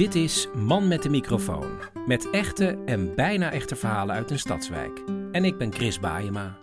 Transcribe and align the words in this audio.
Dit 0.00 0.14
is 0.14 0.48
Man 0.54 0.88
met 0.88 1.02
de 1.02 1.08
microfoon. 1.08 1.70
Met 2.06 2.30
echte 2.30 2.78
en 2.86 3.14
bijna 3.14 3.52
echte 3.52 3.76
verhalen 3.76 4.14
uit 4.14 4.30
een 4.30 4.38
stadswijk. 4.38 5.02
En 5.32 5.44
ik 5.44 5.58
ben 5.58 5.72
Chris 5.72 6.00
Baayema. 6.00 6.56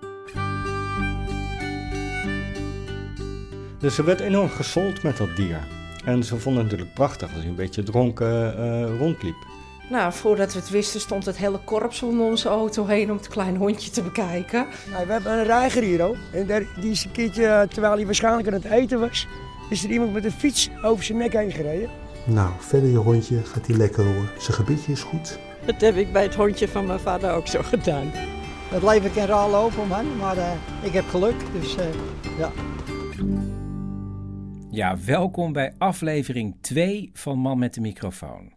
Dus 3.80 3.95
ze 3.95 4.04
werd 4.04 4.20
enorm 4.20 4.50
gesold 4.50 5.04
met 5.04 5.18
dat 5.18 5.36
dier. 5.36 5.68
En 6.05 6.23
ze 6.23 6.38
vonden 6.38 6.62
het 6.62 6.72
natuurlijk 6.72 6.98
prachtig 6.98 7.30
als 7.30 7.40
hij 7.40 7.50
een 7.50 7.55
beetje 7.55 7.84
dronken 7.84 8.58
eh, 8.58 8.98
rondliep. 8.98 9.45
Nou, 9.90 10.14
voordat 10.14 10.54
we 10.54 10.59
het 10.59 10.70
wisten 10.70 11.00
stond 11.00 11.26
het 11.26 11.38
hele 11.38 11.59
korps 11.64 12.04
om 12.04 12.22
onze 12.22 12.50
auto 12.50 12.86
heen 12.86 13.12
om 13.12 13.17
het 13.17 13.28
kleine 13.28 13.58
hondje 13.58 13.92
te 13.92 14.04
bekijken. 14.04 14.66
Nou, 14.92 15.06
we 15.06 15.12
hebben 15.12 15.31
een 15.31 15.45
reiger 15.45 15.84
hier 15.84 16.04
ook. 16.04 16.17
En 16.34 16.48
daar, 16.48 16.64
die 16.80 16.92
is 16.92 17.06
een 17.06 17.12
keertje, 17.12 17.45
eh, 17.45 17.67
terwijl 17.67 17.94
hij 17.94 18.06
waarschijnlijk 18.06 18.48
aan 18.48 18.54
het 18.54 18.66
eten 18.66 19.00
was, 19.00 19.28
is 19.70 19.84
er 19.84 19.90
iemand 19.90 20.14
met 20.14 20.25
een 20.25 20.31
fiets 20.31 20.69
over 20.84 21.03
zijn 21.03 21.17
nek 21.17 21.34
heen 21.34 21.52
gereden. 21.52 21.90
Nou, 22.30 22.53
verder 22.58 22.89
je 22.89 22.97
hondje 22.97 23.44
gaat 23.44 23.67
hij 23.67 23.75
lekker 23.75 24.06
hoor. 24.06 24.31
Zijn 24.39 24.58
gebiedje 24.58 24.92
is 24.92 25.03
goed. 25.03 25.39
Dat 25.66 25.81
heb 25.81 25.95
ik 25.95 26.11
bij 26.11 26.23
het 26.23 26.36
hondje 26.36 26.67
van 26.67 26.86
mijn 26.86 27.00
vader 27.00 27.31
ook 27.31 27.47
zo 27.47 27.61
gedaan. 27.61 28.09
Het 28.69 28.84
leven 28.84 29.14
kan 29.14 29.25
raar 29.25 29.50
lopen, 29.50 29.88
man, 29.88 30.17
maar 30.17 30.38
uh, 30.38 30.52
ik 30.81 30.92
heb 30.92 31.06
geluk, 31.06 31.36
dus 31.53 31.78
uh, 31.78 31.86
ja. 32.38 32.52
Ja, 34.69 34.97
welkom 35.06 35.53
bij 35.53 35.73
aflevering 35.78 36.56
2 36.61 37.09
van 37.14 37.39
Man 37.39 37.59
met 37.59 37.73
de 37.73 37.81
microfoon. 37.81 38.53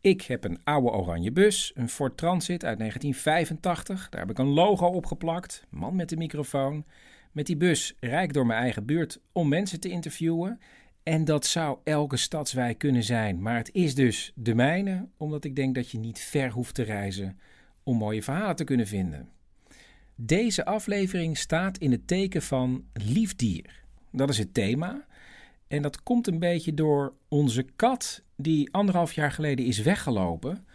Ik 0.00 0.22
heb 0.22 0.44
een 0.44 0.58
oude 0.64 0.90
oranje 0.90 1.32
bus, 1.32 1.72
een 1.74 1.88
Ford 1.88 2.16
Transit 2.16 2.64
uit 2.64 2.78
1985. 2.78 4.08
Daar 4.08 4.20
heb 4.20 4.30
ik 4.30 4.38
een 4.38 4.52
logo 4.52 4.86
opgeplakt, 4.86 5.66
Man 5.70 5.96
met 5.96 6.08
de 6.08 6.16
microfoon. 6.16 6.84
Met 7.32 7.46
die 7.46 7.56
bus 7.56 7.96
rijd 8.00 8.24
ik 8.24 8.32
door 8.32 8.46
mijn 8.46 8.60
eigen 8.60 8.84
buurt 8.84 9.20
om 9.32 9.48
mensen 9.48 9.80
te 9.80 9.88
interviewen. 9.88 10.60
En 11.04 11.24
dat 11.24 11.46
zou 11.46 11.78
elke 11.84 12.16
stadswijk 12.16 12.78
kunnen 12.78 13.02
zijn, 13.02 13.42
maar 13.42 13.56
het 13.56 13.72
is 13.72 13.94
dus 13.94 14.32
de 14.34 14.54
mijne, 14.54 15.08
omdat 15.16 15.44
ik 15.44 15.56
denk 15.56 15.74
dat 15.74 15.90
je 15.90 15.98
niet 15.98 16.18
ver 16.18 16.50
hoeft 16.50 16.74
te 16.74 16.82
reizen 16.82 17.38
om 17.82 17.96
mooie 17.96 18.22
verhalen 18.22 18.56
te 18.56 18.64
kunnen 18.64 18.86
vinden. 18.86 19.28
Deze 20.14 20.64
aflevering 20.64 21.38
staat 21.38 21.78
in 21.78 21.90
het 21.90 22.06
teken 22.06 22.42
van 22.42 22.84
liefdier. 22.92 23.82
Dat 24.10 24.28
is 24.28 24.38
het 24.38 24.54
thema. 24.54 25.06
En 25.68 25.82
dat 25.82 26.02
komt 26.02 26.26
een 26.26 26.38
beetje 26.38 26.74
door 26.74 27.14
onze 27.28 27.66
kat, 27.76 28.22
die 28.36 28.72
anderhalf 28.72 29.12
jaar 29.12 29.32
geleden 29.32 29.66
is 29.66 29.78
weggelopen. 29.78 30.66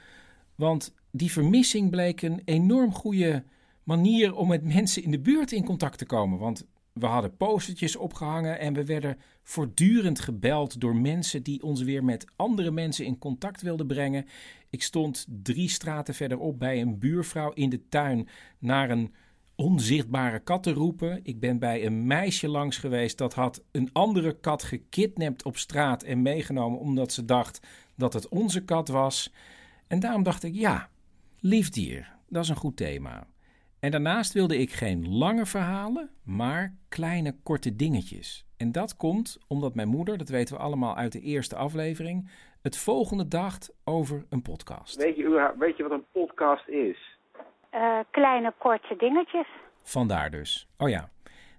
Want 0.56 0.94
die 1.12 1.32
vermissing 1.32 1.90
bleek 1.90 2.22
een 2.22 2.42
enorm 2.46 2.94
goede 2.94 3.44
manier 3.84 4.36
om 4.36 4.48
met 4.48 4.64
mensen 4.64 5.04
in 5.04 5.12
de 5.12 5.20
buurt 5.20 5.52
in 5.52 5.66
contact 5.66 5.98
te 5.98 6.06
komen. 6.06 6.40
Want 6.40 6.66
we 7.00 7.06
hadden 7.06 7.38
postertjes 7.38 7.96
opgehangen 7.96 8.60
en 8.60 8.74
we 8.74 8.86
werden 8.86 9.18
voortdurend 9.44 10.20
gebeld 10.20 10.82
door 10.82 10.96
mensen 10.96 11.44
die 11.44 11.64
ons 11.64 11.82
weer 11.82 12.04
met 12.04 12.26
andere 12.36 12.72
mensen 12.72 13.06
in 13.06 13.18
contact 13.18 13.62
wilden 13.62 13.88
brengen. 13.88 14.26
Ik 14.70 14.84
stond 14.84 15.26
drie 15.30 15.70
straten 15.70 16.14
verderop 16.14 16.60
bij 16.60 16.82
een 16.82 17.00
buurvrouw 17.00 17.52
in 17.54 17.70
de 17.70 17.88
tuin 17.90 18.28
naar 18.60 18.90
een 18.90 19.14
onzichtbare 19.56 20.40
kat 20.40 20.64
te 20.64 20.74
roepen. 20.74 21.20
Ik 21.24 21.40
ben 21.40 21.60
bij 21.60 21.86
een 21.86 22.08
meisje 22.08 22.48
langs 22.48 22.78
geweest 22.78 23.18
dat 23.18 23.34
had 23.34 23.64
een 23.72 23.90
andere 23.94 24.40
kat 24.40 24.64
gekidnapt 24.64 25.44
op 25.44 25.58
straat 25.58 26.04
en 26.04 26.22
meegenomen 26.22 26.80
omdat 26.80 27.12
ze 27.12 27.26
dacht 27.26 27.60
dat 27.96 28.14
het 28.14 28.28
onze 28.28 28.64
kat 28.64 28.88
was. 28.88 29.34
En 29.88 30.00
daarom 30.00 30.24
dacht 30.24 30.44
ik, 30.44 30.56
ja, 30.56 30.90
liefdier, 31.40 32.16
dat 32.28 32.44
is 32.44 32.50
een 32.50 32.56
goed 32.56 32.78
thema. 32.78 33.28
En 33.80 33.92
daarnaast 33.92 34.34
wilde 34.34 34.58
ik 34.58 34.72
geen 34.72 35.18
lange 35.18 35.46
verhalen, 35.46 36.10
maar 36.24 36.76
kleine 36.90 37.36
korte 37.44 37.76
dingetjes. 37.76 38.46
En 38.58 38.72
dat 38.72 38.98
komt 38.98 39.38
omdat 39.48 39.76
mijn 39.76 39.88
moeder, 39.88 40.18
dat 40.18 40.30
weten 40.30 40.56
we 40.56 40.62
allemaal 40.62 40.96
uit 40.96 41.12
de 41.12 41.22
eerste 41.22 41.56
aflevering, 41.56 42.30
het 42.62 42.78
volgende 42.78 43.28
dacht 43.28 43.74
over 43.84 44.26
een 44.30 44.42
podcast. 44.42 44.96
Weet 44.96 45.16
je, 45.16 45.54
weet 45.60 45.78
je 45.78 45.84
wat 45.84 45.92
een 45.92 46.06
podcast 46.12 46.68
is? 46.68 47.18
Uh, 47.74 48.00
kleine 48.12 48.54
korte 48.58 48.96
dingetjes. 48.98 49.48
Vandaar 49.84 50.32
dus. 50.32 50.68
Oh 50.78 50.90
ja. 50.90 51.10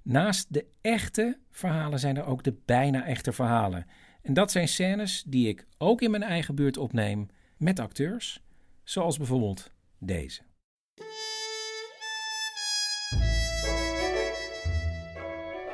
Naast 0.02 0.54
de 0.54 0.66
echte 0.80 1.38
verhalen 1.50 1.98
zijn 1.98 2.16
er 2.16 2.26
ook 2.26 2.42
de 2.42 2.62
bijna 2.66 3.04
echte 3.04 3.32
verhalen. 3.32 3.86
En 4.22 4.34
dat 4.34 4.50
zijn 4.50 4.68
scènes 4.68 5.22
die 5.22 5.48
ik 5.48 5.66
ook 5.78 6.00
in 6.00 6.10
mijn 6.10 6.22
eigen 6.22 6.54
buurt 6.54 6.76
opneem 6.76 7.28
met 7.58 7.78
acteurs, 7.78 8.42
zoals 8.84 9.16
bijvoorbeeld 9.16 9.72
deze. 9.98 10.42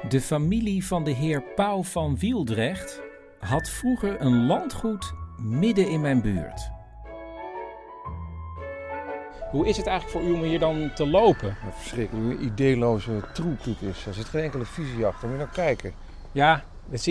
De 0.08 0.20
familie 0.20 0.86
van 0.86 1.04
de 1.04 1.10
heer 1.10 1.42
Pauw 1.54 1.82
van 1.82 2.18
Wieldrecht 2.18 3.00
had 3.38 3.68
vroeger 3.68 4.20
een 4.20 4.46
landgoed 4.46 5.12
midden 5.38 5.88
in 5.88 6.00
mijn 6.00 6.20
buurt. 6.20 6.70
Hoe 9.50 9.66
is 9.66 9.76
het 9.76 9.86
eigenlijk 9.86 10.18
voor 10.18 10.30
u 10.30 10.34
om 10.34 10.42
hier 10.42 10.58
dan 10.58 10.90
te 10.94 11.06
lopen? 11.06 11.48
Een 11.48 11.72
verschrikkelijk 11.78 12.40
ideeloze 12.40 13.20
troep 13.32 13.64
dit 13.64 13.82
is. 13.82 14.06
Er 14.06 14.14
zit 14.14 14.24
geen 14.24 14.42
enkele 14.42 14.64
visie 14.64 15.06
achter. 15.06 15.28
Moet 15.28 15.38
je 15.38 15.44
nou 15.44 15.54
kijken. 15.54 15.92
Ja, 16.32 16.64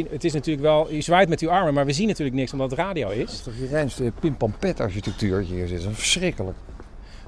het 0.10 0.24
is 0.24 0.34
natuurlijk 0.34 0.66
wel... 0.66 0.92
U 0.92 1.02
zwaait 1.02 1.30
met 1.30 1.42
uw 1.42 1.50
armen, 1.50 1.74
maar 1.74 1.86
we 1.86 1.94
zien 1.94 2.08
natuurlijk 2.08 2.36
niks 2.36 2.52
omdat 2.52 2.70
het 2.70 2.80
radio 2.80 3.10
is. 3.10 3.18
Dat 3.18 3.30
is 3.30 3.42
toch 3.42 3.58
je 3.58 3.68
reinste 3.68 4.12
pimpampet 4.20 4.80
architectuur 4.80 5.40
hier 5.40 5.68
zit. 5.68 5.82
Dat 5.82 5.92
is 5.92 5.98
verschrikkelijk. 5.98 6.58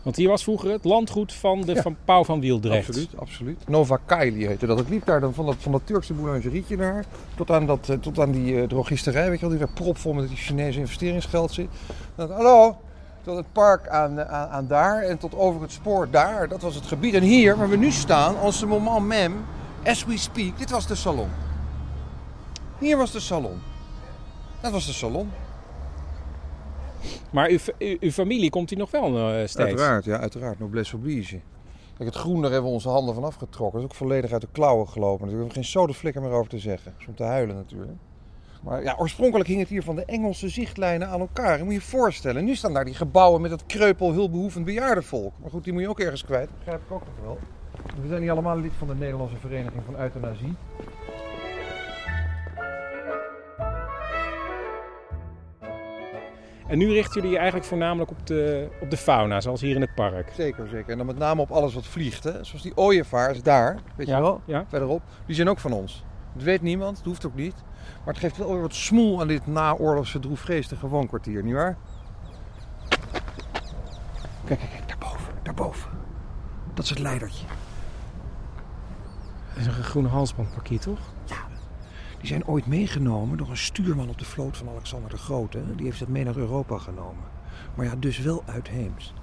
Want 0.07 0.19
hier 0.19 0.29
was 0.29 0.43
vroeger 0.43 0.71
het 0.71 0.83
landgoed 0.83 1.33
van 1.33 1.61
de 1.61 1.81
van 1.81 1.97
Pauw 2.05 2.23
van 2.23 2.39
Wieldrecht. 2.39 2.87
Absoluut, 2.87 3.17
absoluut. 3.17 3.67
Nova 3.67 3.99
Kaili 4.05 4.47
heette 4.47 4.65
dat. 4.65 4.77
Het 4.77 4.89
liep 4.89 5.05
daar 5.05 5.19
dan 5.19 5.33
van 5.33 5.45
dat, 5.45 5.55
van 5.59 5.71
dat 5.71 5.81
Turkse 5.83 6.13
boulangerietje 6.13 6.77
daar 6.77 7.05
tot 7.35 7.51
aan, 7.51 7.65
dat, 7.65 7.97
tot 8.01 8.19
aan 8.19 8.31
die 8.31 8.53
uh, 8.53 8.63
drogisterij, 8.63 9.29
weet 9.29 9.39
je 9.39 9.47
wel, 9.47 9.57
die 9.57 9.65
daar 9.65 9.73
propvol 9.73 10.13
met 10.13 10.27
die 10.27 10.37
Chinese 10.37 10.79
investeringsgeld 10.79 11.51
zit. 11.51 11.67
Dan, 12.15 12.31
hallo, 12.31 12.77
tot 13.21 13.37
het 13.37 13.51
park 13.51 13.87
aan, 13.87 14.19
aan, 14.19 14.49
aan, 14.49 14.67
daar 14.67 15.01
en 15.01 15.17
tot 15.17 15.35
over 15.35 15.61
het 15.61 15.71
spoor 15.71 16.07
daar. 16.11 16.47
Dat 16.47 16.61
was 16.61 16.75
het 16.75 16.85
gebied. 16.85 17.13
En 17.13 17.23
hier, 17.23 17.57
waar 17.57 17.69
we 17.69 17.77
nu 17.77 17.91
staan, 17.91 18.39
als 18.39 18.65
moment 18.65 19.05
mem, 19.05 19.45
as 19.85 20.05
we 20.05 20.17
speak, 20.17 20.57
dit 20.57 20.69
was 20.69 20.87
de 20.87 20.95
salon. 20.95 21.29
Hier 22.77 22.97
was 22.97 23.11
de 23.11 23.19
salon. 23.19 23.59
Dat 24.61 24.71
was 24.71 24.85
de 24.85 24.93
salon. 24.93 25.31
Maar 27.29 27.49
uw, 27.49 27.57
uw, 27.99 28.11
familie 28.11 28.49
komt 28.49 28.69
hier 28.69 28.79
nog 28.79 28.91
wel 28.91 29.19
uh, 29.19 29.35
steeds? 29.35 29.55
Uiteraard, 29.57 30.05
ja, 30.05 30.19
uiteraard. 30.19 30.59
Noblesse 30.59 30.95
oblige. 30.95 31.39
Kijk, 31.97 32.09
het 32.09 32.17
groen, 32.17 32.41
daar 32.41 32.51
hebben 32.51 32.69
we 32.69 32.75
onze 32.75 32.89
handen 32.89 33.15
van 33.15 33.23
afgetrokken. 33.23 33.79
Dat 33.79 33.89
is 33.89 33.95
ook 33.95 34.07
volledig 34.07 34.31
uit 34.31 34.41
de 34.41 34.47
klauwen 34.51 34.87
gelopen. 34.87 35.19
Daar 35.19 35.29
hebben 35.29 35.47
we 35.47 35.53
geen 35.53 35.63
sodeflikker 35.63 36.21
meer 36.21 36.31
over 36.31 36.49
te 36.49 36.59
zeggen. 36.59 36.91
Dat 36.91 37.01
is 37.01 37.07
om 37.07 37.15
te 37.15 37.23
huilen 37.23 37.55
natuurlijk. 37.55 37.91
Maar 38.63 38.83
ja, 38.83 38.95
oorspronkelijk 38.97 39.49
hing 39.49 39.59
het 39.59 39.69
hier 39.69 39.83
van 39.83 39.95
de 39.95 40.05
Engelse 40.05 40.49
zichtlijnen 40.49 41.07
aan 41.07 41.19
elkaar. 41.19 41.57
Je 41.57 41.63
moet 41.63 41.73
je 41.73 41.79
je 41.79 41.85
voorstellen. 41.85 42.45
Nu 42.45 42.55
staan 42.55 42.73
daar 42.73 42.85
die 42.85 42.93
gebouwen 42.93 43.41
met 43.41 43.49
dat 43.49 43.65
kreupel, 43.65 44.13
hulpbehoevend 44.13 44.65
bejaardenvolk. 44.65 45.33
Maar 45.41 45.49
goed, 45.49 45.63
die 45.63 45.73
moet 45.73 45.81
je 45.81 45.89
ook 45.89 45.99
ergens 45.99 46.25
kwijt. 46.25 46.47
Dat 46.47 46.57
begrijp 46.57 46.81
ik 46.81 46.91
ook 46.91 47.03
nog 47.05 47.25
wel. 47.25 47.37
We 48.01 48.07
zijn 48.07 48.21
niet 48.21 48.29
allemaal 48.29 48.59
lid 48.59 48.71
van 48.77 48.87
de 48.87 48.95
Nederlandse 48.95 49.37
Vereniging 49.37 49.83
van 49.85 49.99
Euthanasie. 49.99 50.55
En 56.67 56.77
nu 56.77 56.91
richten 56.91 57.13
jullie 57.13 57.29
je 57.29 57.37
eigenlijk 57.37 57.67
voornamelijk 57.67 58.11
op 58.11 58.27
de, 58.27 58.67
op 58.81 58.89
de 58.89 58.97
fauna, 58.97 59.41
zoals 59.41 59.61
hier 59.61 59.75
in 59.75 59.81
het 59.81 59.95
park. 59.95 60.31
Zeker, 60.33 60.67
zeker. 60.67 60.89
En 60.91 60.97
dan 60.97 61.05
met 61.05 61.17
name 61.17 61.41
op 61.41 61.51
alles 61.51 61.73
wat 61.73 61.85
vliegt. 61.85 62.23
Hè? 62.23 62.43
Zoals 62.43 62.61
die 62.61 62.77
ooievaars 62.77 63.41
daar, 63.41 63.79
weet 63.95 64.07
je 64.07 64.13
ja, 64.13 64.21
wel, 64.21 64.41
ja. 64.45 64.65
verderop. 64.67 65.01
Die 65.25 65.35
zijn 65.35 65.49
ook 65.49 65.59
van 65.59 65.71
ons. 65.71 66.03
Dat 66.33 66.43
weet 66.43 66.61
niemand, 66.61 66.95
dat 66.95 67.05
hoeft 67.05 67.25
ook 67.25 67.35
niet. 67.35 67.55
Maar 68.05 68.13
het 68.13 68.23
geeft 68.23 68.37
wel 68.37 68.51
weer 68.51 68.61
wat 68.61 68.73
smoel 68.73 69.21
aan 69.21 69.27
dit 69.27 69.47
naoorlogse 69.47 70.19
droefgeestige 70.19 70.87
woonkwartier, 70.87 71.43
nietwaar? 71.43 71.77
Kijk, 74.45 74.59
kijk, 74.59 74.71
kijk, 74.71 74.87
daarboven, 74.87 75.33
daarboven. 75.43 75.89
Dat 76.73 76.83
is 76.83 76.89
het 76.89 76.99
leidertje. 76.99 77.45
Dat 79.49 79.57
is 79.57 79.65
een 79.65 79.83
groene 79.83 80.07
halsbandparkier, 80.07 80.79
toch? 80.79 80.99
Ja. 81.25 81.46
Die 82.17 82.27
zijn 82.27 82.47
ooit 82.47 82.65
meegenomen 82.65 83.37
door 83.37 83.49
een 83.49 83.57
stuurman 83.57 84.09
op 84.09 84.17
de 84.17 84.25
vloot 84.25 84.57
van 84.57 84.69
Alexander 84.69 85.09
de 85.09 85.17
Grote. 85.17 85.75
Die 85.75 85.85
heeft 85.85 85.99
het 85.99 86.09
mee 86.09 86.23
naar 86.23 86.35
Europa 86.35 86.77
genomen. 86.77 87.23
Maar 87.75 87.85
ja, 87.85 87.95
dus 87.95 88.17
wel 88.17 88.43
uitheems. 88.45 89.13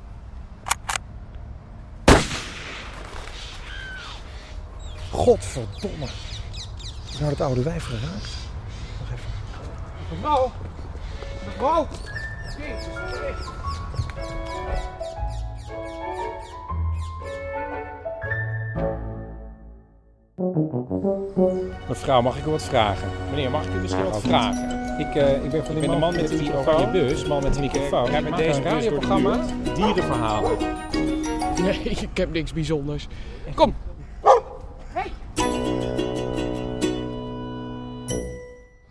Godverdomme. 5.10 6.06
Is 7.10 7.18
nou 7.18 7.30
het 7.30 7.40
oude 7.40 7.62
wijf 7.62 7.84
geraakt? 7.84 8.36
Wacht 8.98 9.12
even. 9.12 9.30
Mevrouw! 10.10 10.52
Mevrouw! 11.44 11.86
Mevrouw, 21.94 22.22
mag 22.22 22.38
ik 22.38 22.46
u 22.46 22.50
wat 22.50 22.62
vragen? 22.62 23.08
Meneer, 23.30 23.50
mag 23.50 23.66
ik 23.66 23.74
u 23.74 23.78
misschien 23.78 24.04
wat 24.04 24.20
vragen? 24.20 24.98
Ik, 24.98 25.14
eh, 25.14 25.44
ik 25.44 25.50
ben 25.50 25.64
van 25.64 25.80
de 25.80 25.86
man 25.86 26.14
met 26.14 26.28
de 26.28 26.36
microfoon. 26.36 26.92
bus, 26.92 27.26
man 27.26 27.42
met 27.42 27.54
de 27.54 27.60
microfoon. 27.60 28.10
Ja, 28.10 28.20
met 28.20 28.36
deze 28.36 28.62
radioprogramma 28.62 29.40
dierenverhalen. 29.74 30.58
Nee, 31.62 31.78
ik 32.10 32.16
heb 32.16 32.32
niks 32.32 32.52
bijzonders. 32.52 33.08
Kom. 33.54 33.74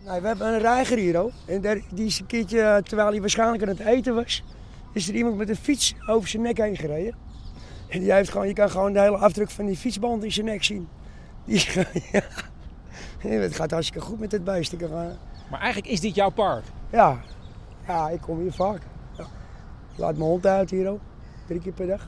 Nee, 0.06 0.22
we 0.22 0.28
hebben 0.28 0.48
een 0.48 0.60
reiger 0.60 0.98
hier 0.98 1.20
ook. 1.20 1.32
En 1.46 1.62
daar, 1.62 1.80
die 1.94 2.06
is 2.06 2.20
een 2.20 2.26
keertje, 2.26 2.62
eh, 2.62 2.76
terwijl 2.76 3.10
hij 3.10 3.20
waarschijnlijk 3.20 3.64
aan 3.64 3.70
het 3.70 3.80
eten 3.80 4.16
was, 4.16 4.44
is 4.94 5.08
er 5.08 5.16
iemand 5.16 5.38
met 5.38 5.50
een 5.50 5.56
fiets 5.56 5.96
over 6.08 6.30
zijn 6.30 6.42
nek 6.42 6.58
heen 6.58 6.78
gereden. 6.78 7.16
En 7.88 8.00
die 8.00 8.14
heeft 8.14 8.30
gewoon, 8.30 8.48
je 8.48 8.54
kan 8.54 8.70
gewoon 8.70 8.94
de 8.94 9.00
hele 9.00 9.18
afdruk 9.18 9.50
van 9.50 9.66
die 9.66 9.78
fietsband 9.78 10.24
in 10.24 10.32
zijn 10.32 10.46
nek 10.46 10.64
zien. 10.64 10.88
Die, 11.46 11.56
is 11.56 11.74
ja. 12.12 12.22
Het 13.44 13.56
gaat 13.56 13.72
hartstikke 13.72 14.06
goed 14.06 14.20
met 14.20 14.32
het 14.32 14.44
beest. 14.44 14.72
Ik 14.74 14.80
kan 14.80 14.88
gewoon- 14.88 15.18
Maar 15.50 15.60
eigenlijk 15.60 15.94
is 15.94 16.00
dit 16.00 16.16
jouw 16.16 16.30
park. 16.30 16.64
Ja, 16.90 17.20
ja 17.88 18.10
ik 18.10 18.22
kom 18.22 18.40
hier 18.40 18.54
vaak. 18.54 18.82
Ja. 19.18 19.24
Ik 19.94 20.00
Laat 20.00 20.18
mijn 20.18 20.30
hond 20.30 20.46
uit 20.46 20.70
hier 20.70 20.90
ook, 20.90 21.00
drie 21.48 21.60
keer 21.60 21.72
per 21.74 21.88
dag. 21.88 22.08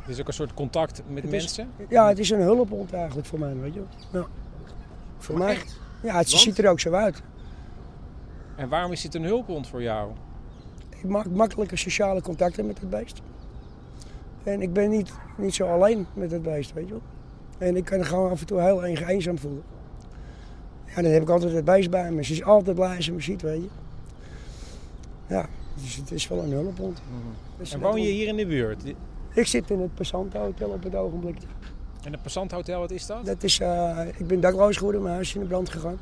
Het 0.00 0.08
is 0.08 0.20
ook 0.20 0.26
een 0.26 0.32
soort 0.34 0.54
contact 0.54 1.02
met 1.08 1.22
Het 1.22 1.32
is- 1.32 1.40
mensen. 1.42 1.70
Ja, 1.88 2.08
het 2.08 2.18
is 2.18 2.30
een 2.30 2.40
hulphond 2.40 2.92
eigenlijk 2.92 3.26
voor 3.26 3.38
mij, 3.38 3.56
weet 3.56 3.74
je. 3.74 3.82
Ja. 4.12 4.26
Voor 5.18 5.38
mij. 5.38 5.54
Ja, 6.02 6.16
het 6.16 6.30
Want? 6.30 6.42
ziet 6.42 6.58
er 6.58 6.68
ook 6.70 6.80
zo 6.80 6.92
uit. 6.92 7.22
En 8.56 8.68
waarom 8.68 8.92
is 8.92 9.00
dit 9.00 9.14
een 9.14 9.24
hulphond 9.24 9.68
voor 9.68 9.82
jou? 9.82 10.10
Ik 10.90 11.08
maak 11.08 11.26
makkelijke 11.30 11.76
sociale 11.76 12.22
contacten 12.22 12.66
met 12.66 12.80
het 12.80 12.90
beest. 12.90 13.20
En 14.42 14.62
ik 14.62 14.72
ben 14.72 14.90
niet, 14.90 15.12
niet 15.36 15.54
zo 15.54 15.66
alleen 15.72 16.06
met 16.14 16.30
het 16.30 16.42
beest, 16.42 16.72
weet 16.72 16.86
je 16.86 16.92
wel. 16.92 17.02
En 17.58 17.76
ik 17.76 17.84
kan 17.84 18.04
gewoon 18.04 18.30
af 18.30 18.40
en 18.40 18.46
toe 18.46 18.60
heel 18.60 18.84
erg 18.86 19.08
eenzaam 19.08 19.38
voelen. 19.38 19.62
Ja, 20.94 21.02
dan 21.02 21.12
heb 21.12 21.22
ik 21.22 21.28
altijd 21.28 21.52
het 21.52 21.64
beest 21.64 21.90
bij 21.90 22.10
me. 22.10 22.24
Ze 22.24 22.32
is 22.32 22.44
altijd 22.44 22.76
blij 22.76 22.96
als 22.96 23.04
ze 23.04 23.12
me 23.12 23.20
ziet, 23.20 23.42
weet 23.42 23.62
je. 23.62 23.68
Ja, 25.26 25.48
dus 25.82 25.96
het 25.96 26.10
is 26.10 26.28
wel 26.28 26.38
een 26.38 26.52
hulphond. 26.52 27.02
Dus 27.58 27.72
En 27.72 27.80
woon 27.80 28.02
je 28.02 28.10
hier 28.10 28.28
in 28.28 28.36
de 28.36 28.46
buurt? 28.46 28.82
Ik 29.34 29.46
zit 29.46 29.70
in 29.70 29.80
het 29.80 29.94
Passantenhotel 29.94 30.68
op 30.68 30.82
het 30.82 30.94
ogenblik. 30.94 31.36
En 32.04 32.12
het 32.12 32.22
Passanthotel, 32.22 32.80
wat 32.80 32.90
is 32.90 33.06
dat? 33.06 33.26
Dat 33.26 33.42
is, 33.42 33.60
eh, 33.60 33.98
ik 34.16 34.26
ben 34.26 34.40
dakloos 34.40 34.76
geworden, 34.76 35.02
mijn 35.02 35.14
huis 35.14 35.28
is 35.28 35.34
in 35.34 35.40
de 35.40 35.46
brand 35.46 35.70
gegaan. 35.70 35.98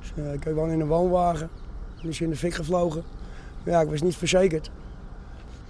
Dus, 0.00 0.12
eh, 0.16 0.32
ik 0.32 0.44
woon 0.44 0.70
in 0.70 0.80
een 0.80 0.86
woonwagen. 0.86 1.50
Die 2.00 2.10
is 2.10 2.20
in 2.20 2.30
de 2.30 2.36
fik 2.36 2.54
gevlogen. 2.54 3.02
Ja, 3.64 3.80
ik 3.80 3.88
was 3.88 4.02
niet 4.02 4.16
verzekerd. 4.16 4.70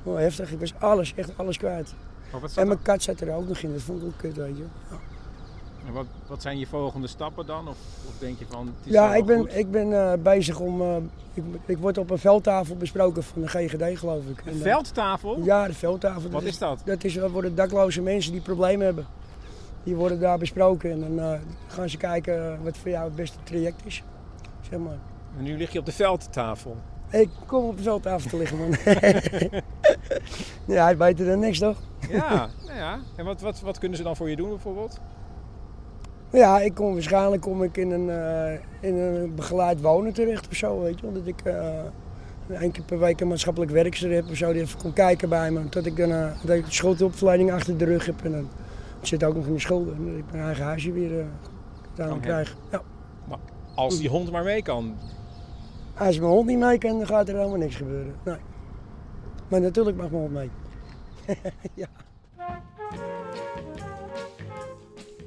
Oh, 0.03 0.17
heftig, 0.17 0.53
ik 0.53 0.61
was 0.61 0.75
alles, 0.79 1.15
echt 1.15 1.31
alles 1.37 1.59
kwijt. 1.59 1.95
Maar 2.33 2.51
En 2.55 2.67
mijn 2.67 2.83
kat 2.83 3.03
zat 3.03 3.21
er 3.21 3.35
ook 3.35 3.49
nog 3.49 3.59
in, 3.59 3.73
dat 3.73 3.83
vond 3.83 4.01
ik 4.01 4.07
ook 4.07 4.17
kut, 4.17 4.37
weet 4.37 4.57
je. 4.57 4.65
Ja, 4.91 4.99
en 5.87 5.93
wat, 5.93 6.07
wat 6.27 6.43
zijn 6.43 6.59
je 6.59 6.67
volgende 6.67 7.07
stappen 7.07 7.47
dan? 7.47 7.69
Of, 7.69 7.77
of 8.09 8.19
denk 8.19 8.39
je 8.39 8.45
van, 8.49 8.67
het 8.67 8.87
is 8.87 8.93
ja 8.93 9.15
ik 9.15 9.25
ben, 9.25 9.39
goed? 9.39 9.57
ik 9.57 9.71
ben 9.71 9.93
eh, 9.93 10.19
bezig 10.23 10.59
om... 10.59 10.81
eh, 10.81 10.97
ik, 11.35 11.45
ik 11.67 11.79
word 11.79 11.99
op 11.99 12.11
een 12.11 12.19
veldtafel 12.19 12.77
besproken 12.77 13.23
van 13.23 13.43
de 13.43 13.49
GGD, 13.49 13.99
geloof 13.99 14.25
ik. 14.25 14.41
En, 14.45 14.53
Een 14.53 14.59
eh, 14.59 14.63
veldtafel? 14.63 15.41
Ja, 15.43 15.67
de 15.67 15.75
veldtafel. 15.75 16.31
Wat 16.31 16.43
is 16.43 16.59
dat? 16.59 16.83
Dat, 16.85 17.05
is, 17.05 17.15
dat 17.15 17.31
worden 17.31 17.55
dakloze 17.55 18.03
mensen 18.03 18.33
die 18.33 18.41
problemen 18.41 18.87
hebben. 18.87 19.07
Die 19.83 19.95
worden 19.95 20.21
daar 20.21 20.39
besproken 20.39 20.91
en 20.91 21.17
dan 21.17 21.39
gaan 21.67 21.89
ze 21.89 21.97
kijken 21.97 22.63
wat 22.63 22.77
voor 22.77 22.91
jou 22.91 23.05
het 23.05 23.15
beste 23.17 23.39
traject 23.43 23.87
is. 23.87 24.03
Zeg 24.71 24.79
maar. 24.79 24.99
En 25.37 25.43
nu 25.43 25.57
lig 25.57 25.73
je 25.73 25.79
op 25.79 25.87
de 25.87 25.93
veldtafel. 25.93 26.77
Ik 27.11 27.31
kom 27.47 27.65
op 27.65 27.77
de 27.77 27.83
veldtafel 27.83 28.31
te 28.31 28.37
liggen, 28.37 28.59
man. 28.59 28.69
ja, 30.77 30.85
hij 30.85 30.97
beter 30.97 31.27
dan 31.27 31.39
niks, 31.39 31.59
toch? 31.59 31.77
Ja, 32.11 32.49
nou 32.67 32.79
ja. 32.79 32.99
En 33.17 33.25
wat, 33.25 33.41
wat, 33.41 33.61
wat 33.61 33.79
kunnen 33.79 33.97
ze 33.99 34.05
dan 34.05 34.17
voor 34.17 34.31
je 34.31 34.37
doen 34.37 34.49
bijvoorbeeld? 34.49 35.01
Ja, 36.35 36.61
ik 36.61 36.75
kom 36.75 36.93
waarschijnlijk 36.93 37.43
kom 37.43 37.63
ik 37.63 37.77
in 37.77 37.91
een, 37.91 38.11
eh, 38.11 38.53
in 38.81 38.97
een 38.97 39.35
begeleid 39.35 39.81
wonen 39.81 40.13
terecht 40.13 40.49
of 40.49 40.55
zo, 40.55 40.81
weet 40.81 41.01
je. 41.01 41.07
wel. 41.07 41.13
Dat 41.15 41.27
ik 41.27 41.41
eh 41.41 41.85
één 42.49 42.71
keer 42.73 42.85
per 42.85 42.99
week 42.99 43.21
een 43.21 43.29
maatschappelijk 43.29 43.73
werkster 43.73 44.11
heb 44.11 44.31
of 44.31 44.37
zo, 44.37 44.53
die 44.53 44.63
even 44.63 44.79
komt 44.79 44.95
kijken 44.95 45.29
bij 45.29 45.51
me. 45.51 45.69
Dat 45.69 45.87
ik 45.87 45.97
dan 45.97 46.11
eh, 46.13 46.45
dat 46.45 46.57
ik 46.57 47.51
achter 47.51 47.77
de 47.79 47.85
rug 47.85 48.07
heb 48.07 48.25
en 48.25 48.33
dan 48.33 48.49
zit 49.01 49.25
ook 49.25 49.35
nog 49.35 49.47
in 49.47 49.53
de 49.53 49.61
schulden. 49.61 49.95
En 49.95 50.05
dat 50.05 50.17
ik 50.17 50.25
mijn 50.31 50.45
eigen 50.45 50.65
huisje 50.65 50.93
weer 50.93 51.11
uh, 51.99 52.13
krijg. 52.21 52.57
Ja. 52.71 52.83
Maar 53.29 53.39
als 53.75 53.99
die 53.99 54.09
hond 54.09 54.31
maar 54.31 54.45
mee 54.45 54.63
kan. 54.63 54.95
Als 55.99 56.19
mijn 56.19 56.31
hond 56.31 56.47
niet 56.47 56.59
mee 56.59 56.79
kan, 56.79 56.99
dan 56.99 57.07
gaat 57.07 57.29
er 57.29 57.37
helemaal 57.37 57.59
niks 57.59 57.77
gebeuren. 57.77 58.15
Nee. 58.25 58.37
Maar 59.49 59.61
natuurlijk 59.61 59.97
mag 59.97 60.11
mijn 60.11 60.23
hond 60.23 60.33
mee. 60.33 60.51
ja. 61.75 61.89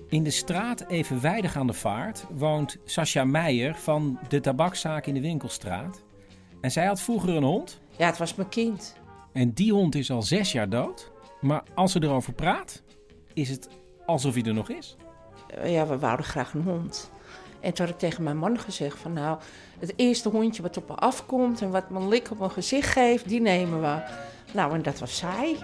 In 0.09 0.23
de 0.23 0.29
straat 0.31 0.85
evenwijdig 0.87 1.55
aan 1.55 1.67
de 1.67 1.73
vaart 1.73 2.25
woont 2.29 2.77
Sascha 2.85 3.23
Meijer 3.23 3.75
van 3.75 4.19
de 4.29 4.39
tabakszaak 4.39 5.05
in 5.05 5.13
de 5.13 5.21
Winkelstraat. 5.21 6.03
En 6.61 6.71
zij 6.71 6.85
had 6.85 7.01
vroeger 7.01 7.29
een 7.35 7.43
hond. 7.43 7.79
Ja, 7.97 8.05
het 8.05 8.17
was 8.17 8.35
mijn 8.35 8.49
kind. 8.49 8.95
En 9.33 9.51
die 9.53 9.71
hond 9.73 9.95
is 9.95 10.11
al 10.11 10.21
zes 10.21 10.51
jaar 10.51 10.69
dood. 10.69 11.11
Maar 11.41 11.63
als 11.75 11.91
ze 11.91 12.03
erover 12.03 12.33
praat, 12.33 12.83
is 13.33 13.49
het 13.49 13.69
alsof 14.05 14.33
hij 14.33 14.43
er 14.43 14.53
nog 14.53 14.69
is. 14.69 14.95
Eh, 15.47 15.71
Ja, 15.73 15.87
we 15.87 15.97
wouden 15.99 16.25
graag 16.25 16.53
een 16.53 16.61
hond. 16.63 17.11
En 17.59 17.73
toen 17.73 17.85
had 17.85 17.93
ik 17.93 17.99
tegen 18.01 18.23
mijn 18.23 18.37
man 18.37 18.59
gezegd 18.59 18.97
van 18.97 19.13
nou, 19.13 19.39
het 19.79 19.93
eerste 19.95 20.29
hondje 20.29 20.61
wat 20.61 20.77
op 20.77 20.87
me 20.89 20.95
afkomt 20.95 21.61
en 21.61 21.69
wat 21.71 21.89
me 21.89 21.99
een 21.99 22.07
lik 22.07 22.31
op 22.31 22.39
mijn 22.39 22.51
gezicht 22.51 22.89
geeft, 22.91 23.29
die 23.29 23.41
nemen 23.41 23.81
we. 23.81 24.01
Nou, 24.53 24.73
en 24.73 24.81
dat 24.81 24.99
was 24.99 25.17
zij. 25.17 25.55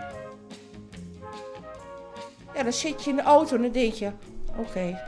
Ja, 2.55 2.63
dan 2.63 2.73
zit 2.73 3.03
je 3.03 3.09
in 3.09 3.15
de 3.15 3.21
auto 3.21 3.55
en 3.55 3.61
dan 3.61 3.71
denk 3.71 3.93
je, 3.93 4.11
oké, 4.57 5.01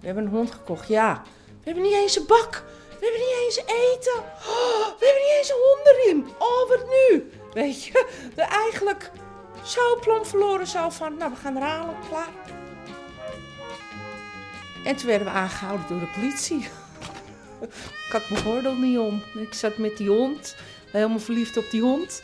we 0.00 0.06
hebben 0.06 0.24
een 0.24 0.30
hond 0.30 0.50
gekocht. 0.50 0.88
Ja, 0.88 1.22
we 1.46 1.64
hebben 1.64 1.82
niet 1.82 1.94
eens 1.94 2.16
een 2.16 2.26
bak. 2.26 2.64
We 2.88 3.04
hebben 3.04 3.20
niet 3.20 3.44
eens 3.44 3.56
eten. 3.56 4.18
Oh, 4.18 4.86
we 4.98 5.04
hebben 5.06 5.22
niet 5.22 5.36
eens 5.38 5.50
een 5.50 5.64
hond 5.66 5.86
erin. 5.86 6.26
Oh, 6.38 6.68
wat 6.68 6.86
nu? 6.88 7.30
Weet 7.52 7.84
je, 7.84 8.06
de 8.34 8.42
eigenlijk 8.42 9.10
zo 9.64 9.98
plomp 10.00 10.26
verloren 10.26 10.66
zo 10.66 10.90
van, 10.90 11.16
nou, 11.16 11.30
we 11.30 11.36
gaan 11.36 11.56
er 11.56 11.62
halen, 11.62 11.94
klaar. 12.08 12.28
En 14.84 14.96
toen 14.96 15.06
werden 15.06 15.26
we 15.26 15.32
aangehouden 15.32 15.86
door 15.88 16.00
de 16.00 16.10
politie. 16.14 16.68
Ik 18.06 18.12
had 18.12 18.30
mijn 18.30 18.42
gordel 18.42 18.74
niet 18.74 18.98
om. 18.98 19.22
Ik 19.34 19.54
zat 19.54 19.76
met 19.76 19.96
die 19.96 20.08
hond, 20.08 20.56
helemaal 20.90 21.18
verliefd 21.18 21.56
op 21.56 21.70
die 21.70 21.80
hond. 21.80 22.22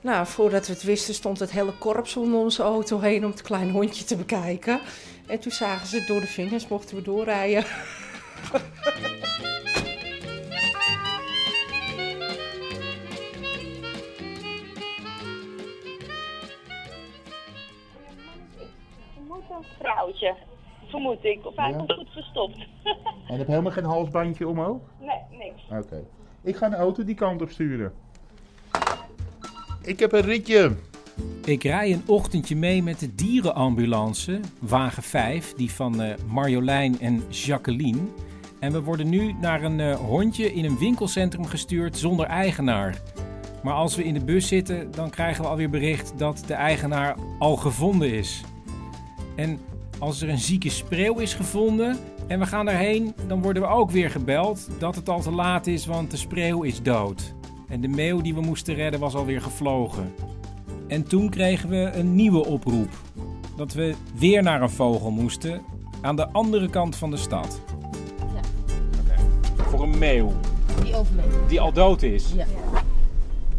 Nou, 0.00 0.26
voordat 0.26 0.66
we 0.66 0.72
het 0.72 0.82
wisten 0.82 1.14
stond 1.14 1.38
het 1.38 1.50
hele 1.50 1.72
korps 1.78 2.16
om 2.16 2.34
onze 2.34 2.62
auto 2.62 3.00
heen 3.00 3.24
om 3.24 3.30
het 3.30 3.42
kleine 3.42 3.72
hondje 3.72 4.04
te 4.04 4.16
bekijken. 4.16 4.80
En 5.26 5.40
toen 5.40 5.52
zagen 5.52 5.86
ze 5.86 5.96
het 5.98 6.06
door 6.06 6.20
de 6.20 6.26
vingers, 6.26 6.68
mochten 6.68 6.96
we 6.96 7.02
doorrijden. 7.02 7.64
Vermoed 19.14 19.42
een 19.50 19.64
vrouwtje, 19.80 20.34
vermoed 20.86 21.24
ik. 21.24 21.46
Of 21.46 21.56
hij 21.56 21.70
Ja. 21.70 21.76
komt 21.76 21.92
goed 21.92 22.10
verstopt. 22.10 22.58
En 23.28 23.38
heb 23.38 23.46
helemaal 23.46 23.72
geen 23.72 23.84
halsbandje 23.84 24.48
omhoog? 24.48 24.80
nee, 25.00 25.38
niks. 25.38 25.62
Oké. 25.86 26.04
Ik 26.42 26.56
ga 26.56 26.66
een 26.66 26.74
auto 26.74 27.04
die 27.04 27.14
kant 27.14 27.42
op 27.42 27.50
sturen. 27.50 27.92
Ik 29.82 29.98
heb 29.98 30.12
een 30.12 30.20
ritje. 30.20 30.76
Ik 31.44 31.62
rij 31.62 31.92
een 31.92 32.02
ochtendje 32.06 32.56
mee 32.56 32.82
met 32.82 33.00
de 33.00 33.14
dierenambulance, 33.14 34.40
wagen 34.60 35.02
5, 35.02 35.54
die 35.56 35.70
van 35.70 36.02
eh, 36.02 36.14
Marjolein 36.28 37.00
en 37.00 37.22
Jacqueline. 37.28 38.00
En 38.58 38.72
we 38.72 38.82
worden 38.82 39.08
nu 39.08 39.32
naar 39.40 39.62
een 39.62 39.80
eh, 39.80 39.94
hondje 39.94 40.54
in 40.54 40.64
een 40.64 40.78
winkelcentrum 40.78 41.44
gestuurd 41.44 41.98
zonder 41.98 42.26
eigenaar. 42.26 43.02
Maar 43.62 43.74
als 43.74 43.96
we 43.96 44.04
in 44.04 44.14
de 44.14 44.24
bus 44.24 44.48
zitten, 44.48 44.90
dan 44.90 45.10
krijgen 45.10 45.42
we 45.42 45.48
alweer 45.48 45.70
bericht 45.70 46.12
dat 46.16 46.42
de 46.46 46.54
eigenaar 46.54 47.16
al 47.38 47.56
gevonden 47.56 48.12
is. 48.12 48.42
En 49.36 49.58
als 49.98 50.22
er 50.22 50.28
een 50.28 50.38
zieke 50.38 50.70
spreeuw 50.70 51.18
is 51.18 51.34
gevonden 51.34 51.98
en 52.26 52.38
we 52.38 52.46
gaan 52.46 52.66
daarheen, 52.66 53.14
dan 53.26 53.42
worden 53.42 53.62
we 53.62 53.68
ook 53.68 53.90
weer 53.90 54.10
gebeld 54.10 54.68
dat 54.78 54.94
het 54.94 55.08
al 55.08 55.20
te 55.20 55.30
laat 55.30 55.66
is, 55.66 55.86
want 55.86 56.10
de 56.10 56.16
spreeuw 56.16 56.62
is 56.62 56.82
dood. 56.82 57.34
En 57.68 57.80
de 57.80 57.88
meeuw 57.88 58.20
die 58.20 58.34
we 58.34 58.40
moesten 58.40 58.74
redden 58.74 59.00
was 59.00 59.14
alweer 59.14 59.40
gevlogen. 59.40 60.14
En 60.88 61.02
toen 61.08 61.30
kregen 61.30 61.68
we 61.68 61.90
een 61.94 62.14
nieuwe 62.14 62.44
oproep. 62.44 62.88
Dat 63.56 63.72
we 63.72 63.94
weer 64.14 64.42
naar 64.42 64.62
een 64.62 64.70
vogel 64.70 65.10
moesten 65.10 65.62
aan 66.00 66.16
de 66.16 66.28
andere 66.28 66.70
kant 66.70 66.96
van 66.96 67.10
de 67.10 67.16
stad. 67.16 67.60
Voor 69.56 69.82
een 69.82 69.98
meeuw 69.98 70.32
Die 70.82 70.94
overleed. 70.96 71.24
die 71.48 71.60
al 71.60 71.72
dood 71.72 72.02
is. 72.02 72.32
Ja. 72.36 72.44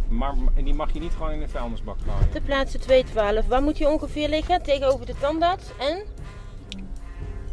Maar 0.08 0.34
en 0.56 0.64
die 0.64 0.74
mag 0.74 0.94
je 0.94 1.00
niet 1.00 1.12
gewoon 1.12 1.32
in 1.32 1.40
de 1.40 1.48
vuilnisbak 1.48 1.98
gooien. 2.06 2.30
Ter 2.32 2.42
plaatse 2.42 2.80
212. 2.80 3.46
Waar 3.48 3.62
moet 3.64 3.78
je 3.78 3.90
ongeveer 3.90 4.30
liggen? 4.30 4.64
Tegenover 4.64 5.06
de 5.06 5.14
tandarts 5.20 5.66
en? 5.80 6.04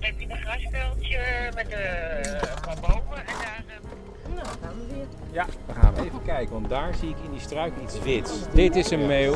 heb 0.01 0.21
je 0.21 0.27
een 0.31 0.37
grasveldje 0.37 1.19
met 1.55 1.69
eh, 1.69 2.33
een 2.33 2.61
paar 2.65 2.77
bomen 2.81 3.17
en 3.19 3.35
daar... 3.43 3.54
Nou, 4.45 4.57
gaan 4.63 4.75
we 4.89 4.95
weer. 4.95 5.07
Ja, 5.33 5.47
we 5.67 5.73
gaan 5.73 5.95
even 5.97 6.23
kijken, 6.25 6.53
want 6.53 6.69
daar 6.69 6.95
zie 6.95 7.09
ik 7.09 7.17
in 7.25 7.31
die 7.31 7.41
struik 7.41 7.73
iets 7.83 8.03
wits. 8.03 8.33
Dit 8.53 8.77
is 8.77 8.91
een 8.91 9.07
meeuw. 9.07 9.35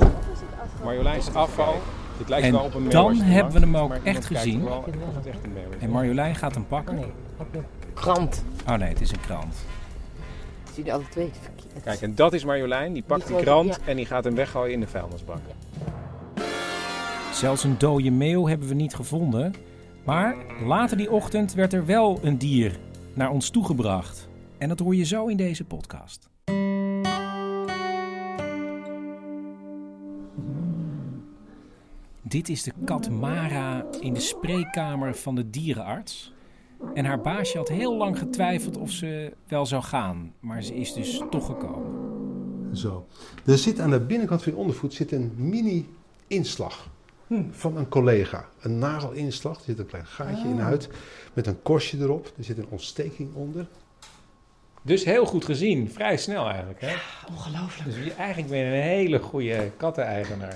Marjoleins 0.84 1.34
afval. 1.34 1.74
Dit 2.18 2.28
lijkt 2.28 2.46
En 2.46 2.52
wel 2.52 2.62
op 2.64 2.74
een 2.74 2.82
meeuw. 2.82 2.90
dan 2.90 3.16
hebben 3.16 3.52
we 3.52 3.58
hem 3.60 3.76
ook 3.76 3.94
echt 4.04 4.26
gezien. 4.26 4.64
wel 4.64 4.76
of 4.78 5.14
het 5.14 5.26
echt 5.26 5.44
een 5.44 5.52
meeuw 5.52 5.70
is. 5.76 5.82
En 5.82 5.90
Marjolein 5.90 6.34
gaat 6.34 6.54
hem 6.54 6.66
pakken. 6.66 7.00
Krant. 7.94 8.44
Oh 8.68 8.74
nee, 8.74 8.88
het 8.88 9.00
is 9.00 9.10
een 9.10 9.20
krant. 9.20 9.54
Zie 10.74 10.84
je 10.84 10.92
alle 10.92 11.08
twee 11.10 11.30
verkeerd. 11.40 11.84
Kijk, 11.84 12.00
en 12.00 12.14
dat 12.14 12.32
is 12.32 12.44
Marjolein. 12.44 12.92
Die 12.92 13.02
pakt 13.02 13.26
die 13.26 13.36
krant 13.36 13.68
ja. 13.74 13.76
en 13.84 13.96
die 13.96 14.06
gaat 14.06 14.24
hem 14.24 14.34
weggooien 14.34 14.72
in 14.72 14.80
de 14.80 14.86
vuilnisbak. 14.86 15.38
Zelfs 17.32 17.64
een 17.64 17.78
dode 17.78 18.10
meeuw 18.10 18.46
hebben 18.48 18.68
we 18.68 18.74
niet 18.74 18.94
gevonden. 18.94 19.54
Maar 20.04 20.36
later 20.64 20.96
die 20.96 21.10
ochtend 21.10 21.54
werd 21.54 21.72
er 21.72 21.86
wel 21.86 22.18
een 22.22 22.38
dier 22.38 22.78
naar 23.14 23.30
ons 23.30 23.50
toegebracht. 23.50 24.27
En 24.58 24.68
dat 24.68 24.78
hoor 24.78 24.94
je 24.94 25.04
zo 25.04 25.26
in 25.26 25.36
deze 25.36 25.64
podcast. 25.64 26.28
Dit 32.22 32.48
is 32.48 32.62
de 32.62 32.72
kat 32.84 33.10
Mara 33.10 33.86
in 34.00 34.14
de 34.14 34.20
spreekkamer 34.20 35.14
van 35.14 35.34
de 35.34 35.50
dierenarts. 35.50 36.32
En 36.94 37.04
haar 37.04 37.20
baasje 37.20 37.56
had 37.58 37.68
heel 37.68 37.96
lang 37.96 38.18
getwijfeld 38.18 38.76
of 38.76 38.90
ze 38.90 39.32
wel 39.48 39.66
zou 39.66 39.82
gaan. 39.82 40.32
Maar 40.40 40.62
ze 40.62 40.74
is 40.74 40.92
dus 40.92 41.22
toch 41.30 41.46
gekomen. 41.46 42.06
Zo. 42.76 43.06
Er 43.46 43.58
zit 43.58 43.80
aan 43.80 43.90
de 43.90 44.00
binnenkant 44.00 44.42
van 44.42 44.52
je 44.52 44.58
ondervoet 44.58 44.94
zit 44.94 45.12
een 45.12 45.32
mini-inslag 45.36 46.88
van 47.50 47.76
een 47.76 47.88
collega. 47.88 48.48
Een 48.60 48.78
nagelinslag. 48.78 49.56
Er 49.58 49.64
zit 49.64 49.78
een 49.78 49.86
klein 49.86 50.06
gaatje 50.06 50.48
in 50.48 50.54
de 50.56 50.60
Ah. 50.62 50.66
huid 50.68 50.88
met 51.34 51.46
een 51.46 51.62
korstje 51.62 51.98
erop. 51.98 52.32
Er 52.36 52.44
zit 52.44 52.58
een 52.58 52.66
ontsteking 52.68 53.34
onder. 53.34 53.68
Dus 54.88 55.04
heel 55.04 55.26
goed 55.26 55.44
gezien. 55.44 55.90
Vrij 55.90 56.16
snel 56.16 56.48
eigenlijk. 56.48 56.80
Hè? 56.80 56.94
Ongelooflijk. 57.30 57.84
Dus 57.94 58.04
je- 58.04 58.12
eigenlijk 58.12 58.48
ben 58.50 58.58
je 58.58 58.64
een 58.64 58.82
hele 58.82 59.18
goede 59.18 59.70
katteneigenaar. 59.76 60.54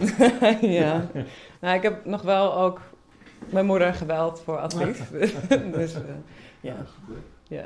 ja. 0.80 1.06
Nou, 1.60 1.76
ik 1.76 1.82
heb 1.82 2.04
nog 2.04 2.22
wel 2.22 2.56
ook 2.56 2.80
mijn 3.50 3.66
moeder 3.66 3.94
gebeld 3.94 4.40
voor 4.44 4.58
advies. 4.58 4.98
dus 5.74 5.94
eh, 5.94 6.00
ja. 6.60 6.76
ja. 7.48 7.64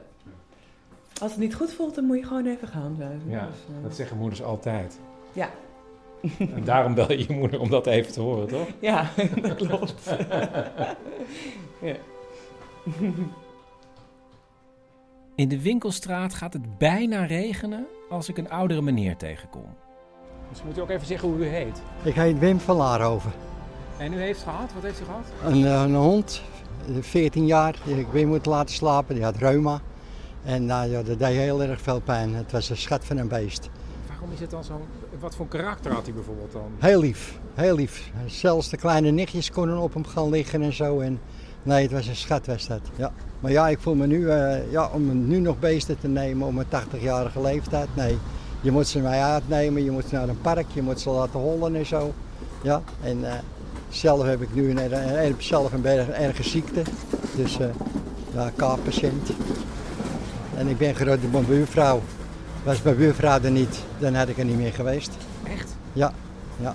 Als 1.20 1.30
het 1.30 1.40
niet 1.40 1.54
goed 1.54 1.72
voelt, 1.72 1.94
dan 1.94 2.04
moet 2.04 2.18
je 2.18 2.24
gewoon 2.26 2.46
even 2.46 2.68
gaan. 2.68 2.96
Ja, 2.98 3.08
Dus, 3.08 3.28
eh, 3.76 3.82
dat 3.82 3.96
zeggen 3.96 4.16
moeders 4.16 4.42
altijd. 4.42 5.00
Ja. 5.32 5.50
En 6.38 6.64
daarom 6.64 6.94
bel 6.94 7.12
je 7.12 7.18
je 7.28 7.32
moeder 7.34 7.60
om 7.60 7.70
dat 7.70 7.86
even 7.86 8.12
te 8.12 8.20
horen, 8.20 8.48
toch? 8.48 8.66
Ja, 8.80 9.10
dat 9.42 9.54
klopt. 9.54 9.94
ja. 11.80 11.94
In 15.36 15.48
de 15.48 15.62
winkelstraat 15.62 16.34
gaat 16.34 16.52
het 16.52 16.78
bijna 16.78 17.24
regenen 17.24 17.86
als 18.08 18.28
ik 18.28 18.38
een 18.38 18.50
oudere 18.50 18.82
meneer 18.82 19.16
tegenkom. 19.16 19.76
Dus 20.50 20.62
moet 20.62 20.78
u 20.78 20.80
ook 20.80 20.90
even 20.90 21.06
zeggen 21.06 21.28
hoe 21.28 21.38
u 21.38 21.46
heet. 21.46 21.82
Ik 22.02 22.14
heet 22.14 22.38
Wim 22.38 22.60
van 22.60 22.76
Laarhoven. 22.76 23.32
En 23.98 24.12
u 24.12 24.20
heeft 24.20 24.42
gehad? 24.42 24.72
Wat 24.74 24.82
heeft 24.82 25.00
u 25.00 25.04
gehad? 25.04 25.26
Een, 25.44 25.64
eh, 25.64 25.82
een 25.82 25.94
hond, 25.94 26.42
eh, 26.88 27.02
14 27.02 27.46
jaar, 27.46 27.78
die 27.84 27.98
ik 27.98 28.06
weer 28.06 28.26
moet 28.26 28.46
laten 28.46 28.74
slapen. 28.74 29.14
Die 29.14 29.24
had 29.24 29.36
reuma. 29.36 29.80
En 30.44 30.66
nou, 30.66 30.90
ja, 30.90 31.02
dat 31.02 31.18
deed 31.18 31.36
heel 31.36 31.62
erg 31.62 31.80
veel 31.80 32.00
pijn. 32.00 32.34
Het 32.34 32.52
was 32.52 32.70
een 32.70 32.76
schat 32.76 33.04
van 33.04 33.16
een 33.16 33.28
beest. 33.28 33.70
Waarom 34.08 34.32
is 34.32 34.40
het 34.40 34.50
dan 34.50 34.64
zo? 34.64 34.80
Wat 35.20 35.34
voor 35.34 35.48
karakter 35.48 35.92
had 35.92 36.04
hij 36.04 36.14
bijvoorbeeld 36.14 36.52
dan? 36.52 36.70
Heel 36.78 37.00
lief, 37.00 37.38
heel 37.54 37.74
lief. 37.74 38.10
Zelfs 38.26 38.68
de 38.68 38.76
kleine 38.76 39.10
nichtjes 39.10 39.50
konden 39.50 39.78
op 39.78 39.94
hem 39.94 40.06
gaan 40.06 40.30
liggen 40.30 40.62
en 40.62 40.72
zo. 40.72 41.00
En, 41.00 41.20
nee, 41.62 41.82
het 41.82 41.92
was 41.92 42.06
een 42.06 42.16
schat 42.16 42.46
was 42.46 42.66
dat. 42.66 42.80
Ja. 42.96 43.12
Maar 43.40 43.50
ja, 43.50 43.68
ik 43.68 43.78
voel 43.78 43.94
me 43.94 44.06
nu, 44.06 44.28
eh, 44.30 44.70
ja, 44.70 44.90
om 44.92 45.26
nu 45.28 45.38
nog 45.38 45.58
beesten 45.58 45.98
te 46.00 46.08
nemen 46.08 46.46
op 46.46 46.52
mijn 46.54 46.66
80-jarige 46.68 47.40
leeftijd. 47.40 47.88
Nee, 47.94 48.18
je 48.60 48.70
moet 48.70 48.86
ze 48.86 48.98
mee 49.00 49.20
uitnemen, 49.20 49.84
je 49.84 49.90
moet 49.90 50.04
ze 50.08 50.14
naar 50.14 50.28
een 50.28 50.40
park, 50.40 50.66
je 50.72 50.82
moet 50.82 51.00
ze 51.00 51.10
laten 51.10 51.40
hollen 51.40 51.74
en 51.76 51.86
zo. 51.86 52.12
Ja, 52.62 52.82
en 53.02 53.24
eh, 53.24 53.32
zelf 53.88 54.22
heb 54.26 54.42
ik 54.42 54.54
nu 54.54 54.70
een, 54.70 54.92
een, 55.24 55.34
zelf 55.38 55.72
een 55.72 55.86
erg, 55.86 56.08
erge 56.08 56.42
ziekte. 56.42 56.82
Dus 57.36 57.58
eh 57.58 57.66
ja, 58.34 58.50
K-patiënt. 58.56 59.30
En 60.56 60.66
ik 60.68 60.78
ben 60.78 60.94
gered 60.94 61.22
door 61.22 61.30
mijn 61.30 61.46
buurvrouw. 61.46 62.00
Was 62.64 62.82
mijn 62.82 62.96
buurvrouw 62.96 63.40
er 63.42 63.50
niet, 63.50 63.82
dan 63.98 64.14
had 64.14 64.28
ik 64.28 64.38
er 64.38 64.44
niet 64.44 64.56
meer 64.56 64.72
geweest. 64.72 65.10
Echt? 65.42 65.76
Ja, 65.92 66.12
ja. 66.60 66.74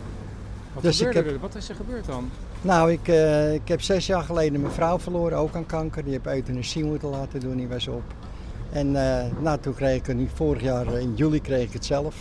Wat, 0.74 0.84
Dus 0.84 1.02
ik 1.02 1.14
heb- 1.14 1.28
er? 1.28 1.40
Wat 1.40 1.56
is 1.56 1.70
er 1.70 1.76
gebeurd 1.76 2.06
dan? 2.06 2.30
Nou, 2.62 2.92
ik, 2.92 3.08
eh, 3.08 3.54
ik 3.54 3.68
heb 3.68 3.82
zes 3.82 4.06
jaar 4.06 4.24
geleden 4.24 4.62
mijn 4.62 4.74
vrouw 4.74 5.00
verloren, 5.00 5.38
ook 5.38 5.56
aan 5.56 5.66
kanker. 5.66 6.04
Die 6.04 6.14
heb 6.14 6.26
euthanasie 6.26 6.84
moeten 6.84 7.10
laten 7.10 7.40
doen, 7.40 7.58
die 7.58 7.68
was 7.68 7.88
op. 7.88 8.04
En 8.72 8.92
nou, 9.42 9.60
toen 9.60 9.74
kreeg 9.74 9.96
ik 9.96 10.06
het 10.06 10.18
vorig 10.34 10.62
jaar 10.62 10.88
eh, 10.88 11.00
in 11.00 11.14
juli 11.16 11.42
kreeg 11.42 11.68
ik 11.68 11.74
het 11.74 11.86
zelf. 11.86 12.16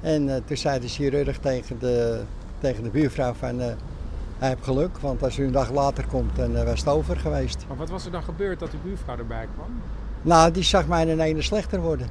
En 0.00 0.42
toen 0.44 0.56
zei 0.56 0.80
de 0.80 0.88
chirurg 0.88 1.38
tegen 1.38 1.78
de, 1.78 2.20
tegen 2.58 2.82
de 2.82 2.90
buurvrouw 2.90 3.32
van, 3.32 3.58
hij 3.58 4.48
heeft 4.48 4.64
geluk, 4.64 4.98
want 4.98 5.22
als 5.22 5.38
u 5.38 5.44
een 5.44 5.52
dag 5.52 5.72
later 5.72 6.06
komt, 6.06 6.36
dan 6.36 6.64
was 6.64 6.80
het 6.80 6.88
over 6.88 7.16
geweest. 7.16 7.64
Maar 7.68 7.76
wat 7.76 7.88
was 7.88 8.04
er 8.04 8.10
dan 8.10 8.22
gebeurd 8.22 8.58
dat 8.58 8.72
uw 8.72 8.78
buurvrouw 8.84 9.16
erbij 9.16 9.46
kwam? 9.54 9.80
Nou, 10.22 10.50
die 10.50 10.62
zag 10.62 10.86
mij 10.86 11.06
in 11.06 11.20
ene 11.20 11.42
slechter 11.42 11.80
worden. 11.80 12.08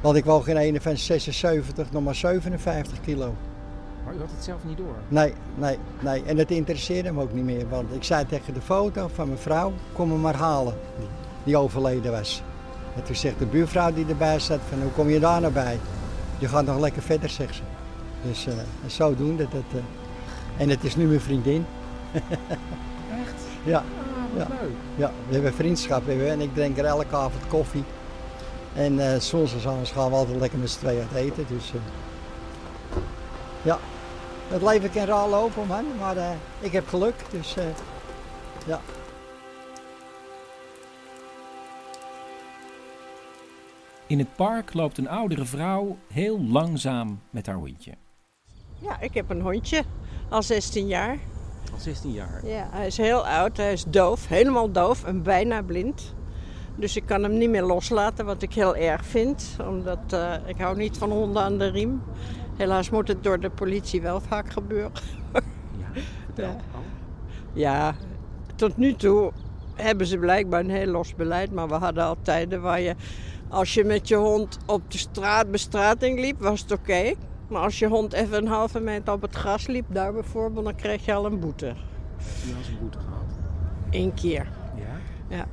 Want 0.00 0.16
ik 0.16 0.24
woog 0.24 0.48
in 0.48 0.56
ene 0.56 0.80
van 0.80 0.96
76, 0.96 1.90
nog 1.92 2.04
maar 2.04 2.14
57 2.14 3.00
kilo. 3.00 3.34
U 4.16 4.20
had 4.20 4.30
het 4.30 4.44
zelf 4.44 4.64
niet 4.64 4.76
door. 4.76 4.94
Nee, 5.08 5.32
nee, 5.54 5.78
nee. 6.00 6.22
En 6.24 6.36
dat 6.36 6.50
interesseerde 6.50 7.08
hem 7.08 7.20
ook 7.20 7.32
niet 7.32 7.44
meer. 7.44 7.68
Want 7.68 7.94
ik 7.94 8.04
zei 8.04 8.26
tegen 8.26 8.54
de 8.54 8.60
foto 8.60 9.08
van 9.14 9.26
mijn 9.26 9.38
vrouw, 9.38 9.72
kom 9.92 10.10
hem 10.10 10.20
maar 10.20 10.36
halen. 10.36 10.74
Die, 10.98 11.08
die 11.44 11.56
overleden 11.56 12.12
was. 12.12 12.42
En 12.94 13.02
toen 13.02 13.16
zegt 13.16 13.38
de 13.38 13.46
buurvrouw 13.46 13.92
die 13.92 14.06
erbij 14.08 14.38
zat 14.38 14.60
van, 14.68 14.82
hoe 14.82 14.90
kom 14.90 15.08
je 15.08 15.20
daar 15.20 15.40
nou 15.40 15.52
bij? 15.52 15.78
Je 16.38 16.48
gaat 16.48 16.64
nog 16.64 16.78
lekker 16.78 17.02
verder, 17.02 17.28
zegt 17.30 17.54
ze. 17.54 17.62
Dus 18.22 18.46
en 18.46 18.90
zodoende. 18.90 19.46
Dat, 19.50 19.62
eh, 19.72 20.60
en 20.62 20.68
het 20.68 20.84
is 20.84 20.96
nu 20.96 21.06
mijn 21.06 21.20
vriendin. 21.20 21.66
Echt? 23.22 23.42
Ja. 23.64 23.78
Ah, 23.78 23.84
ja. 24.36 24.46
leuk. 24.48 24.70
Ja, 24.96 25.10
we 25.28 25.34
hebben 25.34 25.54
vriendschap 25.54 26.06
hebben 26.06 26.24
we, 26.24 26.30
en 26.30 26.40
ik 26.40 26.54
drink 26.54 26.78
er 26.78 26.84
elke 26.84 27.16
avond 27.16 27.46
koffie. 27.48 27.84
En 28.74 29.12
eh 29.12 29.20
soms 29.20 29.54
gaan 29.92 30.10
we 30.10 30.16
altijd 30.16 30.40
lekker 30.40 30.58
met 30.58 30.70
z'n 30.70 30.78
tweeën 30.78 31.06
uit 31.12 31.24
eten. 31.24 31.44
Dus 31.48 31.72
ja, 33.62 33.78
het 34.48 34.62
leven 34.62 34.90
kan 34.90 35.04
raar 35.04 35.28
lopen 35.28 35.66
man, 35.66 35.84
maar 35.98 36.16
eh, 36.16 36.30
ik 36.60 36.72
heb 36.72 36.88
geluk. 36.88 37.14
Dus 37.30 37.56
eh, 37.56 37.64
ja. 38.66 38.80
In 44.06 44.18
het 44.18 44.36
park 44.36 44.74
loopt 44.74 44.98
een 44.98 45.08
oudere 45.08 45.44
vrouw 45.44 45.96
heel 46.12 46.40
langzaam 46.40 47.20
met 47.30 47.46
haar 47.46 47.56
hondje. 47.56 47.92
Ja, 48.78 49.00
ik 49.00 49.14
heb 49.14 49.30
een 49.30 49.40
hondje, 49.40 49.82
al 50.28 50.42
16 50.42 50.86
jaar. 50.86 51.18
Al 51.72 51.78
16 51.78 52.12
jaar. 52.12 52.46
Ja, 52.46 52.68
hij 52.70 52.86
is 52.86 52.96
heel 52.96 53.26
oud, 53.26 53.56
hij 53.56 53.72
is 53.72 53.84
doof, 53.84 54.28
helemaal 54.28 54.70
doof 54.70 55.04
en 55.04 55.22
bijna 55.22 55.62
blind. 55.62 56.14
Dus 56.76 56.96
ik 56.96 57.06
kan 57.06 57.22
hem 57.22 57.38
niet 57.38 57.50
meer 57.50 57.62
loslaten, 57.62 58.24
wat 58.24 58.42
ik 58.42 58.54
heel 58.54 58.76
erg 58.76 59.04
vind. 59.04 59.56
Omdat 59.68 60.12
eh, 60.12 60.34
ik 60.46 60.58
hou 60.58 60.76
niet 60.76 60.98
van 60.98 61.10
honden 61.10 61.42
aan 61.42 61.58
de 61.58 61.68
riem. 61.68 62.02
Helaas 62.56 62.90
moet 62.90 63.08
het 63.08 63.22
door 63.22 63.40
de 63.40 63.50
politie 63.50 64.02
wel 64.02 64.20
vaak 64.20 64.50
gebeuren. 64.50 64.92
Ja. 66.36 66.56
Ja, 67.52 67.94
tot 68.54 68.76
nu 68.76 68.94
toe 68.94 69.32
hebben 69.74 70.06
ze 70.06 70.18
blijkbaar 70.18 70.60
een 70.60 70.70
heel 70.70 70.86
los 70.86 71.14
beleid. 71.14 71.52
Maar 71.52 71.68
we 71.68 71.74
hadden 71.74 72.04
al 72.04 72.16
tijden 72.22 72.62
waar 72.62 72.80
je, 72.80 72.94
als 73.48 73.74
je 73.74 73.84
met 73.84 74.08
je 74.08 74.14
hond 74.14 74.58
op 74.66 74.90
de 74.90 74.98
straat, 74.98 75.50
bestrating 75.50 76.20
liep, 76.20 76.40
was 76.40 76.60
het 76.60 76.72
oké. 76.72 77.14
Maar 77.48 77.62
als 77.62 77.78
je 77.78 77.86
hond 77.86 78.12
even 78.12 78.36
een 78.36 78.48
halve 78.48 78.80
meter 78.80 79.12
op 79.12 79.22
het 79.22 79.34
gras 79.34 79.66
liep, 79.66 79.84
daar 79.88 80.12
bijvoorbeeld, 80.12 80.64
dan 80.64 80.74
kreeg 80.74 81.04
je 81.04 81.14
al 81.14 81.26
een 81.26 81.40
boete. 81.40 81.66
U 81.66 82.52
had 82.54 82.66
een 82.68 82.78
boete 82.80 82.98
gehad. 82.98 83.24
Eén 83.90 84.14
keer. 84.14 84.48
Ja? 84.76 85.36
Ja. 85.36 85.46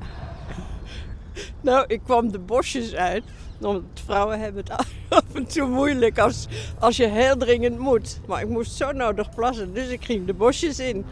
Nou, 1.60 1.84
ik 1.86 2.00
kwam 2.02 2.32
de 2.32 2.38
bosjes 2.38 2.94
uit. 2.94 3.24
Want 3.58 3.82
vrouwen 4.04 4.40
hebben 4.40 4.64
het 4.64 4.86
af 5.08 5.24
en 5.32 5.46
toe 5.46 5.68
moeilijk 5.68 6.18
als, 6.18 6.46
als 6.78 6.96
je 6.96 7.06
heel 7.06 7.36
dringend 7.36 7.78
moet. 7.78 8.20
Maar 8.26 8.42
ik 8.42 8.48
moest 8.48 8.72
zo 8.72 8.92
nodig 8.92 9.34
plassen, 9.34 9.74
dus 9.74 9.88
ik 9.88 10.04
ging 10.04 10.26
de 10.26 10.34
bosjes 10.34 10.78
in. 10.78 11.04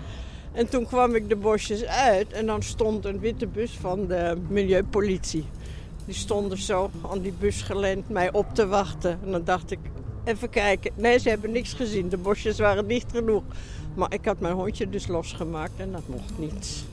En 0.52 0.68
toen 0.68 0.86
kwam 0.86 1.14
ik 1.14 1.28
de 1.28 1.36
bosjes 1.36 1.84
uit 1.84 2.32
en 2.32 2.46
dan 2.46 2.62
stond 2.62 3.04
een 3.04 3.20
witte 3.20 3.46
bus 3.46 3.70
van 3.80 4.06
de 4.06 4.36
milieupolitie. 4.48 5.46
Die 6.04 6.14
stonden 6.14 6.58
zo 6.58 6.90
aan 7.10 7.20
die 7.20 7.34
bus 7.38 7.62
geleend 7.62 8.08
mij 8.08 8.32
op 8.32 8.54
te 8.54 8.66
wachten. 8.66 9.18
En 9.24 9.30
dan 9.30 9.44
dacht 9.44 9.70
ik, 9.70 9.78
even 10.24 10.50
kijken. 10.50 10.92
Nee, 10.94 11.18
ze 11.18 11.28
hebben 11.28 11.52
niks 11.52 11.72
gezien. 11.72 12.08
De 12.08 12.16
bosjes 12.16 12.58
waren 12.58 12.88
dicht 12.88 13.12
genoeg. 13.12 13.42
Maar 13.94 14.12
ik 14.12 14.24
had 14.24 14.40
mijn 14.40 14.54
hondje 14.54 14.90
dus 14.90 15.06
losgemaakt 15.06 15.72
en 15.76 15.92
dat 15.92 16.08
mocht 16.08 16.38
niet. 16.38 16.84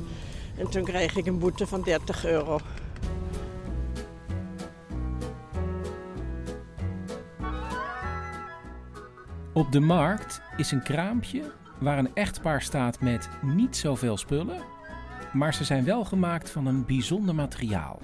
En 0.58 0.70
toen 0.70 0.84
kreeg 0.84 1.15
ik 1.15 1.25
een 1.25 1.39
boete 1.39 1.68
van 1.68 1.82
30 1.82 2.25
euro. 2.25 2.60
Op 9.60 9.72
de 9.72 9.80
markt 9.80 10.42
is 10.58 10.72
een 10.72 10.84
kraampje 10.84 11.51
waar 11.80 11.98
een 11.98 12.12
echtpaar 12.13 12.62
staat 12.62 13.00
met 13.00 13.30
niet 13.42 13.78
zoveel 13.78 14.18
spullen, 14.18 14.58
maar 15.34 15.54
ze 15.54 15.63
zijn 15.63 15.84
wel 15.86 16.06
gemaakt 16.06 16.50
van 16.50 16.66
een 16.66 16.86
bijzonder 16.86 17.36
materiaal. 17.36 18.00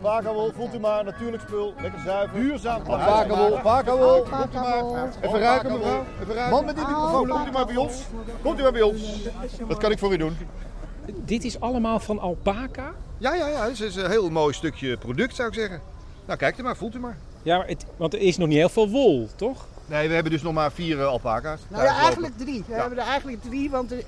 Vakawol, 0.00 0.52
voelt 0.52 0.74
u 0.74 0.78
maar, 0.78 1.04
natuurlijk 1.04 1.42
spul, 1.42 1.74
lekker 1.80 2.00
zuiver. 2.00 2.40
Duurzaam. 2.40 2.84
Vakawol, 2.84 3.58
vakawol, 3.58 4.22
komt 4.22 4.54
u 4.54 4.58
maar. 4.58 5.08
Even 5.20 5.38
ruiken 5.38 5.72
mevrouw, 5.72 6.04
even 6.20 6.34
ruiken. 6.34 6.50
Man 6.50 6.64
met 6.64 6.76
die 6.76 6.86
microfoon, 6.86 7.28
komt 7.28 7.48
u 7.48 7.50
maar 7.50 7.66
bij 7.66 7.76
ons. 7.76 8.02
Komt 8.42 8.58
u 8.58 8.62
maar 8.62 8.72
bij 8.72 8.82
ons. 8.82 9.28
Wat 9.66 9.78
kan 9.78 9.90
ik 9.90 9.98
voor 9.98 10.12
u 10.12 10.16
doen? 10.16 10.36
Dit 11.24 11.44
is 11.44 11.60
allemaal 11.60 12.00
van 12.00 12.18
alpaca? 12.18 12.94
Ja, 13.18 13.34
ja, 13.34 13.48
ja, 13.48 13.68
het 13.68 13.80
is 13.80 13.96
een 13.96 14.10
heel 14.10 14.30
mooi 14.30 14.54
stukje 14.54 14.96
product 14.96 15.34
zou 15.34 15.48
ik 15.48 15.54
zeggen. 15.54 15.80
Nou, 16.26 16.38
kijk 16.38 16.58
er 16.58 16.64
maar, 16.64 16.76
voelt 16.76 16.94
u 16.94 16.98
maar. 16.98 17.16
Ja, 17.42 17.56
maar 17.56 17.66
het, 17.66 17.86
want 17.96 18.14
er 18.14 18.20
is 18.20 18.36
nog 18.36 18.48
niet 18.48 18.56
heel 18.56 18.68
veel 18.68 18.88
wol, 18.88 19.28
toch? 19.36 19.66
Nee, 19.86 20.08
we 20.08 20.14
hebben 20.14 20.32
dus 20.32 20.42
nog 20.42 20.52
maar 20.52 20.72
vier 20.72 20.98
uh, 20.98 21.06
alpaca's. 21.06 21.60
Nou 21.68 21.84
ja, 21.84 21.96
eigenlijk 21.98 22.38
drie. 22.38 22.64
We 22.68 22.74
hebben 22.74 22.98
er 22.98 23.06
eigenlijk 23.06 23.42
drie, 23.42 23.70
want 23.70 23.92
uh, 23.92 23.98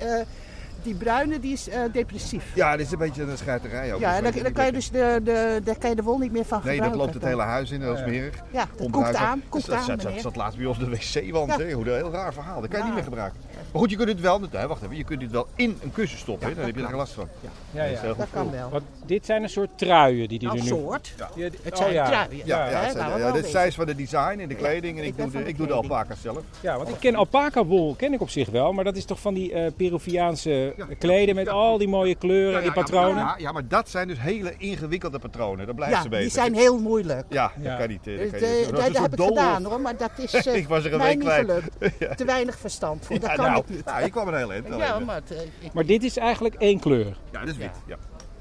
die 0.82 0.94
bruine 0.94 1.40
die 1.40 1.52
is 1.52 1.68
uh, 1.68 1.74
depressief. 1.92 2.44
Ja, 2.54 2.76
dit 2.76 2.86
is 2.86 2.92
een 2.92 2.98
beetje 2.98 3.22
een 3.22 3.38
schijterij 3.38 3.94
ook. 3.94 4.00
Ja, 4.00 4.16
en 4.16 4.22
dan, 4.22 4.32
dan 4.42 4.52
kan 4.52 4.66
je 4.66 4.72
dus 4.72 4.90
de, 4.90 5.20
de, 5.24 5.60
daar 5.64 5.78
kan 5.78 5.90
je 5.90 5.96
de 5.96 6.02
wol 6.02 6.18
niet 6.18 6.32
meer 6.32 6.44
van 6.44 6.60
nee, 6.64 6.74
gebruiken. 6.74 6.98
Nee, 6.98 7.06
dat 7.06 7.14
loopt 7.14 7.14
het 7.14 7.32
hele 7.32 7.42
huis 7.42 7.70
in, 7.70 7.80
heel 7.80 7.96
smerig. 7.96 8.34
Ja, 8.50 8.66
dat 8.76 8.90
koekt 8.90 9.14
aan. 9.14 9.42
Koekt 9.48 9.66
dus 9.66 9.74
aan, 9.74 9.86
dat, 9.86 10.02
dat, 10.02 10.20
zat 10.20 10.36
laatst 10.36 10.58
bij 10.58 10.66
ons 10.66 10.78
de 10.78 10.88
wc-wand. 10.88 11.56
Ja. 11.58 11.72
Hoe 11.72 11.88
een 11.88 11.94
heel 11.94 12.10
raar 12.10 12.32
verhaal. 12.32 12.60
Dat 12.60 12.70
kan 12.70 12.78
je 12.78 12.84
niet 12.84 12.94
meer 12.94 13.02
gebruiken. 13.02 13.40
Maar 13.72 13.80
goed, 13.80 13.90
je 13.90 13.96
kunt 13.96 14.08
het 14.08 14.20
wel, 14.20 14.40
nee, 14.40 14.66
wacht 14.66 14.82
even, 14.82 14.96
je 14.96 15.04
kunt 15.04 15.20
dit 15.20 15.30
wel 15.30 15.46
in 15.54 15.78
een 15.82 15.92
kussen 15.92 16.18
stoppen. 16.18 16.48
Ja, 16.48 16.54
dan 16.54 16.64
heb 16.64 16.74
je 16.74 16.80
er 16.80 16.88
geen 16.88 16.96
last 16.96 17.12
van. 17.12 17.28
Ja, 17.40 17.84
ja, 17.84 17.90
ja. 17.90 18.02
dat, 18.02 18.18
dat 18.18 18.26
kan 18.32 18.50
wel. 18.50 18.70
Want 18.70 18.84
dit 19.06 19.26
zijn 19.26 19.42
een 19.42 19.48
soort 19.48 19.68
truien 19.76 20.28
die 20.28 20.38
die 20.38 20.48
nou, 20.48 20.60
nu... 20.60 20.66
soort? 20.66 21.14
Ja. 21.16 21.48
Het 21.62 21.76
zijn 21.76 21.88
oh, 21.88 21.94
ja. 21.94 22.06
truien. 22.06 22.46
Ja, 22.46 22.70
ja, 22.70 22.70
ja, 22.70 22.92
ja, 22.92 23.16
ja, 23.16 23.32
dit 23.32 23.54
is 23.54 23.74
van 23.74 23.86
de 23.86 23.94
design 23.94 24.38
en 24.38 24.48
de 24.48 24.54
kleding 24.54 24.98
en 24.98 25.04
ik, 25.04 25.16
doe 25.16 25.30
de, 25.30 25.44
ik 25.44 25.56
doe 25.56 25.66
de 25.66 25.72
alpaca's 25.72 26.20
zelf. 26.20 26.38
Ja, 26.60 26.76
want 26.76 26.88
ik 26.88 26.94
ken 26.98 27.14
alpaca 27.14 27.64
wol, 27.64 27.94
ken 27.94 28.12
ik 28.12 28.20
op 28.20 28.30
zich 28.30 28.50
wel, 28.50 28.72
maar 28.72 28.84
dat 28.84 28.96
is 28.96 29.04
toch 29.04 29.20
van 29.20 29.34
die 29.34 29.52
uh, 29.52 29.66
Peruviaanse 29.76 30.67
kleden 30.98 31.34
met 31.34 31.48
al 31.48 31.78
die 31.78 31.88
mooie 31.88 32.14
kleuren 32.14 32.62
en 32.62 32.72
patronen? 32.72 33.16
Ja, 33.16 33.34
ja, 33.38 33.52
maar 33.52 33.68
dat 33.68 33.88
zijn 33.88 34.08
dus 34.08 34.20
hele 34.20 34.54
ingewikkelde 34.58 35.18
patronen, 35.18 35.66
daar 35.66 35.74
blijft 35.74 36.02
ze 36.02 36.08
bezig. 36.08 36.24
die 36.24 36.40
zijn 36.40 36.54
heel 36.54 36.78
moeilijk. 36.78 37.26
Ja, 37.28 37.52
dat 37.56 37.76
kan 37.76 37.88
niet. 37.88 38.04
Dat, 38.04 38.14
kan 38.14 38.24
niet. 38.24 38.70
dat, 38.70 38.76
dat 38.76 39.02
heb 39.02 39.12
ik 39.12 39.24
gedaan 39.24 39.64
hoor, 39.64 39.80
maar 39.80 39.96
dat 39.96 40.10
is 40.16 40.46
uh, 40.46 40.54
ik 40.62 40.68
was 40.68 40.84
er 40.84 40.92
een 40.92 40.98
mij 40.98 41.06
week 41.06 41.18
niet 41.18 41.32
gelukt. 41.32 42.16
Te 42.18 42.24
weinig 42.24 42.58
verstand 42.58 43.06
voor, 43.06 43.20
dat 43.20 43.32
kan 43.32 43.56
ik 43.56 43.68
niet. 43.68 43.84
Nou, 43.84 44.02
je 44.02 44.10
kwam 44.10 44.28
er 44.28 44.36
heel 44.36 44.52
eind. 44.52 44.66
Ja, 44.76 44.98
maar, 44.98 45.22
ik... 45.60 45.72
maar 45.72 45.86
dit 45.86 46.02
is 46.02 46.16
eigenlijk 46.16 46.54
één 46.54 46.80
kleur? 46.80 47.16
Ja, 47.32 47.40
dit 47.40 47.48
is 47.48 47.56
wit, 47.56 47.70
ja. 47.86 47.96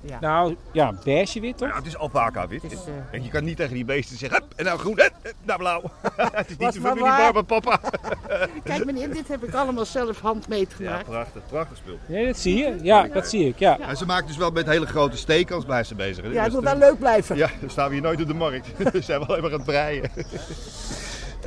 Ja. 0.07 0.17
Nou, 0.19 0.55
ja, 0.71 0.93
beige 1.03 1.39
wit 1.39 1.57
toch? 1.57 1.69
Ja, 1.69 1.75
het 1.75 1.85
is 1.85 1.97
alpaca 1.97 2.47
wit. 2.47 2.63
Is, 2.63 2.71
uh... 2.71 2.77
En 3.11 3.23
je 3.23 3.29
kan 3.29 3.43
niet 3.43 3.57
tegen 3.57 3.73
die 3.73 3.85
beesten 3.85 4.17
zeggen, 4.17 4.39
hup, 4.39 4.53
en 4.55 4.65
nou 4.65 4.79
groen, 4.79 4.99
hup, 4.99 5.33
nou 5.43 5.59
blauw. 5.59 5.81
het 6.15 6.49
is 6.49 6.57
niet 6.57 6.73
de 6.73 6.81
familie 6.81 7.03
Barber, 7.03 7.43
papa. 7.43 7.79
Kijk 8.63 8.85
meneer, 8.85 9.13
dit 9.13 9.27
heb 9.27 9.43
ik 9.43 9.53
allemaal 9.53 9.85
zelf 9.85 10.19
handmeet 10.19 10.73
gemaakt. 10.73 11.05
Ja, 11.05 11.11
prachtig, 11.11 11.41
prachtig 11.49 11.77
spul. 11.77 11.97
Nee, 12.07 12.25
dat 12.25 12.37
zie 12.37 12.57
je. 12.57 12.75
Ja, 12.81 13.07
dat 13.07 13.29
zie 13.29 13.47
ik, 13.47 13.59
ja. 13.59 13.79
En 13.79 13.97
ze 13.97 14.05
maakt 14.05 14.27
dus 14.27 14.37
wel 14.37 14.51
met 14.51 14.65
hele 14.65 14.85
grote 14.85 15.17
stekens, 15.17 15.65
blijft 15.65 15.87
ze 15.87 15.95
bezig. 15.95 16.33
Ja, 16.33 16.43
het 16.43 16.53
moet 16.53 16.63
wel 16.63 16.77
leuk 16.77 16.99
blijven. 16.99 17.35
Ja, 17.35 17.49
dan 17.59 17.69
staan 17.69 17.87
we 17.87 17.93
hier 17.93 18.03
nooit 18.03 18.21
op 18.21 18.27
de 18.27 18.33
markt. 18.33 18.67
we 18.91 19.01
zijn 19.01 19.27
wel 19.27 19.37
even 19.37 19.51
aan 19.51 19.57
het 19.57 19.63
breien. 19.63 20.11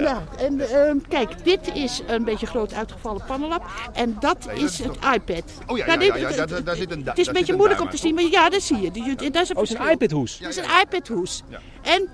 Ja, 0.00 0.23
en 0.38 0.54
uh, 0.54 1.02
kijk, 1.09 1.45
dit 1.45 1.75
is 1.75 2.02
een 2.07 2.25
beetje 2.25 2.47
groot 2.47 2.75
uitgevallen 2.75 3.23
pannenlap. 3.26 3.64
En 3.92 4.16
dat 4.21 4.47
nee, 4.47 4.57
is 4.57 4.78
het 4.78 4.87
toch... 5.00 5.14
iPad. 5.14 5.45
Oh 5.66 5.78
ja, 5.78 5.87
ja, 5.87 6.00
ja, 6.00 6.16
ja, 6.16 6.28
ja 6.28 6.47
daar, 6.47 6.64
daar 6.64 6.76
zit 6.76 6.90
een 6.90 7.04
Het 7.04 7.19
is 7.19 7.26
een 7.26 7.33
beetje 7.33 7.57
moeilijk 7.57 7.80
om 7.80 7.90
te 7.90 7.97
zien, 7.97 8.14
maar 8.14 8.25
ja, 8.25 8.49
dat 8.49 8.62
zie 8.62 8.80
je. 8.80 8.90
Die, 8.90 9.30
dat 9.30 9.42
is 9.42 9.49
een, 9.49 9.57
oh, 9.57 9.62
is 9.62 9.75
een 9.75 9.90
iPad-hoes? 9.90 10.38
Dat 10.38 10.49
is 10.49 10.57
een 10.57 10.80
iPad-hoes. 10.83 11.42
Ja. 11.49 11.59
En? 11.83 12.09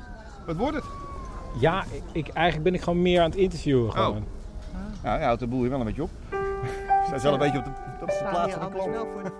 Wat 0.46 0.56
wordt 0.56 0.76
het? 0.76 0.84
Ja, 1.60 1.84
ik, 2.12 2.28
eigenlijk 2.28 2.64
ben 2.64 2.74
ik 2.74 2.82
gewoon 2.82 3.02
meer 3.02 3.20
aan 3.20 3.30
het 3.30 3.38
interviewen. 3.38 3.92
Gewoon. 3.92 4.16
Oh. 4.16 4.22
Ja, 5.02 5.18
je 5.18 5.24
houdt 5.24 5.40
de 5.40 5.46
boel 5.46 5.60
hier 5.60 5.70
wel 5.70 5.78
een 5.78 5.86
beetje 5.86 6.02
op. 6.02 6.10
Staat 7.06 7.22
wel 7.22 7.32
een 7.32 7.38
beetje 7.38 7.58
op 7.58 7.64
de, 7.64 7.70
op 8.00 8.08
de 8.08 8.26
plaats 8.30 8.52
van 8.52 8.72
de 8.72 8.74
klant. 8.74 9.32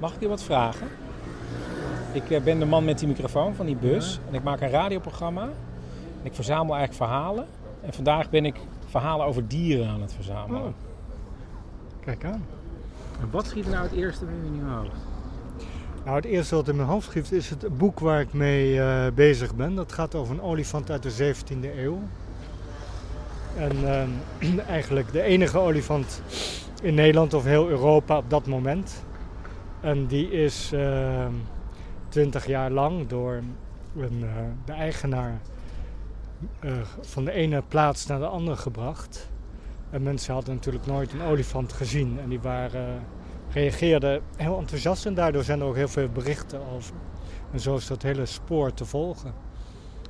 Mag 0.00 0.14
ik 0.14 0.20
je 0.20 0.28
wat 0.28 0.42
vragen? 0.42 0.88
Ik 2.14 2.44
ben 2.44 2.58
de 2.58 2.64
man 2.64 2.84
met 2.84 2.98
die 2.98 3.08
microfoon 3.08 3.54
van 3.54 3.66
die 3.66 3.76
bus. 3.76 4.20
En 4.28 4.34
ik 4.34 4.42
maak 4.42 4.60
een 4.60 4.70
radioprogramma. 4.70 5.42
En 5.42 6.22
ik 6.22 6.34
verzamel 6.34 6.76
eigenlijk 6.76 7.10
verhalen. 7.10 7.46
En 7.80 7.92
vandaag 7.92 8.30
ben 8.30 8.44
ik 8.44 8.56
verhalen 8.86 9.26
over 9.26 9.48
dieren 9.48 9.88
aan 9.88 10.00
het 10.00 10.12
verzamelen. 10.12 10.62
Oh. 10.62 10.68
Kijk 12.00 12.24
aan. 12.24 12.44
En 13.20 13.30
wat 13.30 13.46
schiet 13.46 13.64
er 13.64 13.70
nou 13.70 13.82
het 13.82 13.92
eerste 13.92 14.24
in 14.24 14.54
je 14.54 14.62
hoofd? 14.62 14.90
Nou, 16.04 16.16
het 16.16 16.24
eerste 16.24 16.54
wat 16.54 16.68
in 16.68 16.76
mijn 16.76 16.88
hoofd 16.88 17.06
schiet 17.06 17.32
is 17.32 17.50
het 17.50 17.78
boek 17.78 18.00
waar 18.00 18.20
ik 18.20 18.32
mee 18.32 18.74
uh, 18.74 19.06
bezig 19.14 19.54
ben. 19.54 19.74
Dat 19.74 19.92
gaat 19.92 20.14
over 20.14 20.34
een 20.34 20.42
olifant 20.42 20.90
uit 20.90 21.02
de 21.02 21.34
17e 21.34 21.76
eeuw. 21.76 21.98
En 23.56 23.76
uh, 24.40 24.58
eigenlijk 24.68 25.12
de 25.12 25.22
enige 25.22 25.58
olifant 25.58 26.22
in 26.82 26.94
Nederland 26.94 27.34
of 27.34 27.44
heel 27.44 27.68
Europa 27.68 28.16
op 28.16 28.30
dat 28.30 28.46
moment. 28.46 29.04
En 29.80 30.06
die 30.06 30.30
is 30.30 30.70
uh, 30.74 31.26
20 32.14 32.46
jaar 32.46 32.70
lang 32.70 33.06
door 33.06 33.42
een, 33.96 34.20
uh, 34.22 34.30
de 34.64 34.72
eigenaar 34.72 35.40
uh, 36.64 36.72
van 37.00 37.24
de 37.24 37.32
ene 37.32 37.62
plaats 37.68 38.06
naar 38.06 38.18
de 38.18 38.26
andere 38.26 38.56
gebracht. 38.56 39.28
En 39.90 40.02
mensen 40.02 40.34
hadden 40.34 40.54
natuurlijk 40.54 40.86
nooit 40.86 41.12
een 41.12 41.22
olifant 41.22 41.72
gezien. 41.72 42.18
En 42.20 42.28
die 42.28 42.40
waren, 42.40 43.02
reageerden 43.50 44.22
heel 44.36 44.58
enthousiast 44.58 45.06
en 45.06 45.14
daardoor 45.14 45.44
zijn 45.44 45.60
er 45.60 45.66
ook 45.66 45.74
heel 45.74 45.88
veel 45.88 46.08
berichten 46.08 46.60
over. 46.74 46.94
En 47.52 47.60
zo 47.60 47.76
is 47.76 47.86
dat 47.86 48.02
hele 48.02 48.26
spoor 48.26 48.74
te 48.74 48.84
volgen. 48.84 49.32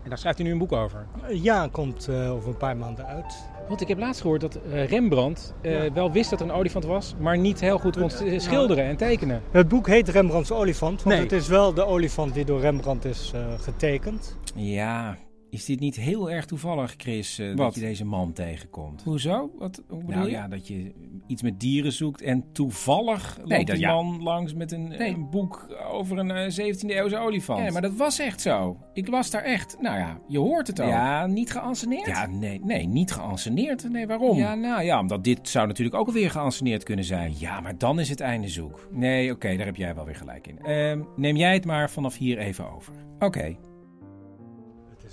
En 0.02 0.08
daar 0.08 0.18
schrijft 0.18 0.40
u 0.40 0.42
nu 0.42 0.50
een 0.50 0.58
boek 0.58 0.72
over? 0.72 1.06
Ja, 1.28 1.68
komt 1.72 2.08
uh, 2.08 2.32
over 2.32 2.48
een 2.48 2.56
paar 2.56 2.76
maanden 2.76 3.06
uit. 3.06 3.34
Want 3.68 3.80
ik 3.80 3.88
heb 3.88 3.98
laatst 3.98 4.20
gehoord 4.20 4.40
dat 4.40 4.58
uh, 4.66 4.88
Rembrandt 4.88 5.54
uh, 5.62 5.84
ja. 5.84 5.92
wel 5.92 6.12
wist 6.12 6.30
dat 6.30 6.40
er 6.40 6.46
een 6.46 6.52
olifant 6.52 6.84
was, 6.84 7.14
maar 7.18 7.38
niet 7.38 7.60
heel 7.60 7.78
goed 7.78 7.98
kon 7.98 8.10
schilderen 8.40 8.84
en 8.84 8.96
tekenen. 8.96 9.42
Het 9.50 9.68
boek 9.68 9.86
heet 9.86 10.08
Rembrandts 10.08 10.52
olifant, 10.52 11.02
want 11.02 11.16
nee. 11.16 11.24
het 11.24 11.32
is 11.32 11.48
wel 11.48 11.74
de 11.74 11.84
olifant 11.84 12.34
die 12.34 12.44
door 12.44 12.60
Rembrandt 12.60 13.04
is 13.04 13.32
uh, 13.34 13.46
getekend. 13.58 14.36
Ja, 14.54 15.18
is 15.50 15.64
dit 15.64 15.80
niet 15.80 15.96
heel 15.96 16.30
erg 16.30 16.44
toevallig, 16.44 16.94
Chris, 16.96 17.38
uh, 17.38 17.56
dat 17.56 17.74
je 17.74 17.80
deze 17.80 18.04
man 18.04 18.32
tegenkomt? 18.32 19.02
Hoezo? 19.02 19.50
Wat, 19.58 19.82
hoe 19.88 19.98
bedoel 19.98 20.14
nou, 20.14 20.26
je? 20.26 20.30
ja, 20.30 20.48
dat 20.48 20.68
je 20.68 20.92
iets 21.26 21.42
met 21.42 21.60
dieren 21.60 21.92
zoekt 21.92 22.22
en 22.22 22.44
toevallig 22.52 23.38
nee, 23.44 23.58
loopt 23.58 23.70
die 23.70 23.80
ja. 23.80 23.94
man 23.94 24.22
langs 24.22 24.54
met 24.54 24.72
een, 24.72 24.88
nee. 24.88 25.14
een 25.14 25.30
boek 25.30 25.76
over 25.90 26.18
een 26.18 26.28
uh, 26.28 26.74
17e 26.74 26.88
eeuwse 26.88 27.18
olifant. 27.18 27.60
Nee, 27.60 27.70
maar 27.70 27.82
dat 27.82 27.94
was 27.94 28.18
echt 28.18 28.40
zo. 28.40 28.78
Ik 28.92 29.08
las 29.08 29.30
daar 29.30 29.42
echt. 29.42 29.76
Nou 29.80 29.98
ja, 29.98 30.18
je 30.28 30.38
hoort 30.38 30.66
het 30.66 30.80
ook. 30.80 30.88
Ja, 30.88 31.26
niet 31.26 31.50
geanceneerd? 31.50 32.06
Ja, 32.06 32.26
nee, 32.26 32.60
nee, 32.64 32.86
niet 32.86 33.12
geanceneerd. 33.12 33.88
Nee, 33.90 34.06
waarom? 34.06 34.36
Ja, 34.36 34.54
nou 34.54 34.82
ja, 34.82 35.00
omdat 35.00 35.24
dit 35.24 35.48
zou 35.48 35.66
natuurlijk 35.66 35.96
ook 35.96 36.06
alweer 36.06 36.30
geanceneerd 36.30 36.82
kunnen 36.82 37.04
zijn. 37.04 37.34
Ja, 37.38 37.60
maar 37.60 37.78
dan 37.78 38.00
is 38.00 38.08
het 38.08 38.20
einde 38.20 38.48
zoek. 38.48 38.88
Nee, 38.90 39.24
oké, 39.24 39.34
okay, 39.34 39.56
daar 39.56 39.66
heb 39.66 39.76
jij 39.76 39.94
wel 39.94 40.04
weer 40.04 40.16
gelijk 40.16 40.46
in. 40.46 40.58
Uh, 40.66 41.04
neem 41.16 41.36
jij 41.36 41.52
het 41.52 41.64
maar 41.64 41.90
vanaf 41.90 42.16
hier 42.16 42.38
even 42.38 42.72
over. 42.72 42.92
Oké. 43.14 43.24
Okay. 43.24 43.58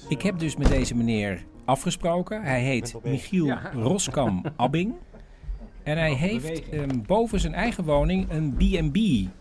Ik 0.10 0.21
heb 0.21 0.39
dus 0.39 0.56
met 0.56 0.67
deze 0.67 0.95
meneer 0.95 1.45
afgesproken. 1.65 2.43
Hij 2.43 2.62
heet 2.62 2.95
Michiel 3.04 3.45
ja. 3.45 3.71
Roskam 3.74 4.43
Abbing. 4.56 4.93
En 5.84 5.98
hij 5.98 6.13
heeft 6.13 6.74
um, 6.74 7.04
boven 7.06 7.39
zijn 7.39 7.54
eigen 7.54 7.84
woning 7.84 8.30
een 8.30 8.54
B&B 8.54 8.94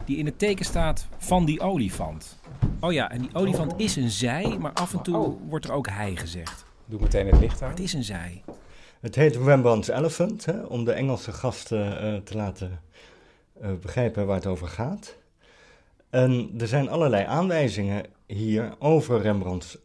die 0.07 0.17
in 0.17 0.27
het 0.27 0.39
teken 0.39 0.65
staat 0.65 1.07
van 1.19 1.45
die 1.45 1.61
olifant. 1.61 2.39
Oh 2.81 2.93
ja, 2.93 3.11
en 3.11 3.21
die 3.21 3.35
olifant 3.35 3.73
is 3.77 3.97
een 3.97 4.11
zij, 4.11 4.57
maar 4.59 4.73
af 4.73 4.93
en 4.93 5.03
toe 5.03 5.17
oh. 5.17 5.41
wordt 5.49 5.65
er 5.65 5.73
ook 5.73 5.89
hij 5.89 6.17
gezegd. 6.17 6.65
Doe 6.87 7.01
meteen 7.01 7.27
het 7.27 7.41
licht 7.41 7.63
aan. 7.63 7.71
Het 7.71 7.81
is 7.81 7.93
een 7.93 8.05
zij. 8.05 8.43
Het 9.01 9.15
heet 9.15 9.37
Rembrandt's 9.37 9.89
Elephant, 9.89 10.45
hè, 10.45 10.61
om 10.61 10.85
de 10.85 10.93
Engelse 10.93 11.33
gasten 11.33 12.05
uh, 12.05 12.21
te 12.21 12.37
laten 12.37 12.81
uh, 13.63 13.71
begrijpen 13.81 14.27
waar 14.27 14.37
het 14.37 14.47
over 14.47 14.69
gaat. 14.69 15.17
En 16.11 16.51
er 16.59 16.67
zijn 16.67 16.89
allerlei 16.89 17.25
aanwijzingen 17.25 18.05
hier 18.27 18.75
over 18.79 19.21
Rembrandt's 19.21 19.79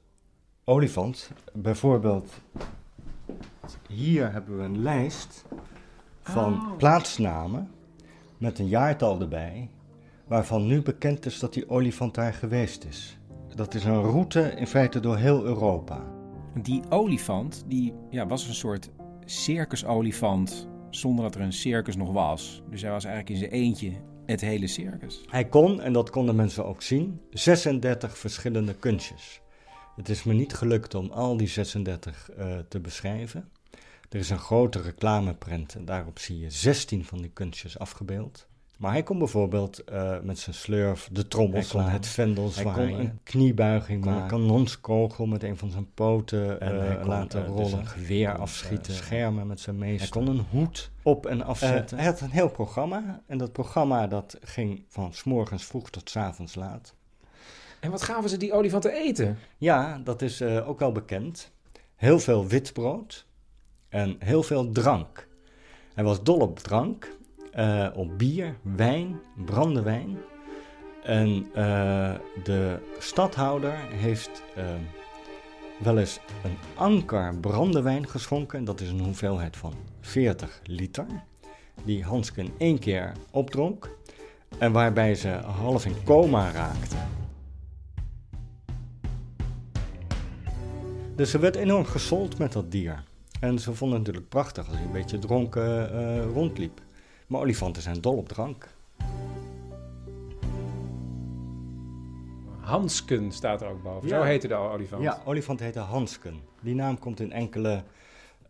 olifant. 0.63 1.31
Bijvoorbeeld, 1.53 2.33
hier 3.87 4.31
hebben 4.31 4.57
we 4.57 4.63
een 4.63 4.81
lijst 4.81 5.45
van 6.25 6.53
oh. 6.53 6.77
plaatsnamen 6.77 7.71
met 8.37 8.59
een 8.59 8.67
jaartal 8.67 9.21
erbij, 9.21 9.69
waarvan 10.27 10.67
nu 10.67 10.81
bekend 10.81 11.25
is 11.25 11.39
dat 11.39 11.53
die 11.53 11.69
olifant 11.69 12.15
daar 12.15 12.33
geweest 12.33 12.83
is. 12.83 13.17
Dat 13.55 13.73
is 13.73 13.83
een 13.83 14.01
route 14.01 14.41
in 14.41 14.67
feite 14.67 14.99
door 14.99 15.17
heel 15.17 15.43
Europa. 15.43 16.03
Die 16.61 16.81
olifant 16.89 17.63
die, 17.67 17.93
ja, 18.09 18.27
was 18.27 18.47
een 18.47 18.53
soort 18.53 18.89
circusolifant 19.25 20.67
zonder 20.89 21.23
dat 21.23 21.35
er 21.35 21.41
een 21.41 21.53
circus 21.53 21.95
nog 21.95 22.11
was. 22.11 22.63
Dus 22.69 22.81
hij 22.81 22.91
was 22.91 23.05
eigenlijk 23.05 23.33
in 23.35 23.49
zijn 23.49 23.61
eentje 23.61 23.91
het 24.25 24.41
hele 24.41 24.67
circus. 24.67 25.21
Hij 25.29 25.45
kon, 25.45 25.81
en 25.81 25.93
dat 25.93 26.09
konden 26.09 26.35
mensen 26.35 26.65
ook 26.65 26.81
zien, 26.81 27.21
36 27.29 28.17
verschillende 28.17 28.73
kunstjes. 28.73 29.41
Het 29.95 30.09
is 30.09 30.23
me 30.23 30.33
niet 30.33 30.53
gelukt 30.53 30.95
om 30.95 31.11
al 31.11 31.37
die 31.37 31.47
36 31.47 32.29
uh, 32.37 32.57
te 32.69 32.79
beschrijven. 32.79 33.49
Er 34.09 34.19
is 34.19 34.29
een 34.29 34.39
grote 34.39 34.81
reclameprint 34.81 35.75
en 35.75 35.85
daarop 35.85 36.19
zie 36.19 36.39
je 36.39 36.49
16 36.49 37.05
van 37.05 37.21
die 37.21 37.31
kunstjes 37.31 37.79
afgebeeld. 37.79 38.47
Maar 38.77 38.91
hij 38.91 39.03
kon 39.03 39.17
bijvoorbeeld 39.17 39.83
uh, 39.91 40.19
met 40.21 40.39
zijn 40.39 40.55
slurf 40.55 41.09
de 41.11 41.27
trommel 41.27 41.63
slaan, 41.63 41.89
het 41.89 42.07
vendel 42.07 42.49
zwaaien. 42.49 42.81
Hij 42.81 42.91
kon 42.91 42.99
een 42.99 43.19
kniebuiging 43.23 44.01
kon 44.01 44.11
maken, 44.11 44.23
een 44.23 44.29
kanonskogel 44.29 45.25
met 45.25 45.43
een 45.43 45.57
van 45.57 45.69
zijn 45.71 45.93
poten 45.93 46.63
uh, 46.63 47.05
laten 47.05 47.41
uh, 47.41 47.47
rollen. 47.47 47.63
Dus 47.63 47.71
een 47.71 47.85
geweer 47.85 48.37
afschieten, 48.37 48.93
schermen 48.93 49.47
met 49.47 49.59
zijn 49.59 49.77
meester. 49.77 49.99
Hij 50.13 50.23
kon 50.23 50.27
een 50.27 50.45
hoed 50.49 50.91
op 51.01 51.25
en 51.25 51.41
afzetten. 51.41 51.97
hij 51.97 52.05
had 52.05 52.21
een 52.21 52.29
heel 52.29 52.49
programma. 52.49 53.21
En 53.27 53.37
dat 53.37 53.51
programma 53.51 54.07
dat 54.07 54.37
ging 54.41 54.83
van 54.87 55.13
s 55.13 55.23
morgens 55.23 55.65
vroeg 55.65 55.89
tot 55.89 56.09
s 56.09 56.15
avonds 56.15 56.55
laat. 56.55 56.93
En 57.79 57.91
wat 57.91 58.01
gaven 58.01 58.29
ze 58.29 58.37
die 58.37 58.53
olifanten 58.53 58.93
eten? 58.93 59.37
Ja, 59.57 60.01
dat 60.03 60.21
is 60.21 60.41
ook 60.41 60.79
wel 60.79 60.91
bekend. 60.91 61.51
Heel 61.95 62.19
veel 62.19 62.47
witbrood 62.47 63.25
en 63.95 64.15
heel 64.19 64.43
veel 64.43 64.71
drank. 64.71 65.27
Hij 65.93 66.03
was 66.03 66.23
dol 66.23 66.37
op 66.39 66.59
drank 66.59 67.17
uh, 67.57 67.87
op 67.93 68.17
bier, 68.17 68.55
wijn, 68.61 69.19
brandewijn. 69.45 70.17
En 71.03 71.29
uh, 71.29 72.15
de 72.43 72.79
stadhouder 72.99 73.73
heeft 73.77 74.43
uh, 74.57 74.63
wel 75.77 75.97
eens 75.97 76.19
een 76.43 76.57
anker 76.73 77.37
brandewijn 77.39 78.07
geschonken. 78.07 78.63
Dat 78.63 78.81
is 78.81 78.89
een 78.89 78.99
hoeveelheid 78.99 79.57
van 79.57 79.73
40 80.01 80.61
liter. 80.63 81.05
Die 81.83 82.03
Hansken 82.03 82.49
één 82.57 82.79
keer 82.79 83.11
opdronk. 83.31 83.89
En 84.57 84.71
waarbij 84.71 85.15
ze 85.15 85.29
half 85.29 85.85
in 85.85 85.95
coma 86.03 86.51
raakte. 86.51 86.95
Dus 91.15 91.31
ze 91.31 91.39
werd 91.39 91.55
enorm 91.55 91.85
gesold 91.85 92.37
met 92.37 92.51
dat 92.51 92.71
dier. 92.71 93.03
En 93.39 93.59
ze 93.59 93.73
vonden 93.73 93.97
het 93.97 94.07
natuurlijk 94.07 94.29
prachtig 94.29 94.67
als 94.67 94.75
hij 94.75 94.85
een 94.85 94.91
beetje 94.91 95.19
dronken 95.19 96.23
rondliep. 96.23 96.81
Maar 97.27 97.41
olifanten 97.41 97.81
zijn 97.81 98.01
dol 98.01 98.17
op 98.17 98.27
drank. 98.27 98.73
Hansken 102.59 103.31
staat 103.31 103.61
er 103.61 103.67
ook 103.67 103.83
boven. 103.83 104.09
Zo 104.09 104.21
heette 104.21 104.47
de 104.47 104.53
olifant. 104.53 105.01
Ja, 105.01 105.21
olifant 105.25 105.59
heette 105.59 105.79
Hansken. 105.79 106.41
Die 106.61 106.75
naam 106.75 106.99
komt 106.99 107.19
in 107.19 107.31
enkele 107.31 107.83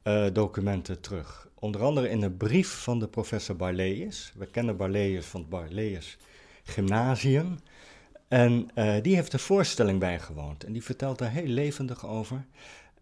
uh, 0.03 0.25
documenten 0.33 1.01
terug. 1.01 1.47
Onder 1.53 1.83
andere 1.83 2.09
in 2.09 2.21
een 2.21 2.37
brief 2.37 2.69
van 2.69 2.99
de 2.99 3.07
professor 3.07 3.55
Barleus. 3.55 4.33
We 4.37 4.45
kennen 4.45 4.77
Barleus 4.77 5.25
van 5.25 5.39
het 5.39 5.49
Barleus 5.49 6.17
Gymnasium. 6.63 7.59
En 8.27 8.69
uh, 8.75 8.95
die 9.01 9.15
heeft 9.15 9.33
een 9.33 9.39
voorstelling 9.39 9.99
bijgewoond. 9.99 10.63
En 10.63 10.73
die 10.73 10.83
vertelt 10.83 11.17
daar 11.17 11.31
heel 11.31 11.47
levendig 11.47 12.07
over. 12.07 12.45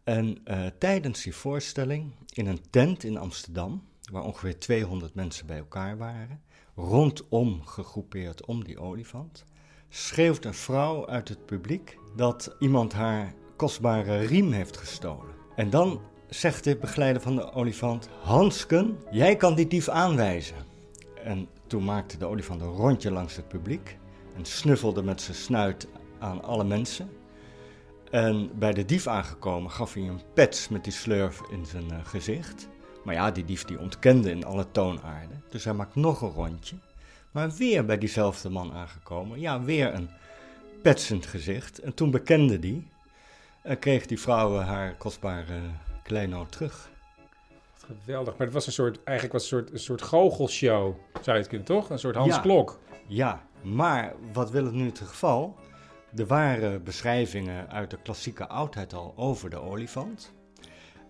En 0.04 0.38
uh, 0.46 0.66
tijdens 0.78 1.24
die 1.24 1.36
voorstelling 1.36 2.12
in 2.34 2.48
een 2.48 2.70
tent 2.70 3.04
in 3.04 3.18
Amsterdam 3.18 3.84
waar 4.12 4.24
ongeveer 4.24 4.60
200 4.60 5.16
mensen 5.16 5.46
bij 5.46 5.58
elkaar 5.58 5.98
waren, 5.98 6.42
rondom 6.76 7.66
gegroepeerd 7.66 8.46
om 8.46 8.64
die 8.64 8.80
olifant, 8.80 9.46
schreeuwt 9.90 10.46
een 10.46 10.54
vrouw 10.54 11.08
uit 11.08 11.30
het 11.30 11.46
publiek 11.46 11.98
dat 12.16 12.56
iemand 12.60 12.94
haar 12.94 13.34
kostbare 13.56 14.18
riem 14.18 14.52
heeft 14.52 14.78
gestolen. 14.78 15.36
En 15.56 15.70
dan 15.70 16.02
zegt 16.30 16.64
de 16.64 16.78
begeleider 16.78 17.22
van 17.22 17.36
de 17.36 17.52
olifant: 17.52 18.10
Hansken, 18.22 18.98
jij 19.12 19.36
kan 19.36 19.56
die 19.56 19.68
dief 19.68 19.90
aanwijzen. 19.90 20.58
En 21.24 21.48
toen 21.68 21.84
maakte 21.84 22.18
de 22.18 22.26
olifant 22.26 22.62
een 22.62 22.68
rondje 22.68 23.12
langs 23.12 23.36
het 23.36 23.48
publiek 23.48 23.98
en 24.36 24.46
snuffelde 24.46 25.04
met 25.04 25.22
zijn 25.22 25.38
snuit 25.38 25.88
aan 26.20 26.44
alle 26.44 26.64
mensen. 26.64 27.10
En 28.14 28.50
bij 28.60 28.74
de 28.74 28.86
dief 28.86 29.08
aangekomen 29.08 29.72
gaf 29.72 29.94
hij 29.94 30.04
een 30.04 30.22
pets 30.34 30.70
met 30.70 30.84
die 30.84 30.94
slurf 30.94 31.42
in 31.52 31.66
zijn 31.66 31.86
uh, 31.92 31.98
gezicht. 32.04 32.68
Maar 33.04 33.14
ja, 33.14 33.32
die 33.32 33.46
dief 33.46 33.66
die 33.66 33.80
ontkende 33.80 34.30
in 34.30 34.46
alle 34.46 34.72
toonaarden. 34.72 35.44
Dus 35.50 35.64
hij 35.64 35.74
maakt 35.74 35.96
nog 35.96 36.22
een 36.22 36.30
rondje. 36.30 36.76
Maar 37.32 37.52
weer 37.52 37.86
bij 37.86 37.98
diezelfde 37.98 38.50
man 38.50 38.74
aangekomen. 38.74 39.40
Ja, 39.40 39.62
weer 39.62 39.94
een 39.94 40.10
petsend 40.82 41.26
gezicht. 41.26 41.80
En 41.80 41.94
toen 41.94 42.12
bekende 42.12 42.60
die. 42.60 42.88
En 43.62 43.80
kreeg 43.80 44.06
die 44.06 44.20
vrouw 44.20 44.58
haar 44.58 44.96
kostbare 44.96 45.60
kleinoot 46.04 46.52
terug. 46.52 46.90
Geweldig. 47.78 48.38
Maar 48.38 48.46
het 48.46 48.56
was 48.56 48.68
een 48.68 48.74
soort, 48.74 49.04
eigenlijk 49.04 49.34
was 49.34 49.42
een 49.52 49.58
soort, 49.58 49.72
een 49.72 49.80
soort 49.80 50.02
goochelshow, 50.02 50.96
zou 51.14 51.36
je 51.36 51.42
het 51.42 51.48
kunnen, 51.48 51.68
toch? 51.68 51.90
Een 51.90 52.00
soort 52.00 52.16
Hans 52.16 52.36
ja, 52.36 52.42
Klok. 52.42 52.80
Ja, 53.08 53.44
maar 53.62 54.14
wat 54.34 54.52
wil 54.52 54.66
het 54.66 54.74
nu 54.74 54.86
het 54.86 55.00
geval? 55.00 55.56
Er 56.16 56.26
waren 56.26 56.84
beschrijvingen 56.84 57.70
uit 57.70 57.90
de 57.90 57.98
klassieke 58.04 58.48
oudheid 58.48 58.94
al 58.94 59.14
over 59.16 59.50
de 59.50 59.62
olifant. 59.62 60.34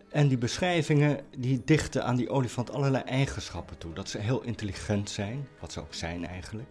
En 0.10 0.28
die 0.28 0.38
beschrijvingen 0.38 1.20
die 1.38 1.62
dichten 1.66 2.06
aan 2.06 2.16
die 2.16 2.30
olifant 2.30 2.72
allerlei 2.72 3.04
eigenschappen 3.04 3.78
toe. 3.78 3.94
Dat 3.94 4.10
ze 4.10 4.18
heel 4.18 4.42
intelligent 4.42 5.10
zijn, 5.10 5.48
wat 5.60 5.72
ze 5.72 5.80
ook 5.80 5.94
zijn 5.94 6.26
eigenlijk. 6.26 6.70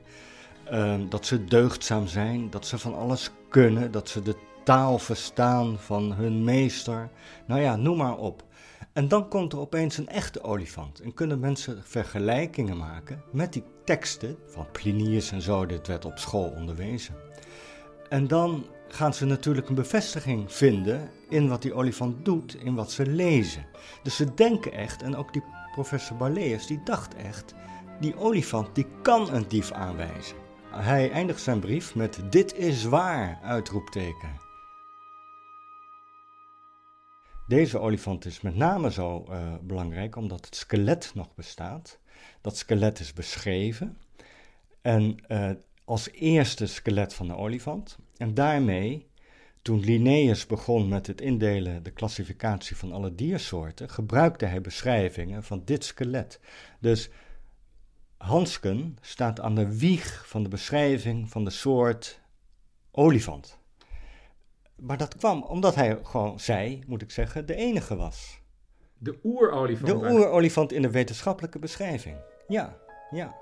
Ehm, 0.64 1.08
dat 1.08 1.26
ze 1.26 1.44
deugdzaam 1.44 2.06
zijn, 2.06 2.50
dat 2.50 2.66
ze 2.66 2.78
van 2.78 2.94
alles 2.94 3.30
kunnen, 3.48 3.90
dat 3.90 4.08
ze 4.08 4.22
de 4.22 4.36
taal 4.64 4.98
verstaan 4.98 5.78
van 5.78 6.12
hun 6.12 6.44
meester. 6.44 7.10
Nou 7.46 7.60
ja, 7.60 7.76
noem 7.76 7.96
maar 7.96 8.16
op. 8.16 8.44
En 8.92 9.08
dan 9.08 9.28
komt 9.28 9.52
er 9.52 9.58
opeens 9.58 9.98
een 9.98 10.08
echte 10.08 10.42
olifant 10.42 11.00
en 11.00 11.14
kunnen 11.14 11.40
mensen 11.40 11.82
vergelijkingen 11.84 12.76
maken 12.76 13.22
met 13.32 13.52
die 13.52 13.64
teksten 13.84 14.36
van 14.46 14.66
Plinius 14.72 15.32
en 15.32 15.42
zo. 15.42 15.66
Dit 15.66 15.86
werd 15.86 16.04
op 16.04 16.18
school 16.18 16.52
onderwezen. 16.56 17.21
En 18.12 18.26
dan 18.26 18.66
gaan 18.88 19.14
ze 19.14 19.24
natuurlijk 19.24 19.68
een 19.68 19.74
bevestiging 19.74 20.52
vinden 20.52 21.10
in 21.28 21.48
wat 21.48 21.62
die 21.62 21.74
olifant 21.74 22.24
doet, 22.24 22.54
in 22.54 22.74
wat 22.74 22.92
ze 22.92 23.06
lezen. 23.06 23.66
Dus 24.02 24.16
ze 24.16 24.34
denken 24.34 24.72
echt, 24.72 25.02
en 25.02 25.16
ook 25.16 25.32
die 25.32 25.42
professor 25.74 26.16
Barleus, 26.16 26.66
die 26.66 26.82
dacht 26.84 27.14
echt, 27.14 27.54
die 28.00 28.16
olifant 28.16 28.74
die 28.74 28.86
kan 29.02 29.34
een 29.34 29.48
dief 29.48 29.72
aanwijzen. 29.72 30.36
Hij 30.70 31.10
eindigt 31.10 31.40
zijn 31.40 31.60
brief 31.60 31.94
met 31.94 32.20
dit 32.30 32.54
is 32.54 32.84
waar, 32.84 33.38
uitroepteken. 33.42 34.40
Deze 37.46 37.78
olifant 37.78 38.24
is 38.24 38.40
met 38.40 38.56
name 38.56 38.90
zo 38.90 39.24
uh, 39.30 39.54
belangrijk 39.62 40.16
omdat 40.16 40.44
het 40.44 40.56
skelet 40.56 41.12
nog 41.14 41.34
bestaat. 41.34 41.98
Dat 42.40 42.56
skelet 42.56 42.98
is 42.98 43.12
beschreven. 43.12 43.98
En 44.80 45.24
uh, 45.28 45.50
als 45.92 46.10
eerste 46.10 46.66
skelet 46.66 47.14
van 47.14 47.26
de 47.26 47.36
olifant. 47.36 47.98
En 48.16 48.34
daarmee, 48.34 49.06
toen 49.62 49.80
Linnaeus 49.80 50.46
begon 50.46 50.88
met 50.88 51.06
het 51.06 51.20
indelen, 51.20 51.82
de 51.82 51.90
klassificatie 51.90 52.76
van 52.76 52.92
alle 52.92 53.14
diersoorten, 53.14 53.90
gebruikte 53.90 54.44
hij 54.44 54.60
beschrijvingen 54.60 55.42
van 55.42 55.62
dit 55.64 55.84
skelet. 55.84 56.40
Dus 56.80 57.10
Hansken 58.16 58.96
staat 59.00 59.40
aan 59.40 59.54
de 59.54 59.78
wieg 59.78 60.28
van 60.28 60.42
de 60.42 60.48
beschrijving 60.48 61.30
van 61.30 61.44
de 61.44 61.50
soort 61.50 62.20
olifant. 62.90 63.58
Maar 64.76 64.98
dat 64.98 65.16
kwam 65.16 65.42
omdat 65.42 65.74
hij 65.74 65.98
gewoon 66.02 66.40
zei, 66.40 66.82
moet 66.86 67.02
ik 67.02 67.10
zeggen, 67.10 67.46
de 67.46 67.54
enige 67.54 67.96
was. 67.96 68.40
De 68.98 69.18
oerolifant. 69.24 69.86
De 69.86 70.10
oerolifant 70.10 70.72
in 70.72 70.82
de 70.82 70.90
wetenschappelijke 70.90 71.58
beschrijving. 71.58 72.16
Ja, 72.48 72.76
ja. 73.10 73.41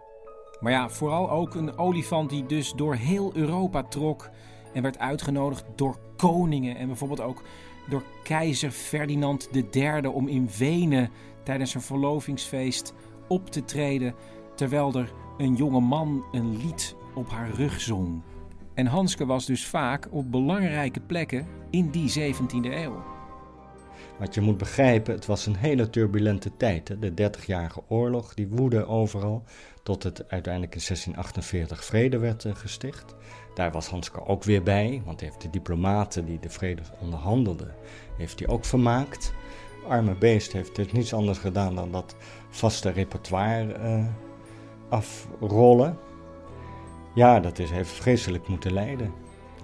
Maar 0.60 0.72
ja, 0.72 0.88
vooral 0.88 1.30
ook 1.30 1.54
een 1.54 1.78
olifant 1.78 2.30
die 2.30 2.46
dus 2.46 2.72
door 2.72 2.94
heel 2.94 3.36
Europa 3.36 3.82
trok 3.82 4.30
en 4.72 4.82
werd 4.82 4.98
uitgenodigd 4.98 5.64
door 5.74 5.98
koningen 6.16 6.76
en 6.76 6.86
bijvoorbeeld 6.86 7.20
ook 7.20 7.42
door 7.88 8.02
keizer 8.22 8.70
Ferdinand 8.70 9.48
III 9.72 10.06
om 10.06 10.28
in 10.28 10.48
Wenen 10.58 11.10
tijdens 11.42 11.74
een 11.74 11.80
verlovingsfeest 11.80 12.94
op 13.28 13.50
te 13.50 13.64
treden 13.64 14.14
terwijl 14.54 14.94
er 14.94 15.12
een 15.38 15.54
jonge 15.54 15.80
man 15.80 16.24
een 16.32 16.56
lied 16.56 16.94
op 17.14 17.28
haar 17.28 17.50
rug 17.50 17.80
zong. 17.80 18.22
En 18.74 18.86
Hanske 18.86 19.26
was 19.26 19.46
dus 19.46 19.66
vaak 19.66 20.08
op 20.10 20.30
belangrijke 20.30 21.00
plekken 21.00 21.46
in 21.70 21.90
die 21.90 22.34
17e 22.34 22.72
eeuw. 22.72 23.02
Wat 24.18 24.34
je 24.34 24.40
moet 24.40 24.58
begrijpen, 24.58 25.14
het 25.14 25.26
was 25.26 25.46
een 25.46 25.56
hele 25.56 25.90
turbulente 25.90 26.56
tijd. 26.56 26.96
De 27.00 27.10
30-jarige 27.10 27.82
oorlog, 27.88 28.34
die 28.34 28.48
woedde 28.48 28.86
overal, 28.86 29.42
tot 29.82 30.02
het 30.02 30.18
uiteindelijk 30.28 30.74
in 30.74 30.80
1648 30.86 31.84
vrede 31.84 32.18
werd 32.18 32.44
uh, 32.44 32.54
gesticht. 32.54 33.14
Daar 33.54 33.72
was 33.72 33.88
Hanske 33.88 34.26
ook 34.26 34.44
weer 34.44 34.62
bij, 34.62 35.02
want 35.04 35.20
hij 35.20 35.28
heeft 35.28 35.42
de 35.42 35.50
diplomaten 35.50 36.24
die 36.24 36.38
de 36.38 36.50
vrede 36.50 36.82
onderhandelden, 37.00 37.74
heeft 38.16 38.38
hij 38.38 38.48
ook 38.48 38.64
vermaakt. 38.64 39.32
Arme 39.88 40.14
beest 40.14 40.52
heeft 40.52 40.76
dus 40.76 40.92
niets 40.92 41.14
anders 41.14 41.38
gedaan 41.38 41.74
dan 41.74 41.92
dat 41.92 42.16
vaste 42.48 42.90
repertoire 42.90 43.78
uh, 43.78 44.06
afrollen. 44.88 45.98
Ja, 47.14 47.40
dat 47.40 47.58
is, 47.58 47.70
heeft 47.70 47.90
vreselijk 47.90 48.48
moeten 48.48 48.72
lijden. 48.72 49.12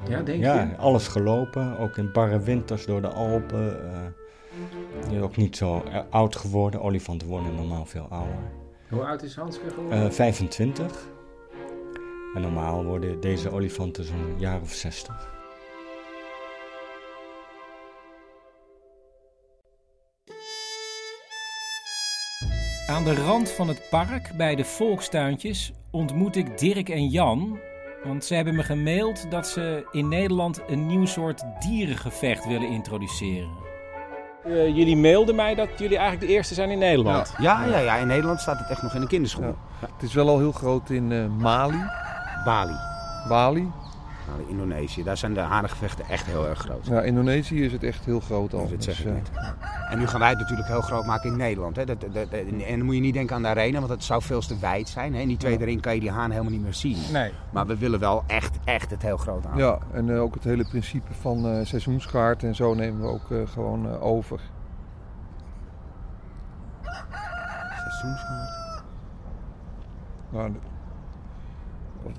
Ja, 0.09 0.23
denk 0.23 0.43
ja, 0.43 0.63
je? 0.63 0.77
alles 0.77 1.09
gelopen, 1.09 1.79
ook 1.79 1.97
in 1.97 2.13
barre 2.13 2.41
winters 2.41 2.87
door 2.87 3.03
de 3.03 3.09
Alpen. 3.09 3.81
Uh, 5.11 5.17
is 5.17 5.21
ook 5.21 5.37
niet 5.37 5.57
zo 5.57 5.83
oud 6.11 6.37
geworden. 6.37 6.83
Olifanten 6.83 7.29
worden 7.29 7.55
normaal 7.55 7.85
veel 7.85 8.07
ouder. 8.09 8.66
Hoe 8.89 9.05
oud 9.05 9.23
is 9.23 9.35
Hanske 9.35 9.71
geworden? 9.71 10.05
Uh, 10.05 10.11
25. 10.11 11.07
En 12.35 12.41
normaal 12.41 12.85
worden 12.85 13.21
deze 13.21 13.51
olifanten 13.51 14.05
zo'n 14.05 14.35
jaar 14.39 14.61
of 14.61 14.73
60. 14.73 15.35
Aan 22.87 23.05
de 23.05 23.15
rand 23.15 23.51
van 23.51 23.69
het 23.69 23.87
park 23.91 24.33
bij 24.37 24.55
de 24.55 24.65
volkstuintjes 24.65 25.73
ontmoet 25.91 26.37
ik 26.37 26.59
Dirk 26.59 26.89
en 26.89 27.09
Jan. 27.09 27.59
Want 28.05 28.25
ze 28.25 28.35
hebben 28.35 28.55
me 28.55 28.63
gemaild 28.63 29.31
dat 29.31 29.49
ze 29.49 29.89
in 29.93 30.09
Nederland 30.09 30.63
een 30.67 30.87
nieuw 30.87 31.07
soort 31.07 31.45
dierengevecht 31.61 32.47
willen 32.47 32.69
introduceren. 32.69 33.66
Uh, 34.49 34.77
jullie 34.77 34.97
mailden 34.97 35.35
mij 35.35 35.55
dat 35.55 35.69
jullie 35.77 35.97
eigenlijk 35.97 36.27
de 36.27 36.35
eerste 36.37 36.55
zijn 36.55 36.71
in 36.71 36.79
Nederland. 36.79 37.35
Ja, 37.39 37.65
ja, 37.65 37.79
ja, 37.79 37.97
in 37.97 38.07
Nederland 38.07 38.41
staat 38.41 38.59
het 38.59 38.71
echt 38.71 38.83
nog 38.83 38.95
in 38.95 39.01
de 39.01 39.07
kinderschool. 39.07 39.57
Ja. 39.81 39.89
Het 39.95 40.03
is 40.03 40.15
wel 40.15 40.29
al 40.29 40.39
heel 40.39 40.53
groot 40.53 40.91
in 40.91 41.11
uh, 41.11 41.27
Mali. 41.39 41.85
Bali. 42.45 42.77
Bali. 43.29 43.71
Nou, 44.29 44.51
Indonesië, 44.51 45.03
daar 45.03 45.17
zijn 45.17 45.35
de 45.35 45.41
hanengevechten 45.41 46.05
echt 46.09 46.27
heel 46.27 46.49
erg 46.49 46.59
groot. 46.59 46.87
Ja, 46.87 47.01
Indonesië 47.01 47.65
is 47.65 47.73
het 47.73 47.83
echt 47.83 48.05
heel 48.05 48.21
groot 48.21 48.55
al. 48.55 48.69
Dat 48.69 48.85
zeg 48.85 49.01
ik 49.01 49.13
net. 49.13 49.31
En 49.91 49.99
nu 49.99 50.07
gaan 50.07 50.21
wij 50.21 50.29
het 50.29 50.39
natuurlijk 50.39 50.69
heel 50.69 50.81
groot 50.81 51.07
maken 51.07 51.31
in 51.31 51.37
Nederland. 51.37 51.77
Hè. 51.77 51.85
Dat, 51.85 52.01
dat, 52.01 52.13
dat, 52.13 52.29
en 52.31 52.79
dan 52.79 52.85
moet 52.85 52.95
je 52.95 53.01
niet 53.01 53.15
denken 53.15 53.37
aan 53.37 53.43
de 53.43 53.49
arena, 53.49 53.79
want 53.79 53.91
het 53.91 54.05
zou 54.05 54.23
veel 54.23 54.41
te 54.41 54.59
wijd 54.59 54.89
zijn. 54.89 55.15
Hè. 55.15 55.21
In 55.21 55.29
die 55.29 55.37
tweede 55.37 55.65
ring 55.65 55.81
kan 55.81 55.95
je 55.95 56.01
die 56.01 56.11
haan 56.11 56.31
helemaal 56.31 56.53
niet 56.53 56.63
meer 56.63 56.75
zien. 56.75 56.99
Nee. 57.13 57.33
Maar 57.53 57.67
we 57.67 57.77
willen 57.77 58.01
wel 58.01 58.25
echt, 58.27 58.59
echt 58.65 58.91
het 58.91 59.03
heel 59.03 59.17
groot 59.17 59.47
aan. 59.47 59.59
Ja, 59.59 59.79
en 59.93 60.09
uh, 60.09 60.23
ook 60.23 60.35
het 60.35 60.45
hele 60.45 60.65
principe 60.65 61.13
van 61.21 61.47
uh, 61.47 61.65
seizoenskaart 61.65 62.43
en 62.43 62.55
zo 62.55 62.75
nemen 62.75 63.01
we 63.01 63.07
ook 63.07 63.31
uh, 63.31 63.47
gewoon 63.47 63.99
over. 63.99 64.41
Seizoenskaart? 67.75 68.65
Nou, 70.31 70.53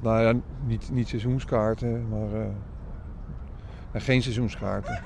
nou 0.01 0.21
ja, 0.21 0.33
niet, 0.65 0.89
niet 0.91 1.07
seizoenskaarten, 1.07 2.07
maar 2.09 2.49
uh, 3.91 4.01
geen 4.01 4.21
seizoenskaarten. 4.21 5.01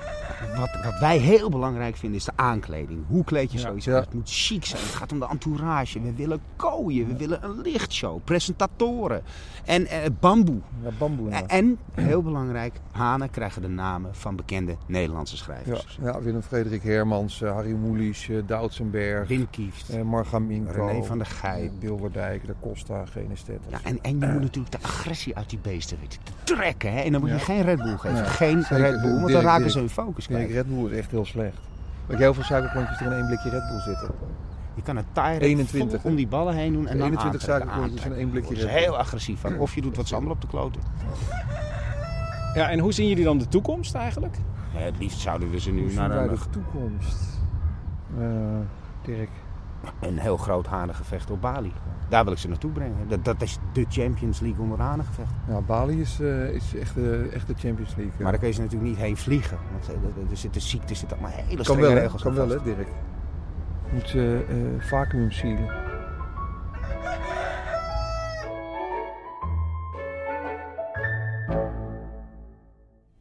Wat, 0.56 0.70
wat 0.84 0.98
wij 0.98 1.18
heel 1.18 1.50
belangrijk 1.50 1.96
vinden 1.96 2.18
is 2.18 2.24
de 2.24 2.32
aankleding. 2.34 3.04
Hoe 3.06 3.24
kleed 3.24 3.52
je 3.52 3.58
ja, 3.58 3.64
zoiets. 3.64 3.86
Het 3.86 4.14
moet 4.14 4.30
chic 4.30 4.64
zijn. 4.64 4.82
Het 4.82 4.94
gaat 4.94 5.12
om 5.12 5.18
de 5.18 5.26
entourage. 5.26 6.00
We 6.00 6.14
willen 6.14 6.40
kooien. 6.56 7.06
We 7.06 7.16
willen 7.16 7.44
een 7.44 7.60
lichtshow. 7.60 8.24
Presentatoren. 8.24 9.22
En 9.64 9.86
eh, 9.86 9.98
bamboe. 10.20 10.60
Ja, 10.82 10.90
bamboe 10.98 11.30
en, 11.30 11.48
en, 11.48 11.78
heel 11.94 12.22
belangrijk, 12.22 12.74
hanen 12.90 13.30
krijgen 13.30 13.62
de 13.62 13.68
namen 13.68 14.14
van 14.14 14.36
bekende 14.36 14.76
Nederlandse 14.86 15.36
schrijvers. 15.36 15.98
Ja, 16.02 16.22
Willem 16.22 16.42
Frederik 16.42 16.82
Hermans, 16.82 17.40
uh, 17.40 17.52
Harry 17.52 17.72
Mulisch, 17.72 18.28
uh, 18.28 18.42
Doutsenberg. 18.46 19.28
Wim 19.28 19.50
Kieft. 19.50 19.92
Minko. 20.40 20.86
René 20.86 21.04
van 21.04 21.18
der 21.18 21.26
Gijp. 21.26 21.72
Bilwerdijk, 21.80 22.46
de 22.46 22.54
Costa, 22.60 23.06
Genestet. 23.06 23.60
Ja, 23.68 23.78
en, 23.84 23.98
en 24.02 24.18
je 24.18 24.26
moet 24.26 24.40
natuurlijk 24.40 24.72
de 24.72 24.82
agressie 24.82 25.36
uit 25.36 25.50
die 25.50 25.58
beesten 25.62 25.98
weten, 26.00 26.20
te 26.22 26.54
trekken. 26.54 26.92
Hè? 26.92 27.00
En 27.00 27.12
dan 27.12 27.20
moet 27.20 27.30
je 27.30 27.38
geen 27.38 27.62
Red 27.62 27.82
Bull 27.82 27.96
geven. 27.96 28.12
Nee, 28.14 28.24
Red 28.76 29.00
Bull, 29.00 29.20
want 29.20 29.32
dan 29.32 29.42
raken 29.42 29.70
ze 29.70 29.78
hun 29.78 29.88
focus 29.88 30.26
kwijt. 30.26 30.50
Red 30.50 30.68
Bull 30.68 30.90
is 30.90 30.98
echt 30.98 31.10
heel 31.10 31.24
slecht. 31.24 31.58
Weet 32.06 32.18
je 32.18 32.24
hoeveel 32.24 32.44
suikerklontjes 32.44 33.00
er 33.00 33.06
in 33.06 33.12
één 33.12 33.26
blikje 33.26 33.50
Red 33.50 33.68
Bull 33.68 33.80
zitten? 33.80 34.10
Je 34.74 34.82
kan 34.82 34.96
het 34.96 35.06
tire 35.12 35.38
21 35.40 36.04
om 36.04 36.14
die 36.14 36.26
ballen 36.26 36.54
heen 36.54 36.72
doen 36.72 36.86
en 36.86 37.00
21 37.00 37.40
suikerklontjes 37.40 38.04
in 38.04 38.12
één 38.12 38.30
blikje 38.30 38.54
Red 38.54 38.64
Bull. 38.64 38.72
heel 38.74 38.98
agressief 38.98 39.40
van. 39.40 39.58
Of 39.58 39.74
je 39.74 39.80
doet 39.80 39.96
wat 39.96 40.08
zandel 40.08 40.30
op 40.30 40.40
de 40.40 40.46
kloten. 40.46 40.80
Ja, 42.54 42.70
en 42.70 42.78
hoe 42.78 42.92
zien 42.92 43.08
jullie 43.08 43.24
dan 43.24 43.38
de 43.38 43.48
toekomst 43.48 43.94
eigenlijk? 43.94 44.36
Het 44.72 44.98
liefst 44.98 45.20
zouden 45.20 45.50
we 45.50 45.60
ze 45.60 45.70
nu 45.70 45.82
hoe 45.82 45.92
naar 45.92 46.10
een... 46.10 46.28
de 46.28 46.38
toekomst? 46.50 47.40
Uh, 48.18 48.26
Dirk? 49.04 49.30
Een 50.00 50.18
heel 50.18 50.36
groot 50.36 50.66
hanengevecht 50.66 51.30
op 51.30 51.40
Bali. 51.40 51.72
Daar 52.08 52.24
wil 52.24 52.32
ik 52.32 52.38
ze 52.38 52.48
naartoe 52.48 52.70
brengen. 52.70 53.08
Dat, 53.08 53.24
dat 53.24 53.42
is 53.42 53.58
de 53.72 53.86
Champions 53.88 54.40
League 54.40 54.62
onder 54.62 54.80
hanengevecht. 54.80 55.32
Ja, 55.48 55.60
Bali 55.60 56.00
is, 56.00 56.20
uh, 56.20 56.48
is 56.48 56.74
echt, 56.74 56.96
uh, 56.96 57.34
echt 57.34 57.46
de 57.46 57.54
Champions 57.54 57.94
League. 57.96 58.14
Maar 58.18 58.30
daar 58.30 58.40
kun 58.40 58.48
je 58.48 58.54
ze 58.54 58.60
natuurlijk 58.60 58.90
niet 58.90 59.00
heen 59.00 59.16
vliegen. 59.16 59.58
Want 59.72 59.88
er 60.30 60.36
zitten 60.36 60.60
ziektes, 60.60 60.90
er 60.90 60.96
zitten 60.96 61.18
allemaal 61.18 61.36
hele 61.36 61.54
kan 61.54 61.64
strenge 61.64 61.80
wel, 61.80 62.02
regels 62.02 62.22
Kan 62.22 62.34
wel, 62.34 62.48
hè, 62.48 62.62
Dirk? 62.62 62.88
Je 63.86 63.92
moet 63.92 64.14
uh, 64.14 64.38
vacuüm 64.80 65.30
sealen. 65.30 65.90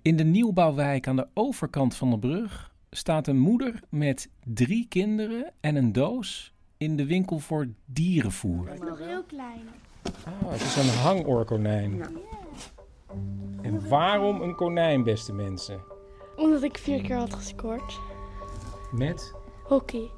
In 0.02 0.16
de 0.16 0.24
nieuwbouwwijk 0.24 1.08
aan 1.08 1.16
de 1.16 1.28
overkant 1.34 1.96
van 1.96 2.10
de 2.10 2.20
brug 2.20 2.71
staat 2.96 3.28
een 3.28 3.40
moeder 3.40 3.80
met 3.90 4.30
drie 4.44 4.86
kinderen 4.90 5.52
en 5.60 5.76
een 5.76 5.92
doos 5.92 6.54
in 6.78 6.96
de 6.96 7.06
winkel 7.06 7.40
voor 7.40 7.68
dierenvoer. 7.86 8.68
Het 8.68 8.82
is 8.82 8.88
nog 8.88 9.00
heel 9.00 9.24
klein. 9.24 9.70
Ah, 10.04 10.52
het 10.52 10.62
is 10.62 10.76
een 10.76 11.00
hangoorkonijn. 11.00 11.96
Ja. 11.96 12.10
En 13.62 13.90
waarom 13.90 14.42
een 14.42 14.56
konijn, 14.56 15.04
beste 15.04 15.34
mensen? 15.34 15.82
Omdat 16.36 16.64
ik 16.64 16.78
vier 16.78 17.02
keer 17.02 17.16
had 17.16 17.34
gescoord. 17.34 18.00
Met? 18.92 19.34
Hockey. 19.64 20.10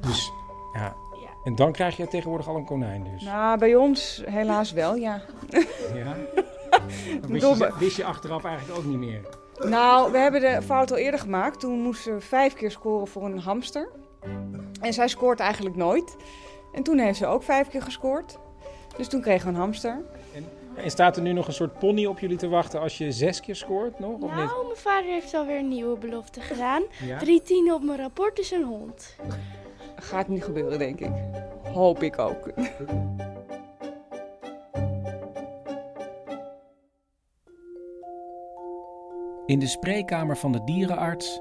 Dus, 0.00 0.30
ja. 0.72 0.96
En 1.44 1.54
dan 1.54 1.72
krijg 1.72 1.96
je 1.96 2.08
tegenwoordig 2.08 2.48
al 2.48 2.56
een 2.56 2.64
konijn 2.64 3.04
dus? 3.04 3.22
Nou, 3.22 3.58
bij 3.58 3.74
ons 3.74 4.22
helaas 4.24 4.72
wel, 4.72 4.94
ja. 4.94 5.22
Ja? 5.94 6.16
wist, 7.28 7.58
je, 7.58 7.74
wist 7.78 7.96
je 7.96 8.04
achteraf 8.04 8.44
eigenlijk 8.44 8.78
ook 8.78 8.84
niet 8.84 8.98
meer? 8.98 9.44
Nou, 9.64 10.12
we 10.12 10.18
hebben 10.18 10.40
de 10.40 10.62
fout 10.62 10.90
al 10.90 10.96
eerder 10.96 11.20
gemaakt. 11.20 11.60
Toen 11.60 11.80
moesten 11.80 12.14
we 12.14 12.20
vijf 12.20 12.54
keer 12.54 12.70
scoren 12.70 13.06
voor 13.06 13.24
een 13.24 13.38
hamster. 13.38 13.88
En 14.80 14.92
zij 14.92 15.08
scoort 15.08 15.40
eigenlijk 15.40 15.76
nooit. 15.76 16.16
En 16.72 16.82
toen 16.82 16.98
heeft 16.98 17.18
ze 17.18 17.26
ook 17.26 17.42
vijf 17.42 17.68
keer 17.68 17.82
gescoord. 17.82 18.38
Dus 18.96 19.08
toen 19.08 19.20
kregen 19.20 19.46
we 19.46 19.52
een 19.52 19.60
hamster. 19.60 20.04
En, 20.34 20.48
en 20.74 20.90
staat 20.90 21.16
er 21.16 21.22
nu 21.22 21.32
nog 21.32 21.46
een 21.46 21.52
soort 21.52 21.78
pony 21.78 22.06
op 22.06 22.18
jullie 22.18 22.36
te 22.36 22.48
wachten 22.48 22.80
als 22.80 22.98
je 22.98 23.12
zes 23.12 23.40
keer 23.40 23.56
scoort 23.56 23.98
nog? 23.98 24.20
Of 24.20 24.30
nou, 24.30 24.42
niet? 24.42 24.64
mijn 24.64 24.76
vader 24.76 25.10
heeft 25.10 25.34
alweer 25.34 25.58
een 25.58 25.68
nieuwe 25.68 25.98
belofte 25.98 26.40
gedaan. 26.40 26.82
Ja? 27.04 27.18
Drie 27.18 27.42
tienen 27.42 27.74
op 27.74 27.82
mijn 27.82 27.98
rapport 27.98 28.38
is 28.38 28.50
een 28.50 28.64
hond. 28.64 29.16
Gaat 29.96 30.28
niet 30.28 30.44
gebeuren, 30.44 30.78
denk 30.78 31.00
ik. 31.00 31.12
Hoop 31.72 32.02
ik 32.02 32.18
ook. 32.18 32.50
In 39.46 39.58
de 39.58 39.66
spreekkamer 39.66 40.36
van 40.36 40.52
de 40.52 40.64
dierenarts 40.64 41.40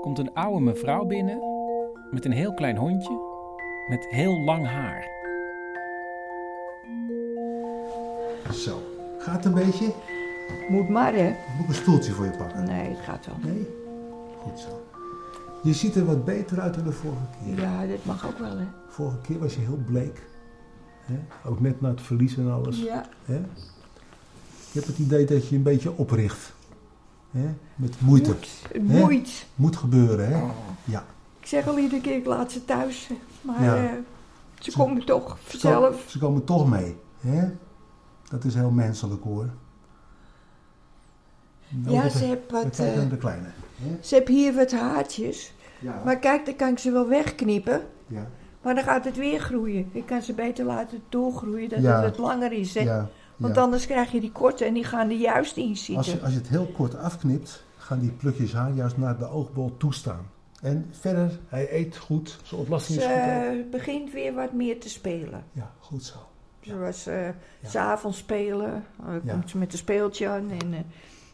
komt 0.00 0.18
een 0.18 0.34
oude 0.34 0.60
mevrouw 0.60 1.04
binnen 1.04 1.38
met 2.10 2.24
een 2.24 2.32
heel 2.32 2.54
klein 2.54 2.76
hondje 2.76 3.18
met 3.88 4.06
heel 4.10 4.40
lang 4.40 4.66
haar. 4.66 5.08
Zo, 8.52 8.82
gaat 9.18 9.36
het 9.36 9.44
een 9.44 9.54
beetje? 9.54 9.92
Moet 10.68 10.88
maar, 10.88 11.14
hè? 11.14 11.26
Moet 11.26 11.62
ik 11.62 11.68
een 11.68 11.74
stoeltje 11.74 12.12
voor 12.12 12.24
je 12.24 12.30
pakken? 12.30 12.64
Nee, 12.64 12.88
het 12.88 12.98
gaat 12.98 13.26
wel. 13.26 13.52
Nee? 13.52 13.68
Goed 14.38 14.58
zo. 14.58 14.82
Je 15.62 15.72
ziet 15.72 15.94
er 15.94 16.04
wat 16.04 16.24
beter 16.24 16.60
uit 16.60 16.74
dan 16.74 16.84
de 16.84 16.92
vorige 16.92 17.26
keer. 17.44 17.60
Ja, 17.60 17.86
dit 17.86 18.04
mag 18.04 18.26
ook 18.26 18.38
wel, 18.38 18.58
hè? 18.58 18.66
Vorige 18.88 19.18
keer 19.20 19.38
was 19.38 19.54
je 19.54 19.60
heel 19.60 19.80
bleek. 19.86 20.22
Hè? 21.00 21.48
Ook 21.48 21.60
net 21.60 21.80
na 21.80 21.88
het 21.88 22.00
verlies 22.00 22.36
en 22.36 22.52
alles. 22.52 22.82
Ja. 22.82 23.08
Hè? 23.24 23.38
Ik 24.68 24.72
heb 24.72 24.86
het 24.86 24.98
idee 24.98 25.24
dat 25.24 25.48
je 25.48 25.56
een 25.56 25.62
beetje 25.62 25.96
opricht. 25.96 26.55
Hè? 27.36 27.54
Met 27.74 28.00
moeite. 28.00 28.28
Moet, 28.30 28.58
het 28.72 28.82
moet. 28.82 29.46
Moet 29.54 29.76
gebeuren, 29.76 30.28
hè? 30.28 30.42
Ja. 30.84 31.04
Ik 31.40 31.46
zeg 31.46 31.66
al 31.68 31.78
iedere 31.78 32.00
keer, 32.00 32.16
ik 32.16 32.26
laat 32.26 32.52
ze 32.52 32.64
thuis. 32.64 33.08
Maar 33.40 33.62
Ja. 33.64 33.76
eh, 33.76 33.90
ze, 34.58 34.72
komen 34.72 35.04
toch 35.04 35.38
Ze 35.44 35.50
vanzelf. 35.50 35.82
komen, 35.84 36.10
ze 36.10 36.18
komen 36.18 36.44
toch 36.44 36.68
mee. 36.70 36.96
Hè? 37.20 37.48
Dat 38.30 38.44
is 38.44 38.54
heel 38.54 38.70
menselijk 38.70 39.22
hoor. 39.22 39.48
Ja, 41.86 42.08
ze 42.08 42.24
heeft 42.24 42.50
wat, 42.50 42.78
naar 42.78 43.08
de 43.08 43.16
kleine. 43.16 43.48
Hè? 43.76 43.96
Ze 44.00 44.14
heeft 44.14 44.28
hier 44.28 44.54
wat 44.54 44.72
haartjes. 44.72 45.54
Ja. 45.78 46.02
Maar 46.04 46.18
kijk, 46.18 46.46
dan 46.46 46.56
kan 46.56 46.68
ik 46.68 46.78
ze 46.78 46.90
wel 46.90 47.08
wegknippen. 47.08 47.80
Ja. 48.06 48.26
Maar 48.62 48.74
dan 48.74 48.84
gaat 48.84 49.04
het 49.04 49.16
weer 49.16 49.40
groeien. 49.40 49.88
Ik 49.92 50.06
kan 50.06 50.22
ze 50.22 50.32
beter 50.32 50.64
laten 50.64 51.02
doorgroeien, 51.08 51.68
dat 51.68 51.80
Ja. 51.80 52.02
het 52.02 52.16
wat 52.16 52.26
langer 52.26 52.52
is. 52.52 52.74
Hè? 52.74 52.80
Ja, 52.80 53.08
Want 53.36 53.54
ja. 53.54 53.60
anders 53.62 53.86
krijg 53.86 54.12
je 54.12 54.20
die 54.20 54.32
korte 54.32 54.64
en 54.64 54.74
die 54.74 54.84
gaan 54.84 55.10
er 55.10 55.16
juist 55.16 55.56
in 55.56 55.76
zitten. 55.76 55.96
Als 55.96 56.06
je, 56.12 56.20
als 56.20 56.32
je 56.32 56.38
het 56.38 56.48
heel 56.48 56.66
kort 56.66 56.94
afknipt, 56.96 57.64
gaan 57.76 57.98
die 58.00 58.10
plukjes 58.10 58.52
haar 58.52 58.72
juist 58.72 58.96
naar 58.96 59.18
de 59.18 59.26
oogbol 59.28 59.76
toestaan. 59.76 60.30
En 60.62 60.86
verder, 60.90 61.38
hij 61.48 61.72
eet 61.74 61.96
goed, 61.96 62.38
zijn 62.42 62.60
ontlasting 62.60 63.00
Ze 63.00 63.06
is 63.06 63.12
goed. 63.12 63.64
eh, 63.64 63.70
begint 63.70 64.12
weer 64.12 64.34
wat 64.34 64.52
meer 64.52 64.80
te 64.80 64.88
spelen. 64.88 65.44
Ja, 65.52 65.70
goed 65.78 66.04
zo. 66.04 66.16
Zoals 66.60 67.06
eh 67.06 67.28
s 67.64 67.70
s'avonds 67.70 68.18
spelen, 68.18 68.84
dan 69.04 69.20
Ja. 69.24 69.32
komt 69.32 69.50
ze 69.50 69.58
met 69.58 69.72
een 69.72 69.78
speeltje 69.78 70.28
aan. 70.28 70.50
En, 70.50 70.72
eh, 70.72 70.78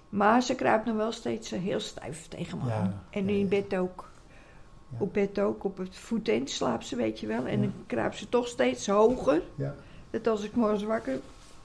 maar 0.09 0.43
ze 0.43 0.55
kruipt 0.55 0.85
nog 0.87 0.97
wel 0.97 1.13
steeds 1.13 1.51
heel 1.51 1.81
stijf 1.81 2.29
tegen 2.29 2.59
me 2.59 2.67
Ja, 2.67 2.75
aan. 2.75 3.01
En 3.11 3.29
in 3.29 3.49
bed 3.49 3.75
ook. 3.77 4.11
Op 4.99 5.13
bed 5.13 5.39
ook, 5.39 5.65
op 5.65 5.77
het 5.79 5.97
voetend 5.97 6.51
slaapt 6.51 6.87
ze, 6.87 6.97
weet 6.97 7.21
je 7.21 7.27
wel. 7.27 7.47
En 7.47 7.57
Ja. 7.57 7.67
dan 7.67 7.73
kruipt 7.87 8.17
ze 8.17 8.29
toch 8.29 8.47
steeds 8.47 8.87
hoger. 8.87 9.43
Ja. 9.55 9.75
Dat 10.11 10.27
als 10.27 10.43
ik 10.45 10.55
morgens 10.55 10.83
wakker, 10.85 11.19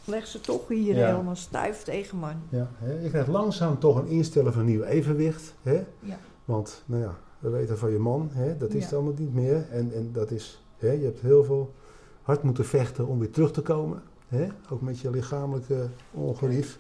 leg 0.08 0.28
ze 0.28 0.42
toch 0.42 0.68
hier 0.68 0.96
Ja. 0.96 1.08
helemaal 1.08 1.36
stijf 1.36 1.84
tegen 1.84 2.20
me 2.20 2.26
aan. 2.26 2.44
Ja, 2.50 2.70
hè? 2.78 2.92
Je 3.00 3.10
krijgt 3.10 3.28
langzaam 3.28 3.80
toch 3.80 3.96
een 3.98 4.08
instellen 4.08 4.54
van 4.54 4.66
nieuw 4.66 4.84
evenwicht. 4.84 5.54
Hè? 5.62 5.84
Ja. 6.00 6.18
Want, 6.46 6.84
nou 6.86 7.02
ja, 7.02 7.16
we 7.40 7.50
weten 7.50 7.78
van 7.78 7.92
je 7.92 8.00
man, 8.00 8.30
hè? 8.34 8.58
dat 8.58 8.74
is 8.74 8.84
het 8.84 8.94
allemaal 8.94 9.14
niet 9.18 9.34
meer. 9.34 9.70
En, 9.72 9.94
en 9.94 10.10
dat 10.14 10.32
is, 10.32 10.64
hè? 10.78 10.92
je 10.92 11.04
hebt 11.04 11.20
heel 11.22 11.44
veel 11.44 11.74
hard 12.22 12.44
moeten 12.44 12.66
vechten 12.66 13.08
om 13.08 13.20
weer 13.20 13.32
terug 13.32 13.52
te 13.52 13.62
komen. 13.62 14.04
Hè? 14.28 14.48
Ook 14.70 14.82
met 14.82 15.00
je 15.00 15.10
lichamelijke 15.10 15.88
ongerief. 16.12 16.80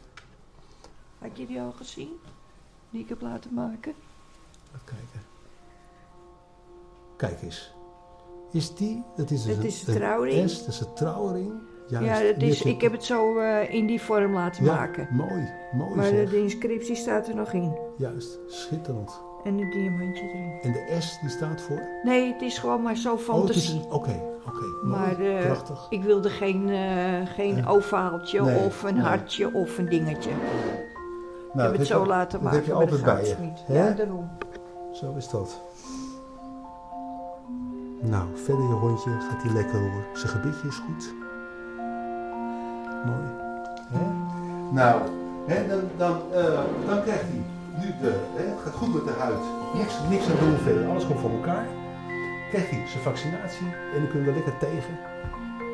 Had 1.19 1.37
je 1.37 1.45
die 1.45 1.61
al 1.61 1.71
gezien? 1.71 2.09
Die 2.89 3.01
ik 3.01 3.09
heb 3.09 3.21
laten 3.21 3.53
maken? 3.53 3.93
Even 4.67 4.85
kijken. 4.85 5.21
Kijk 7.15 7.41
eens. 7.41 7.73
Is 8.51 8.75
die, 8.75 9.03
dat 9.15 9.31
is 9.31 9.43
dus 9.43 9.51
Het 9.55 9.63
een, 9.63 9.69
is 9.69 9.87
een 9.87 9.93
trouwring. 9.95 10.49
S, 10.49 10.59
dat 10.59 10.67
is 10.67 10.79
een 10.79 10.93
trouwring. 10.93 11.51
Juist. 11.87 12.21
Ja, 12.21 12.27
dat 12.27 12.39
Die 12.39 12.49
is, 12.49 12.61
ik 12.61 12.81
heb 12.81 12.91
het 12.91 13.03
zo 13.03 13.37
eh, 13.39 13.73
in 13.73 13.85
die 13.85 14.01
vorm 14.01 14.33
laten 14.33 14.63
Ja, 14.65 14.73
maken. 14.75 15.07
mooi, 15.11 15.49
mooi 15.73 15.95
Maar 15.95 16.05
zeg. 16.05 16.29
de 16.29 16.41
inscriptie 16.41 16.95
staat 16.95 17.27
er 17.27 17.35
nog 17.35 17.53
in. 17.53 17.77
Juist, 17.97 18.39
schitterend. 18.47 19.21
En 19.43 19.57
een 19.59 19.69
diamantje 19.71 20.23
erin. 20.23 20.51
En 20.61 20.71
de 20.71 20.95
S 21.01 21.19
die 21.21 21.29
staat 21.29 21.61
voor? 21.61 21.87
Nee, 22.03 22.33
het 22.33 22.41
is 22.41 22.57
gewoon 22.57 22.81
maar 22.81 22.95
zo 22.95 23.09
Oh, 23.11 23.15
het 23.17 23.23
fantasie. 23.25 23.81
Oké, 23.89 24.21
oké. 24.47 24.65
mooi, 24.83 24.99
maar 24.99 25.19
eh, 25.19 25.45
prachtig. 25.45 25.85
ik 25.89 26.03
wilde 26.03 26.29
geen, 26.29 26.69
eh, 26.69 27.27
geen 27.35 27.67
ovaaltje 27.67 28.41
Nee, 28.41 28.65
of 28.65 28.83
een 28.83 28.93
nee. 28.95 29.03
hartje 29.03 29.53
of 29.53 29.77
een 29.77 29.89
dingetje. 29.89 30.29
Nou, 31.53 31.65
ik 31.65 31.71
heb 31.71 31.77
het 31.77 31.87
zo 31.87 32.05
laten 32.05 32.43
dat 32.43 32.51
heb 32.51 32.67
maken 32.67 32.73
je 32.73 32.73
altijd 32.91 33.03
bij 33.03 33.25
je, 33.27 33.35
hè? 33.73 33.87
Ja, 33.87 33.91
daarom. 33.93 34.29
Zo 34.93 35.13
is 35.17 35.29
dat. 35.29 35.61
Nou, 38.01 38.25
verder 38.33 38.63
je 38.67 38.73
hondje 38.73 39.09
gaat 39.09 39.43
hij 39.43 39.51
lekker 39.53 39.79
hoor. 39.79 40.03
Zijn 40.13 40.31
gebitje 40.31 40.67
is 40.67 40.75
goed. 40.75 41.13
Mooi. 43.09 43.27
Hè? 43.95 44.05
Nou, 44.71 45.01
hè, 45.45 45.67
dan, 45.67 45.81
dan, 45.97 46.15
eh, 46.33 46.59
dan 46.87 47.01
krijgt 47.03 47.21
hij 47.31 47.41
nu 47.81 47.87
de... 48.01 48.11
Hè, 48.35 48.43
het 48.53 48.59
gaat 48.63 48.73
goed 48.73 48.93
met 48.93 49.05
de 49.05 49.19
huid. 49.19 49.43
Niks, 49.73 49.93
niks 50.09 50.25
aan 50.29 50.39
doen 50.39 50.57
verder. 50.57 50.89
Alles 50.89 51.05
komt 51.07 51.19
voor 51.19 51.31
elkaar. 51.31 51.65
Krijgt 52.49 52.69
hij 52.69 52.83
zijn 52.87 53.03
vaccinatie 53.03 53.67
en 53.93 53.99
dan 54.01 54.09
kunnen 54.09 54.27
we 54.27 54.33
lekker 54.33 54.57
tegen. 54.57 54.93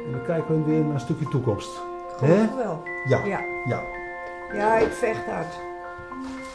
En 0.06 0.12
dan 0.12 0.26
kijken 0.26 0.56
we 0.58 0.72
weer 0.72 0.84
naar 0.84 0.94
een 0.94 1.00
stukje 1.00 1.28
toekomst. 1.28 1.72
Gelukkig 2.18 2.56
wel. 2.56 2.84
Ja. 3.08 3.20
Ja. 3.26 3.40
ja. 3.66 3.82
Ja, 4.54 4.78
ik 4.78 4.92
vecht 4.92 5.28
uit. 5.28 5.54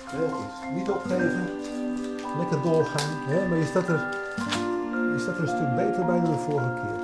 Heel 0.06 0.28
goed. 0.28 0.74
Niet 0.74 0.90
opgeven. 0.90 1.48
Lekker 2.38 2.62
doorgaan. 2.62 3.10
Hè? 3.26 3.48
Maar 3.48 3.58
je 3.58 3.64
staat, 3.64 3.88
er, 3.88 4.00
je 5.12 5.18
staat 5.18 5.34
er 5.36 5.42
een 5.42 5.48
stuk 5.48 5.76
beter 5.76 6.04
bij 6.06 6.20
dan 6.20 6.32
de 6.32 6.38
vorige 6.38 6.74
keer. 6.74 6.97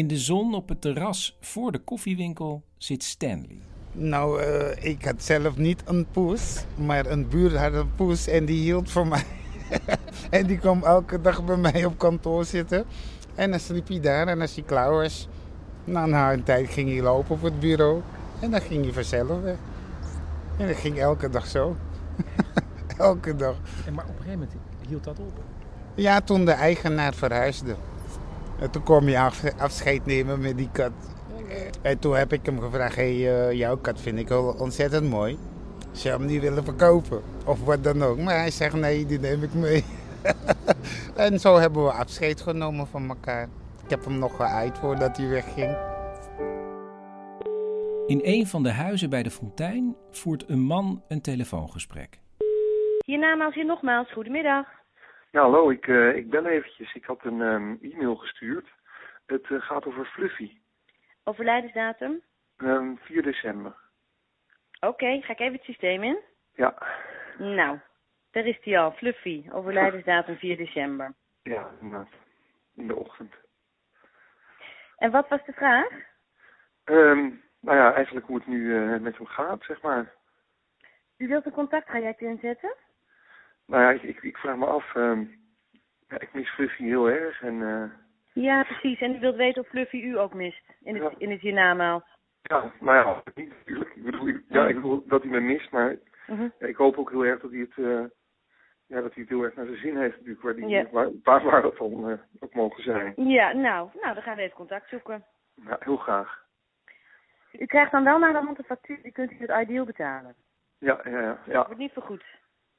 In 0.00 0.06
de 0.06 0.18
zon 0.18 0.54
op 0.54 0.68
het 0.68 0.80
terras 0.80 1.36
voor 1.40 1.72
de 1.72 1.78
koffiewinkel 1.78 2.62
zit 2.76 3.02
Stanley. 3.02 3.58
Nou, 3.92 4.42
eh, 4.42 4.84
ik 4.84 5.04
had 5.04 5.22
zelf 5.22 5.56
niet 5.56 5.82
een 5.84 6.06
poes, 6.10 6.64
maar 6.74 7.06
een 7.06 7.28
buur 7.28 7.58
had 7.58 7.72
een 7.72 7.94
poes 7.94 8.26
en 8.26 8.44
die 8.44 8.62
hield 8.62 8.90
van 8.90 9.08
mij. 9.08 9.24
en 10.30 10.46
die 10.46 10.58
kwam 10.58 10.82
elke 10.84 11.20
dag 11.20 11.44
bij 11.44 11.56
mij 11.56 11.84
op 11.84 11.98
kantoor 11.98 12.44
zitten. 12.44 12.84
En 13.34 13.50
dan 13.50 13.60
sliep 13.60 13.88
hij 13.88 14.00
daar 14.00 14.28
en 14.28 14.40
als 14.40 14.54
hij 14.54 14.64
klaar 14.64 14.90
was, 14.90 15.28
na 15.84 16.04
een, 16.04 16.14
een 16.38 16.42
tijd 16.42 16.68
ging 16.68 16.88
hij 16.88 17.02
lopen 17.02 17.34
op 17.34 17.42
het 17.42 17.60
bureau. 17.60 18.00
En 18.40 18.50
dan 18.50 18.60
ging 18.60 18.84
hij 18.84 18.92
vanzelf 18.92 19.40
weg. 19.40 19.56
En 20.56 20.66
dat 20.66 20.76
ging 20.76 20.98
elke 20.98 21.30
dag 21.30 21.46
zo. 21.46 21.76
elke 22.98 23.36
dag. 23.36 23.56
En 23.86 23.94
maar 23.94 24.04
op 24.04 24.10
een 24.10 24.16
gegeven 24.16 24.38
moment 24.38 24.56
hield 24.88 25.04
dat 25.04 25.18
op. 25.18 25.32
Ja, 25.94 26.20
toen 26.20 26.44
de 26.44 26.52
eigenaar 26.52 27.14
verhuisde. 27.14 27.76
En 28.60 28.70
toen 28.70 28.82
kwam 28.82 29.08
af- 29.14 29.58
afscheid 29.58 30.06
nemen 30.06 30.40
met 30.40 30.56
die 30.56 30.68
kat. 30.72 30.92
En 31.82 31.98
toen 31.98 32.16
heb 32.16 32.32
ik 32.32 32.46
hem 32.46 32.60
gevraagd, 32.60 32.94
hey, 32.94 33.48
eh, 33.48 33.52
jouw 33.52 33.76
kat 33.76 34.00
vind 34.00 34.18
ik 34.18 34.28
wel 34.28 34.54
ontzettend 34.58 35.10
mooi. 35.10 35.38
Zou 35.92 36.14
je 36.14 36.20
hem 36.20 36.30
niet 36.30 36.40
willen 36.40 36.64
verkopen? 36.64 37.22
Of 37.44 37.64
wat 37.64 37.84
dan 37.84 38.02
ook. 38.02 38.18
Maar 38.18 38.34
hij 38.34 38.50
zegt, 38.50 38.74
nee, 38.74 39.06
die 39.06 39.18
neem 39.18 39.42
ik 39.42 39.54
mee. 39.54 39.84
en 41.16 41.40
zo 41.40 41.56
hebben 41.56 41.84
we 41.84 41.92
afscheid 41.92 42.40
genomen 42.40 42.86
van 42.86 43.08
elkaar. 43.08 43.48
Ik 43.84 43.90
heb 43.90 44.04
hem 44.04 44.18
nog 44.18 44.36
geaaid 44.36 44.78
voordat 44.78 45.16
hij 45.16 45.28
wegging. 45.28 45.76
In 48.06 48.20
een 48.22 48.46
van 48.46 48.62
de 48.62 48.72
huizen 48.72 49.10
bij 49.10 49.22
de 49.22 49.30
fontein 49.30 49.96
voert 50.10 50.44
een 50.48 50.60
man 50.60 51.02
een 51.08 51.20
telefoongesprek. 51.20 52.18
Hiernamaals 53.06 53.54
hier 53.54 53.66
nogmaals, 53.66 54.12
goedemiddag. 54.12 54.79
Ja, 55.30 55.40
hallo, 55.40 55.70
ik, 55.70 55.86
eh, 55.88 56.16
ik 56.16 56.30
bel 56.30 56.46
eventjes. 56.46 56.94
Ik 56.94 57.04
had 57.04 57.24
een 57.24 57.40
ehm, 57.42 57.74
e-mail 57.92 58.16
gestuurd. 58.16 58.68
Het 59.26 59.50
eh, 59.50 59.60
gaat 59.60 59.86
over 59.86 60.04
Fluffy. 60.04 60.58
Overlijdensdatum? 61.24 62.22
Ehm 62.56 62.94
4 62.96 63.22
december. 63.22 63.74
Oké, 64.80 65.20
ga 65.22 65.32
ik 65.32 65.38
even 65.40 65.52
het 65.54 65.62
systeem 65.64 66.02
in. 66.02 66.18
Ja, 66.54 66.74
Nou, 67.38 67.78
daar 68.30 68.46
is 68.46 68.58
hij 68.62 68.78
al, 68.78 68.92
Fluffy. 68.92 69.44
Overlijdensdatum 69.52 70.36
4 70.36 70.56
december. 70.56 71.14
ja, 71.42 71.70
inderdaad. 71.80 72.08
In 72.76 72.86
de 72.86 72.96
ochtend. 72.96 73.34
En 74.96 75.10
wat 75.10 75.28
was 75.28 75.44
de 75.44 75.52
vraag? 75.52 75.88
Ehm, 76.84 77.30
nou 77.60 77.76
ja, 77.76 77.94
eigenlijk 77.94 78.26
hoe 78.26 78.36
het 78.36 78.46
nu 78.46 78.76
eh, 78.76 79.00
met 79.00 79.16
hem 79.16 79.26
gaat, 79.26 79.62
zeg 79.64 79.80
maar. 79.82 80.12
U 81.16 81.28
wilt 81.28 81.46
een 81.46 81.52
contacttraject 81.52 82.20
inzetten? 82.20 82.74
Nou 83.70 83.82
ja, 83.82 83.90
ik, 84.02 84.22
ik, 84.22 84.36
vraag 84.36 84.56
me 84.56 84.66
af. 84.66 84.94
ehm, 84.94 85.24
ja, 86.08 86.20
ik 86.20 86.32
mis 86.32 86.50
Fluffy 86.50 86.84
heel 86.84 87.10
erg. 87.10 87.42
En 87.42 87.62
eh, 87.62 87.90
Ja, 88.44 88.62
precies. 88.62 89.00
En 89.00 89.14
u 89.14 89.20
wilt 89.20 89.36
weten 89.36 89.62
of 89.62 89.68
Fluffy 89.68 89.96
u 89.96 90.18
ook 90.18 90.34
mist 90.34 90.62
in 90.80 91.02
het, 91.02 91.14
in 91.18 91.30
het 91.30 91.40
hiernamaals. 91.40 92.02
ja, 92.42 92.72
nou 92.80 92.96
ja, 92.96 93.22
niet 93.34 93.48
natuurlijk. 93.48 93.94
Ik 93.96 94.02
bedoel, 94.04 94.28
ik, 94.28 94.42
ja, 94.48 94.66
ik 94.66 94.74
bedoel 94.74 95.06
dat 95.06 95.22
hij 95.22 95.30
me 95.30 95.40
mist, 95.40 95.70
maar 95.70 95.96
Mhm. 96.26 96.48
ja, 96.58 96.66
ik 96.66 96.76
hoop 96.76 96.98
ook 96.98 97.10
heel 97.10 97.24
erg 97.24 97.40
dat 97.40 97.50
hij 97.50 97.60
het, 97.60 97.78
eh, 97.78 98.04
ja, 98.86 99.00
dat 99.00 99.14
hij 99.14 99.22
het 99.22 99.28
heel 99.28 99.42
erg 99.42 99.54
naar 99.54 99.66
zijn 99.66 99.78
zin 99.78 99.96
heeft 99.96 100.16
natuurlijk. 100.16 100.42
Waar, 100.42 100.54
die, 100.54 100.66
Ja. 100.68 100.86
waar, 100.90 101.08
waar, 101.22 101.42
waar 101.44 101.62
dat 101.62 101.76
dan 101.76 102.10
eh, 102.10 102.18
ook 102.40 102.54
mogen 102.54 102.82
zijn. 102.82 103.12
Ja, 103.16 103.52
nou, 103.52 103.88
nou, 104.00 104.14
dan 104.14 104.22
gaan 104.22 104.36
we 104.36 104.42
even 104.42 104.56
contact 104.56 104.88
zoeken. 104.88 105.24
Ja, 105.54 105.76
heel 105.80 105.96
graag. 105.96 106.44
U 107.52 107.66
krijgt 107.66 107.92
dan 107.92 108.04
wel 108.04 108.18
naar 108.18 108.32
de 108.32 108.38
hand 108.38 108.58
een 108.58 108.64
factuur, 108.64 109.02
die 109.02 109.12
kunt 109.12 109.30
u 109.32 109.36
met 109.38 109.50
Ideal 109.62 109.84
betalen. 109.84 110.34
Ja, 110.78 111.00
ja, 111.04 111.20
ja. 111.20 111.38
ja. 111.46 111.64
Wordt 111.64 111.78
niet 111.78 111.92
vergoed. 111.92 112.24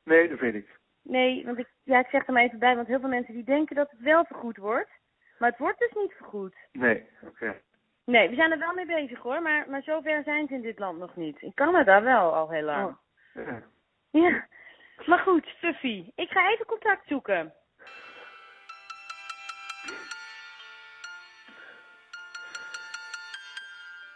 Nee, 0.03 0.29
dat 0.29 0.39
weet 0.39 0.53
ik. 0.55 0.79
Nee, 1.03 1.45
want 1.45 1.57
ik, 1.57 1.69
ja, 1.83 1.99
ik 1.99 2.07
zeg 2.07 2.27
er 2.27 2.33
maar 2.33 2.43
even 2.43 2.59
bij, 2.59 2.75
want 2.75 2.87
heel 2.87 2.99
veel 2.99 3.09
mensen 3.09 3.33
die 3.33 3.43
denken 3.43 3.75
dat 3.75 3.91
het 3.91 3.99
wel 3.99 4.25
vergoed 4.25 4.57
wordt. 4.57 4.89
Maar 5.37 5.49
het 5.49 5.59
wordt 5.59 5.79
dus 5.79 5.93
niet 5.93 6.13
vergoed. 6.13 6.55
Nee, 6.71 7.09
oké. 7.21 7.61
Nee, 8.05 8.29
we 8.29 8.35
zijn 8.35 8.51
er 8.51 8.59
wel 8.59 8.73
mee 8.73 8.85
bezig 8.85 9.19
hoor, 9.19 9.41
maar, 9.41 9.69
maar 9.69 9.83
zover 9.83 10.23
zijn 10.23 10.47
ze 10.47 10.53
in 10.53 10.61
dit 10.61 10.79
land 10.79 10.99
nog 10.99 11.15
niet. 11.15 11.41
In 11.41 11.53
Canada 11.53 12.01
wel 12.01 12.33
al 12.33 12.49
heel 12.49 12.63
lang. 12.63 12.97
Ja. 13.33 13.63
Ja, 14.11 14.47
maar 15.05 15.19
goed, 15.19 15.45
Fuffy, 15.57 16.11
ik 16.15 16.29
ga 16.29 16.51
even 16.51 16.65
contact 16.65 17.07
zoeken. 17.07 17.53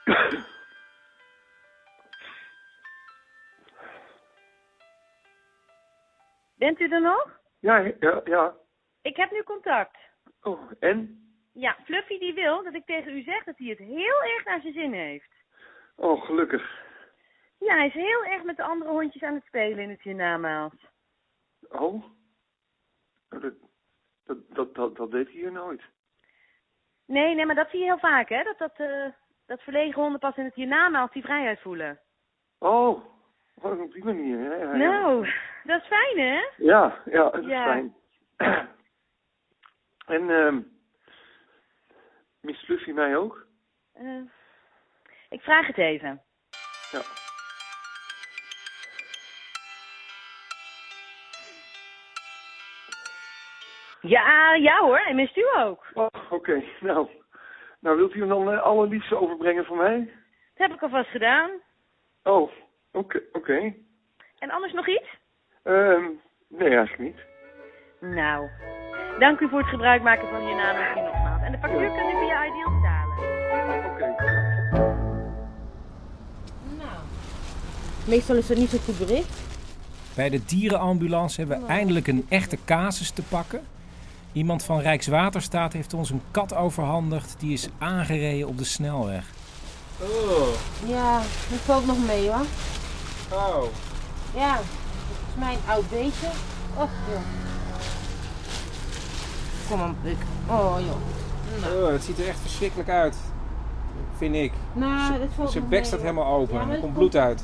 Bent 6.55 6.79
u 6.79 6.87
er 6.87 7.01
nog? 7.01 7.39
Ja, 7.59 7.77
ja, 7.99 8.21
ja. 8.23 8.55
Ik 9.01 9.15
heb 9.15 9.31
nu 9.31 9.43
contact. 9.43 9.97
Oh, 10.41 10.71
en? 10.79 11.19
Ja, 11.53 11.77
Fluffy 11.83 12.19
die 12.19 12.33
wil 12.33 12.63
dat 12.63 12.73
ik 12.73 12.85
tegen 12.85 13.17
u 13.17 13.21
zeg 13.21 13.43
dat 13.43 13.57
hij 13.57 13.67
het 13.67 13.77
heel 13.77 14.23
erg 14.23 14.45
naar 14.45 14.61
zijn 14.61 14.73
zin 14.73 14.93
heeft. 14.93 15.31
Oh, 15.95 16.25
gelukkig. 16.25 16.83
Ja, 17.59 17.75
hij 17.75 17.87
is 17.87 17.93
heel 17.93 18.23
erg 18.23 18.43
met 18.43 18.57
de 18.57 18.63
andere 18.63 18.91
hondjes 18.91 19.23
aan 19.23 19.33
het 19.33 19.45
spelen 19.45 19.79
in 19.79 19.89
het 19.89 20.01
hiernamaals. 20.01 20.73
Oh? 21.69 22.03
Dat, 23.29 23.53
dat, 24.25 24.37
dat, 24.49 24.75
dat, 24.75 24.95
dat 24.95 25.11
deed 25.11 25.27
hij 25.27 25.35
hier 25.35 25.51
nooit. 25.51 25.81
Nee, 27.05 27.35
nee, 27.35 27.45
maar 27.45 27.55
dat 27.55 27.69
zie 27.69 27.79
je 27.79 27.85
heel 27.85 27.97
vaak, 27.97 28.29
hè? 28.29 28.43
Dat, 28.43 28.57
dat, 28.57 28.73
eh, 28.75 29.07
dat 29.45 29.61
verlegen 29.61 30.01
honden 30.01 30.19
pas 30.19 30.37
in 30.37 30.43
het 30.45 30.55
hiernamaals 30.55 31.11
die 31.11 31.23
vrijheid 31.23 31.59
voelen. 31.59 31.99
Oh, 32.57 33.14
oh, 33.61 33.79
op 33.81 33.91
die 33.93 34.03
manier. 34.03 34.37
hè? 34.39 34.55
Ja, 34.55 34.75
ja. 34.75 34.75
Nou, 34.75 35.27
dat 35.63 35.81
is 35.81 35.87
fijn, 35.87 36.19
hè? 36.19 36.41
Ja, 36.57 37.01
ja, 37.05 37.29
dat 37.29 37.43
is 37.43 37.45
Ja. 37.45 37.63
fijn. 37.63 37.95
en, 40.15 40.29
ehm 40.29 40.59
mist 42.41 42.65
Fluffy 42.65 42.91
mij 42.91 43.17
ook? 43.17 43.45
Eh, 43.93 44.21
ik 45.29 45.41
vraag 45.41 45.67
het 45.67 45.77
even. 45.77 46.21
Ja. 46.91 47.03
Ja, 54.01 54.53
ja 54.53 54.77
hoor, 54.79 54.97
hij 54.99 55.13
mist 55.13 55.37
u 55.37 55.45
ook. 55.57 55.85
Oh, 55.93 56.07
oké. 56.29 56.63
Nou, 56.79 57.09
nou, 57.79 57.97
wilt 57.97 58.13
u 58.15 58.19
hem 58.19 58.29
dan 58.29 58.51
uh, 58.53 58.61
allerliefste 58.61 59.15
overbrengen 59.19 59.65
van 59.65 59.77
mij? 59.77 59.97
Dat 60.55 60.67
heb 60.67 60.73
ik 60.73 60.81
alvast 60.83 61.09
gedaan. 61.09 61.51
Oh, 62.23 62.51
oké, 62.95 63.21
oké. 63.31 63.73
En 64.39 64.49
anders 64.51 64.73
nog 64.73 64.87
iets? 64.87 65.19
Ehm, 65.63 66.03
nee, 66.47 66.75
eigenlijk 66.75 66.99
niet. 66.99 67.19
Nou, 68.13 68.49
dank 69.19 69.39
u 69.39 69.49
voor 69.49 69.59
het 69.59 69.69
gebruik 69.69 70.01
maken 70.01 70.27
van 70.27 70.45
hiernamaals 70.45 70.93
hier 70.93 71.03
nogmaals. 71.03 71.41
En 71.41 71.51
de 71.51 71.57
factuur 71.57 71.91
kunt 71.91 72.13
u 72.13 72.17
via 72.17 72.45
Ideal 72.45 72.71
betalen. 72.75 73.15
Oké. 73.91 74.15
Nou. 76.77 76.97
Meestal 78.07 78.35
is 78.35 78.47
dat 78.47 78.57
niet 78.57 78.69
zo 78.69 78.77
goed 78.77 78.97
bericht. 78.97 79.43
Bij 80.15 80.29
de 80.29 80.45
dierenambulance 80.45 81.39
hebben 81.39 81.61
we 81.61 81.67
eindelijk 81.67 82.07
een 82.07 82.25
echte 82.29 82.57
casus 82.65 83.11
te 83.11 83.23
pakken. 83.23 83.61
Iemand 84.33 84.63
van 84.63 84.79
Rijkswaterstaat 84.79 85.73
heeft 85.73 85.93
ons 85.93 86.09
een 86.09 86.21
kat 86.31 86.55
overhandigd. 86.55 87.39
Die 87.39 87.53
is 87.53 87.69
aangereden 87.77 88.47
op 88.47 88.57
de 88.57 88.63
snelweg. 88.63 89.25
Oh. 90.01 90.47
Ja, 90.87 91.17
dat 91.49 91.59
valt 91.59 91.85
nog 91.85 92.05
mee 92.05 92.29
hoor. 92.29 92.45
Oh. 93.31 93.63
Ja, 94.35 94.55
het 94.55 94.65
is 95.27 95.39
mijn 95.39 95.57
oud 95.67 95.89
beestje. 95.89 96.27
Och 96.77 96.89
joh. 97.09 97.21
Kom 99.69 99.95
Puk. 100.01 100.17
Oh, 100.47 100.75
joh. 100.79 100.95
Nou. 101.61 101.83
Oh, 101.83 101.91
het 101.91 102.03
ziet 102.03 102.19
er 102.19 102.27
echt 102.27 102.39
verschrikkelijk 102.39 102.89
uit. 102.89 103.17
Vind 104.17 104.35
ik. 104.35 104.51
Nou, 104.73 105.19
dat 105.19 105.27
valt 105.35 105.51
Zijn 105.51 105.67
bek 105.69 105.85
staat 105.85 106.01
helemaal 106.01 106.33
open. 106.33 106.71
er 106.71 106.79
komt 106.79 106.93
bloed 106.93 107.15
uit. 107.15 107.43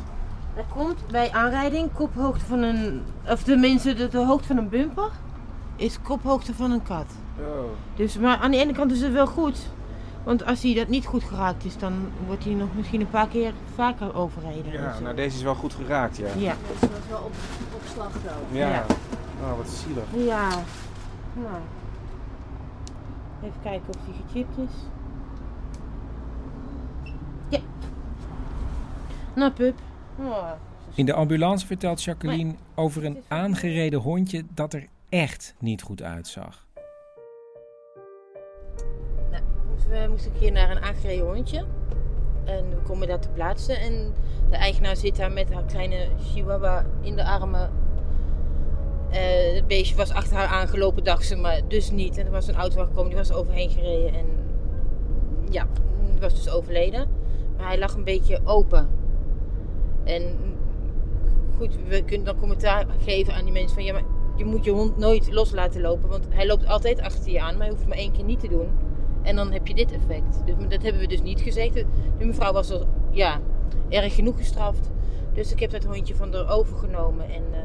Dat 0.55 0.65
komt 0.73 1.07
bij 1.07 1.31
aanrijding, 1.31 1.93
kophoogte 1.93 2.45
van 2.45 2.61
een... 2.61 3.03
Of 3.29 3.43
tenminste, 3.43 3.93
de, 3.93 4.07
de 4.07 4.25
hoogte 4.25 4.47
van 4.47 4.57
een 4.57 4.69
bumper 4.69 5.09
is 5.75 6.01
kophoogte 6.01 6.53
van 6.53 6.71
een 6.71 6.83
kat. 6.83 7.05
Oh. 7.39 7.45
Dus, 7.95 8.17
maar 8.17 8.37
aan 8.37 8.51
de 8.51 8.57
ene 8.57 8.73
kant 8.73 8.91
is 8.91 9.01
het 9.01 9.11
wel 9.11 9.27
goed. 9.27 9.59
Want 10.23 10.45
als 10.45 10.63
hij 10.63 10.73
dat 10.73 10.87
niet 10.87 11.05
goed 11.05 11.23
geraakt 11.23 11.65
is, 11.65 11.77
dan 11.77 11.93
wordt 12.25 12.43
hij 12.43 12.53
nog 12.53 12.69
misschien 12.75 13.01
een 13.01 13.09
paar 13.09 13.27
keer 13.27 13.53
vaker 13.75 14.15
overreden. 14.15 14.71
Ja, 14.71 14.99
nou 14.99 15.15
deze 15.15 15.35
is 15.35 15.43
wel 15.43 15.55
goed 15.55 15.73
geraakt, 15.73 16.17
ja. 16.17 16.27
Ja. 16.37 16.55
Dus 16.71 16.79
dat 16.79 16.89
was 16.89 17.07
wel 17.09 17.19
op, 17.19 17.33
op 17.75 17.81
slag 17.93 18.11
dan. 18.11 18.57
Ja. 18.59 18.69
ja. 18.69 18.85
Oh, 19.41 19.57
wat 19.57 19.69
zielig. 19.69 20.03
Ja. 20.27 20.49
Nou. 21.33 21.61
Even 23.43 23.61
kijken 23.63 23.87
of 23.87 23.95
hij 24.05 24.13
gechipt 24.25 24.57
is. 24.57 24.75
Ja. 27.49 27.59
Nou, 29.35 29.51
pup. 29.51 29.79
Oh. 30.15 30.51
In 30.93 31.05
de 31.05 31.13
ambulance 31.13 31.65
vertelt 31.65 32.03
Jacqueline 32.03 32.55
over 32.75 33.05
een 33.05 33.17
aangereden 33.27 33.99
hondje 33.99 34.43
dat 34.53 34.73
er 34.73 34.87
echt 35.09 35.55
niet 35.59 35.81
goed 35.81 36.01
uitzag. 36.01 36.65
We 39.91 40.07
moesten 40.09 40.31
een 40.31 40.39
keer 40.39 40.51
naar 40.51 40.71
een 40.71 40.81
aangereden 40.81 41.25
hondje. 41.25 41.63
En 42.43 42.69
we 42.69 42.81
komen 42.83 43.07
daar 43.07 43.19
te 43.19 43.29
plaatsen. 43.29 43.79
En 43.79 44.13
de 44.49 44.55
eigenaar 44.55 44.95
zit 44.95 45.15
daar 45.15 45.31
met 45.31 45.53
haar 45.53 45.63
kleine 45.63 46.07
chihuahua 46.19 46.85
in 47.01 47.15
de 47.15 47.25
armen. 47.25 47.71
Uh, 49.11 49.17
het 49.55 49.67
beestje 49.67 49.95
was 49.95 50.11
achter 50.11 50.35
haar 50.35 50.47
aangelopen, 50.47 51.03
dacht 51.03 51.25
ze, 51.25 51.35
maar 51.35 51.61
dus 51.67 51.91
niet. 51.91 52.17
En 52.17 52.25
er 52.25 52.31
was 52.31 52.47
een 52.47 52.55
auto 52.55 52.83
gekomen, 52.83 53.09
die 53.09 53.17
was 53.17 53.31
overheen 53.31 53.69
gereden. 53.69 54.13
En 54.13 54.25
ja, 55.49 55.67
was 56.19 56.35
dus 56.35 56.49
overleden. 56.49 57.07
Maar 57.57 57.67
hij 57.67 57.79
lag 57.79 57.93
een 57.93 58.03
beetje 58.03 58.39
open. 58.43 58.89
En 60.03 60.37
goed, 61.57 61.75
we 61.87 62.03
kunnen 62.03 62.25
dan 62.25 62.39
commentaar 62.39 62.85
geven 63.03 63.33
aan 63.33 63.43
die 63.43 63.53
mensen 63.53 63.75
van 63.75 63.83
ja, 63.83 63.93
maar 63.93 64.03
je 64.35 64.45
moet 64.45 64.65
je 64.65 64.71
hond 64.71 64.97
nooit 64.97 65.31
los 65.31 65.51
laten 65.51 65.81
lopen. 65.81 66.09
Want 66.09 66.27
hij 66.29 66.47
loopt 66.47 66.67
altijd 66.67 67.01
achter 67.01 67.31
je 67.31 67.41
aan, 67.41 67.53
maar 67.53 67.61
hij 67.61 67.69
hoeft 67.69 67.79
het 67.79 67.89
maar 67.89 67.97
één 67.97 68.11
keer 68.11 68.23
niet 68.23 68.39
te 68.39 68.47
doen. 68.47 68.69
En 69.21 69.35
dan 69.35 69.51
heb 69.51 69.67
je 69.67 69.73
dit 69.73 69.91
effect. 69.91 70.41
Dus 70.45 70.55
dat 70.69 70.81
hebben 70.81 71.01
we 71.01 71.07
dus 71.07 71.21
niet 71.21 71.41
gezegd. 71.41 71.73
De 72.17 72.25
mevrouw 72.25 72.53
was 72.53 72.71
al 72.71 72.87
ja, 73.09 73.39
erg 73.89 74.15
genoeg 74.15 74.37
gestraft. 74.37 74.89
Dus 75.33 75.51
ik 75.51 75.59
heb 75.59 75.71
dat 75.71 75.83
hondje 75.83 76.15
van 76.15 76.33
haar 76.33 76.49
overgenomen. 76.49 77.29
En 77.29 77.43
uh, 77.51 77.57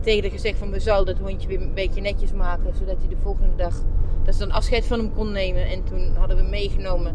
tegen 0.00 0.22
haar 0.22 0.30
gezegd 0.30 0.58
van 0.58 0.70
we 0.70 0.80
zouden 0.80 1.14
dat 1.14 1.24
hondje 1.24 1.48
weer 1.48 1.60
een 1.60 1.74
beetje 1.74 2.00
netjes 2.00 2.32
maken. 2.32 2.74
Zodat 2.74 2.96
hij 2.98 3.08
de 3.08 3.16
volgende 3.16 3.56
dag, 3.56 3.82
dat 4.22 4.34
ze 4.34 4.40
dan 4.40 4.50
afscheid 4.50 4.86
van 4.86 4.98
hem 4.98 5.14
kon 5.14 5.32
nemen. 5.32 5.66
En 5.66 5.84
toen 5.84 6.14
hadden 6.16 6.36
we 6.36 6.42
meegenomen. 6.42 7.14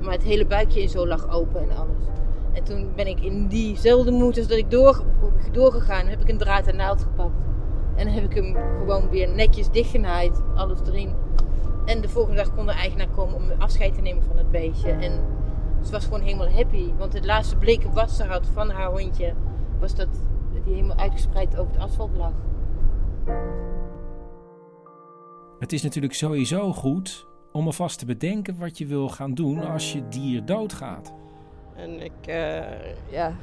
Maar 0.00 0.12
het 0.12 0.22
hele 0.22 0.46
buikje 0.46 0.82
in 0.82 0.88
zo 0.88 1.06
lag 1.06 1.30
open 1.30 1.62
en 1.62 1.76
alles. 1.76 2.02
En 2.52 2.64
toen 2.64 2.92
ben 2.96 3.06
ik 3.06 3.20
in 3.20 3.46
diezelfde 3.46 4.10
moed 4.10 4.38
als 4.38 4.46
dat 4.46 4.58
ik 4.58 4.70
door, 4.70 5.04
doorgegaan. 5.52 6.06
Heb 6.06 6.20
ik 6.20 6.28
een 6.28 6.38
draad 6.38 6.66
en 6.66 6.76
naald 6.76 7.02
gepakt. 7.02 7.40
En 7.96 8.08
heb 8.08 8.24
ik 8.24 8.34
hem 8.34 8.56
gewoon 8.78 9.08
weer 9.08 9.28
netjes 9.28 9.70
dichtgenaaid. 9.70 10.42
Alles 10.54 10.78
erin. 10.86 11.14
En 11.88 12.00
de 12.00 12.08
volgende 12.08 12.36
dag 12.36 12.54
kon 12.54 12.66
de 12.66 12.72
eigenaar 12.72 13.08
komen 13.08 13.34
om 13.34 13.50
afscheid 13.58 13.94
te 13.94 14.00
nemen 14.00 14.22
van 14.22 14.36
het 14.36 14.50
beestje. 14.50 14.90
En 14.90 15.20
ze 15.84 15.90
was 15.90 16.04
gewoon 16.04 16.20
helemaal 16.20 16.50
happy. 16.50 16.92
Want 16.98 17.12
het 17.12 17.24
laatste 17.24 17.56
bleke 17.56 17.90
wat 17.90 18.10
ze 18.10 18.24
had 18.24 18.46
van 18.46 18.70
haar 18.70 18.90
hondje... 18.90 19.34
was 19.80 19.94
dat 19.94 20.08
die 20.64 20.74
helemaal 20.74 20.96
uitgespreid 20.96 21.56
over 21.56 21.72
het 21.72 21.82
asfalt 21.82 22.16
lag. 22.16 22.32
Het 25.58 25.72
is 25.72 25.82
natuurlijk 25.82 26.14
sowieso 26.14 26.72
goed 26.72 27.26
om 27.52 27.66
alvast 27.66 27.98
te 27.98 28.06
bedenken 28.06 28.58
wat 28.58 28.78
je 28.78 28.86
wil 28.86 29.08
gaan 29.08 29.34
doen 29.34 29.64
als 29.64 29.92
je 29.92 30.08
dier 30.08 30.44
doodgaat. 30.44 31.12
En 31.74 32.00
ik, 32.04 32.26
uh, 32.28 33.10
ja, 33.10 33.36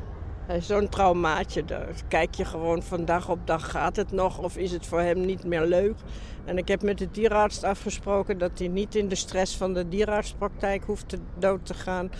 zo'n 0.60 0.90
traumaatje. 0.90 1.66
Daar 1.66 1.88
kijk 2.08 2.36
je 2.36 2.46
gewoon 2.46 2.84
van 2.84 3.06
dag 3.06 3.30
op 3.30 3.48
dag 3.48 3.72
gaat 3.72 3.96
het 3.96 4.12
nog 4.12 4.38
of 4.38 4.58
is 4.58 4.72
het 4.72 4.86
voor 4.86 5.00
hem 5.00 5.26
niet 5.26 5.44
meer 5.44 5.66
leuk. 5.66 5.96
En 6.46 6.58
ik 6.58 6.68
heb 6.68 6.82
met 6.82 6.98
de 6.98 7.12
dierenarts 7.12 7.64
afgesproken 7.64 8.38
dat 8.38 8.60
hij 8.60 8.68
niet 8.68 8.96
in 8.96 9.08
de 9.08 9.16
stress 9.16 9.58
van 9.58 9.74
de 9.74 9.90
dierenartspraktijk 9.90 10.84
hoeft 10.84 11.10
te 11.10 11.20
dood 11.38 11.66
te 11.66 11.74
gaan. 11.74 12.12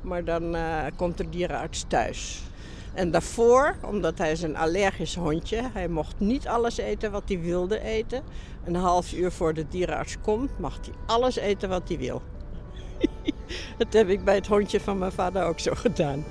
Maar 0.00 0.24
dan 0.24 0.56
uh, 0.56 0.84
komt 0.96 1.18
de 1.18 1.28
dierenarts 1.28 1.84
thuis. 1.88 2.42
En 2.94 3.10
daarvoor, 3.10 3.76
omdat 3.82 4.18
hij 4.18 4.32
is 4.32 4.42
een 4.42 4.56
allergisch 4.56 5.14
hondje, 5.14 5.70
hij 5.72 5.88
mocht 5.88 6.20
niet 6.20 6.48
alles 6.48 6.76
eten 6.76 7.10
wat 7.10 7.22
hij 7.26 7.40
wilde 7.40 7.80
eten. 7.80 8.22
Een 8.64 8.74
half 8.74 9.12
uur 9.12 9.32
voor 9.32 9.54
de 9.54 9.68
dierenarts 9.68 10.16
komt, 10.20 10.58
mag 10.58 10.78
hij 10.82 10.94
alles 11.06 11.36
eten 11.36 11.68
wat 11.68 11.88
hij 11.88 11.98
wil. 11.98 12.22
dat 13.78 13.92
heb 13.92 14.08
ik 14.08 14.24
bij 14.24 14.34
het 14.34 14.46
hondje 14.46 14.80
van 14.80 14.98
mijn 14.98 15.12
vader 15.12 15.44
ook 15.44 15.58
zo 15.58 15.72
gedaan. 15.74 16.24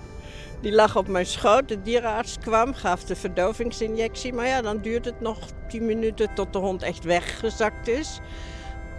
Die 0.64 0.72
lag 0.72 0.95
op 0.95 1.07
mijn 1.07 1.26
schoot. 1.26 1.68
De 1.68 1.82
dierenarts 1.82 2.38
kwam, 2.39 2.74
gaf 2.74 3.03
de 3.03 3.16
verdovingsinjectie. 3.16 4.34
Maar 4.34 4.47
ja, 4.47 4.61
dan 4.61 4.78
duurt 4.78 5.05
het 5.05 5.22
nog 5.22 5.38
10 5.68 5.86
minuten 5.86 6.34
tot 6.34 6.53
de 6.53 6.59
hond 6.59 6.84
echt 6.84 7.03
weggezakt 7.03 7.88
is. 7.88 8.20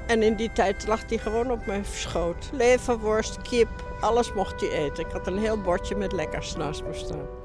En 0.07 0.23
in 0.23 0.35
die 0.35 0.53
tijd 0.53 0.87
lag 0.87 1.09
hij 1.09 1.19
gewoon 1.19 1.51
op 1.51 1.67
mijn 1.67 1.85
schoot. 1.85 2.51
Leverworst, 2.53 3.43
kip, 3.43 3.97
alles 4.01 4.33
mocht 4.33 4.61
hij 4.61 4.71
eten. 4.71 5.07
Ik 5.07 5.13
had 5.13 5.27
een 5.27 5.39
heel 5.39 5.61
bordje 5.61 5.97
met 5.97 6.13
lekkers 6.13 6.57
naast 6.57 6.83
me 6.83 6.95
staan. 6.95 7.44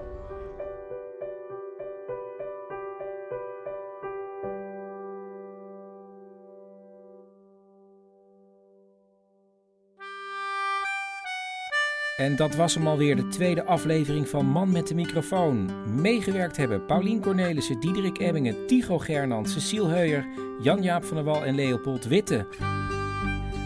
En 12.19 12.35
dat 12.35 12.55
was 12.55 12.73
hem 12.73 12.87
alweer 12.87 13.15
de 13.15 13.27
tweede 13.27 13.63
aflevering 13.63 14.29
van 14.29 14.45
Man 14.45 14.71
met 14.71 14.87
de 14.87 14.95
microfoon. 14.95 15.69
Meegewerkt 16.01 16.57
hebben 16.57 16.85
Paulien 16.85 17.21
Cornelissen, 17.21 17.79
Diederik 17.79 18.19
Ebbingen, 18.19 18.67
Tigo 18.67 18.97
Gernand, 18.97 19.49
Cecile 19.49 19.87
Heuyer, 19.87 20.25
Jan-Jaap 20.61 21.03
van 21.03 21.15
der 21.15 21.25
Wal 21.25 21.45
en 21.45 21.55
Leopold 21.55 22.05
Witte. 22.05 22.45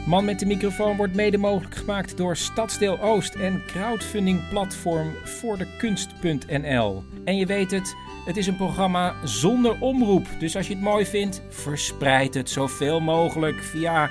Man 0.08 0.26
met 0.26 0.39
de 0.39 0.45
microfoon 0.45 0.97
wordt 0.97 1.14
mede 1.14 1.38
mogelijk 1.38 1.76
gemaakt 1.76 2.18
door 2.18 2.38
Stadsdeel 2.38 3.01
Oost 3.01 3.36
en 3.36 3.62
crowdfundingplatform 3.66 5.12
voor 5.24 5.58
de 5.58 5.68
kunst.nl. 5.78 7.04
En 7.26 7.36
je 7.36 7.45
weet 7.45 7.72
het, 7.72 7.95
het 8.26 8.38
is 8.38 8.47
een 8.47 8.58
programma 8.58 9.16
zonder 9.24 9.78
omroep. 9.80 10.26
Dus 10.39 10.56
als 10.56 10.68
je 10.68 10.74
het 10.74 10.84
mooi 10.84 11.06
vindt, 11.06 11.41
verspreid 11.49 12.34
het 12.34 12.49
zoveel 12.49 12.99
mogelijk 12.99 13.64
via 13.64 14.10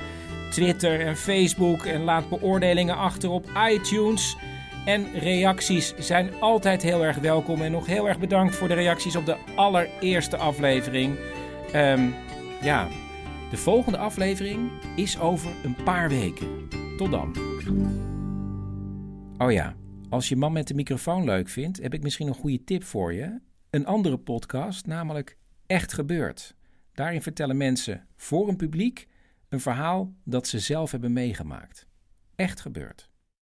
Twitter 0.53 1.01
en 1.01 1.17
Facebook 1.17 1.85
en 1.85 2.03
laat 2.03 2.29
beoordelingen 2.29 2.97
achter 2.97 3.31
op 3.31 3.47
iTunes. 3.71 4.37
En 4.85 5.07
reacties 5.19 5.95
zijn 5.99 6.31
altijd 6.41 6.83
heel 6.83 7.05
erg 7.05 7.17
welkom. 7.19 7.63
En 7.63 7.73
nog 7.73 7.87
heel 7.87 8.09
erg 8.09 8.19
bedankt 8.19 8.57
voor 8.57 8.69
de 8.69 8.75
reacties 8.75 9.17
op 9.17 9.27
de 9.27 9.37
allereerste 9.55 10.37
aflevering. 10.37 11.19
Um, 11.75 12.15
ja, 12.63 12.89
de 13.51 13.57
volgende 13.57 13.99
aflevering 13.99 14.71
is 14.97 15.19
over 15.19 15.51
een 15.65 15.77
paar 15.85 16.09
weken. 16.09 16.49
Tot 16.97 17.11
dan. 17.11 17.37
Oh 19.39 19.53
ja, 19.53 19.77
als 20.09 20.29
je 20.29 20.37
man 20.37 20.53
met 20.53 20.69
de 20.69 20.75
microfoon 20.75 21.25
leuk 21.25 21.49
vindt, 21.49 21.83
heb 21.83 21.95
ik 21.95 22.03
misschien 22.03 22.27
een 22.27 22.35
goede 22.35 22.65
tip 22.65 22.85
voor 22.85 23.13
je. 23.13 23.41
Een 23.71 23.87
andere 23.87 24.19
podcast, 24.19 24.87
namelijk 24.87 25.37
Echt 25.67 25.93
Gebeurd. 25.93 26.55
Daarin 26.95 27.23
vertellen 27.23 27.57
mensen 27.57 28.07
voor 28.17 28.49
een 28.49 28.57
publiek 28.57 29.09
een 29.53 29.61
verhaal 29.61 30.15
dat 30.25 30.47
ze 30.47 30.59
zelf 30.59 30.91
hebben 30.91 31.13
meegemaakt. 31.13 31.87
Echt 32.35 32.61
gebeurd. 32.61 33.11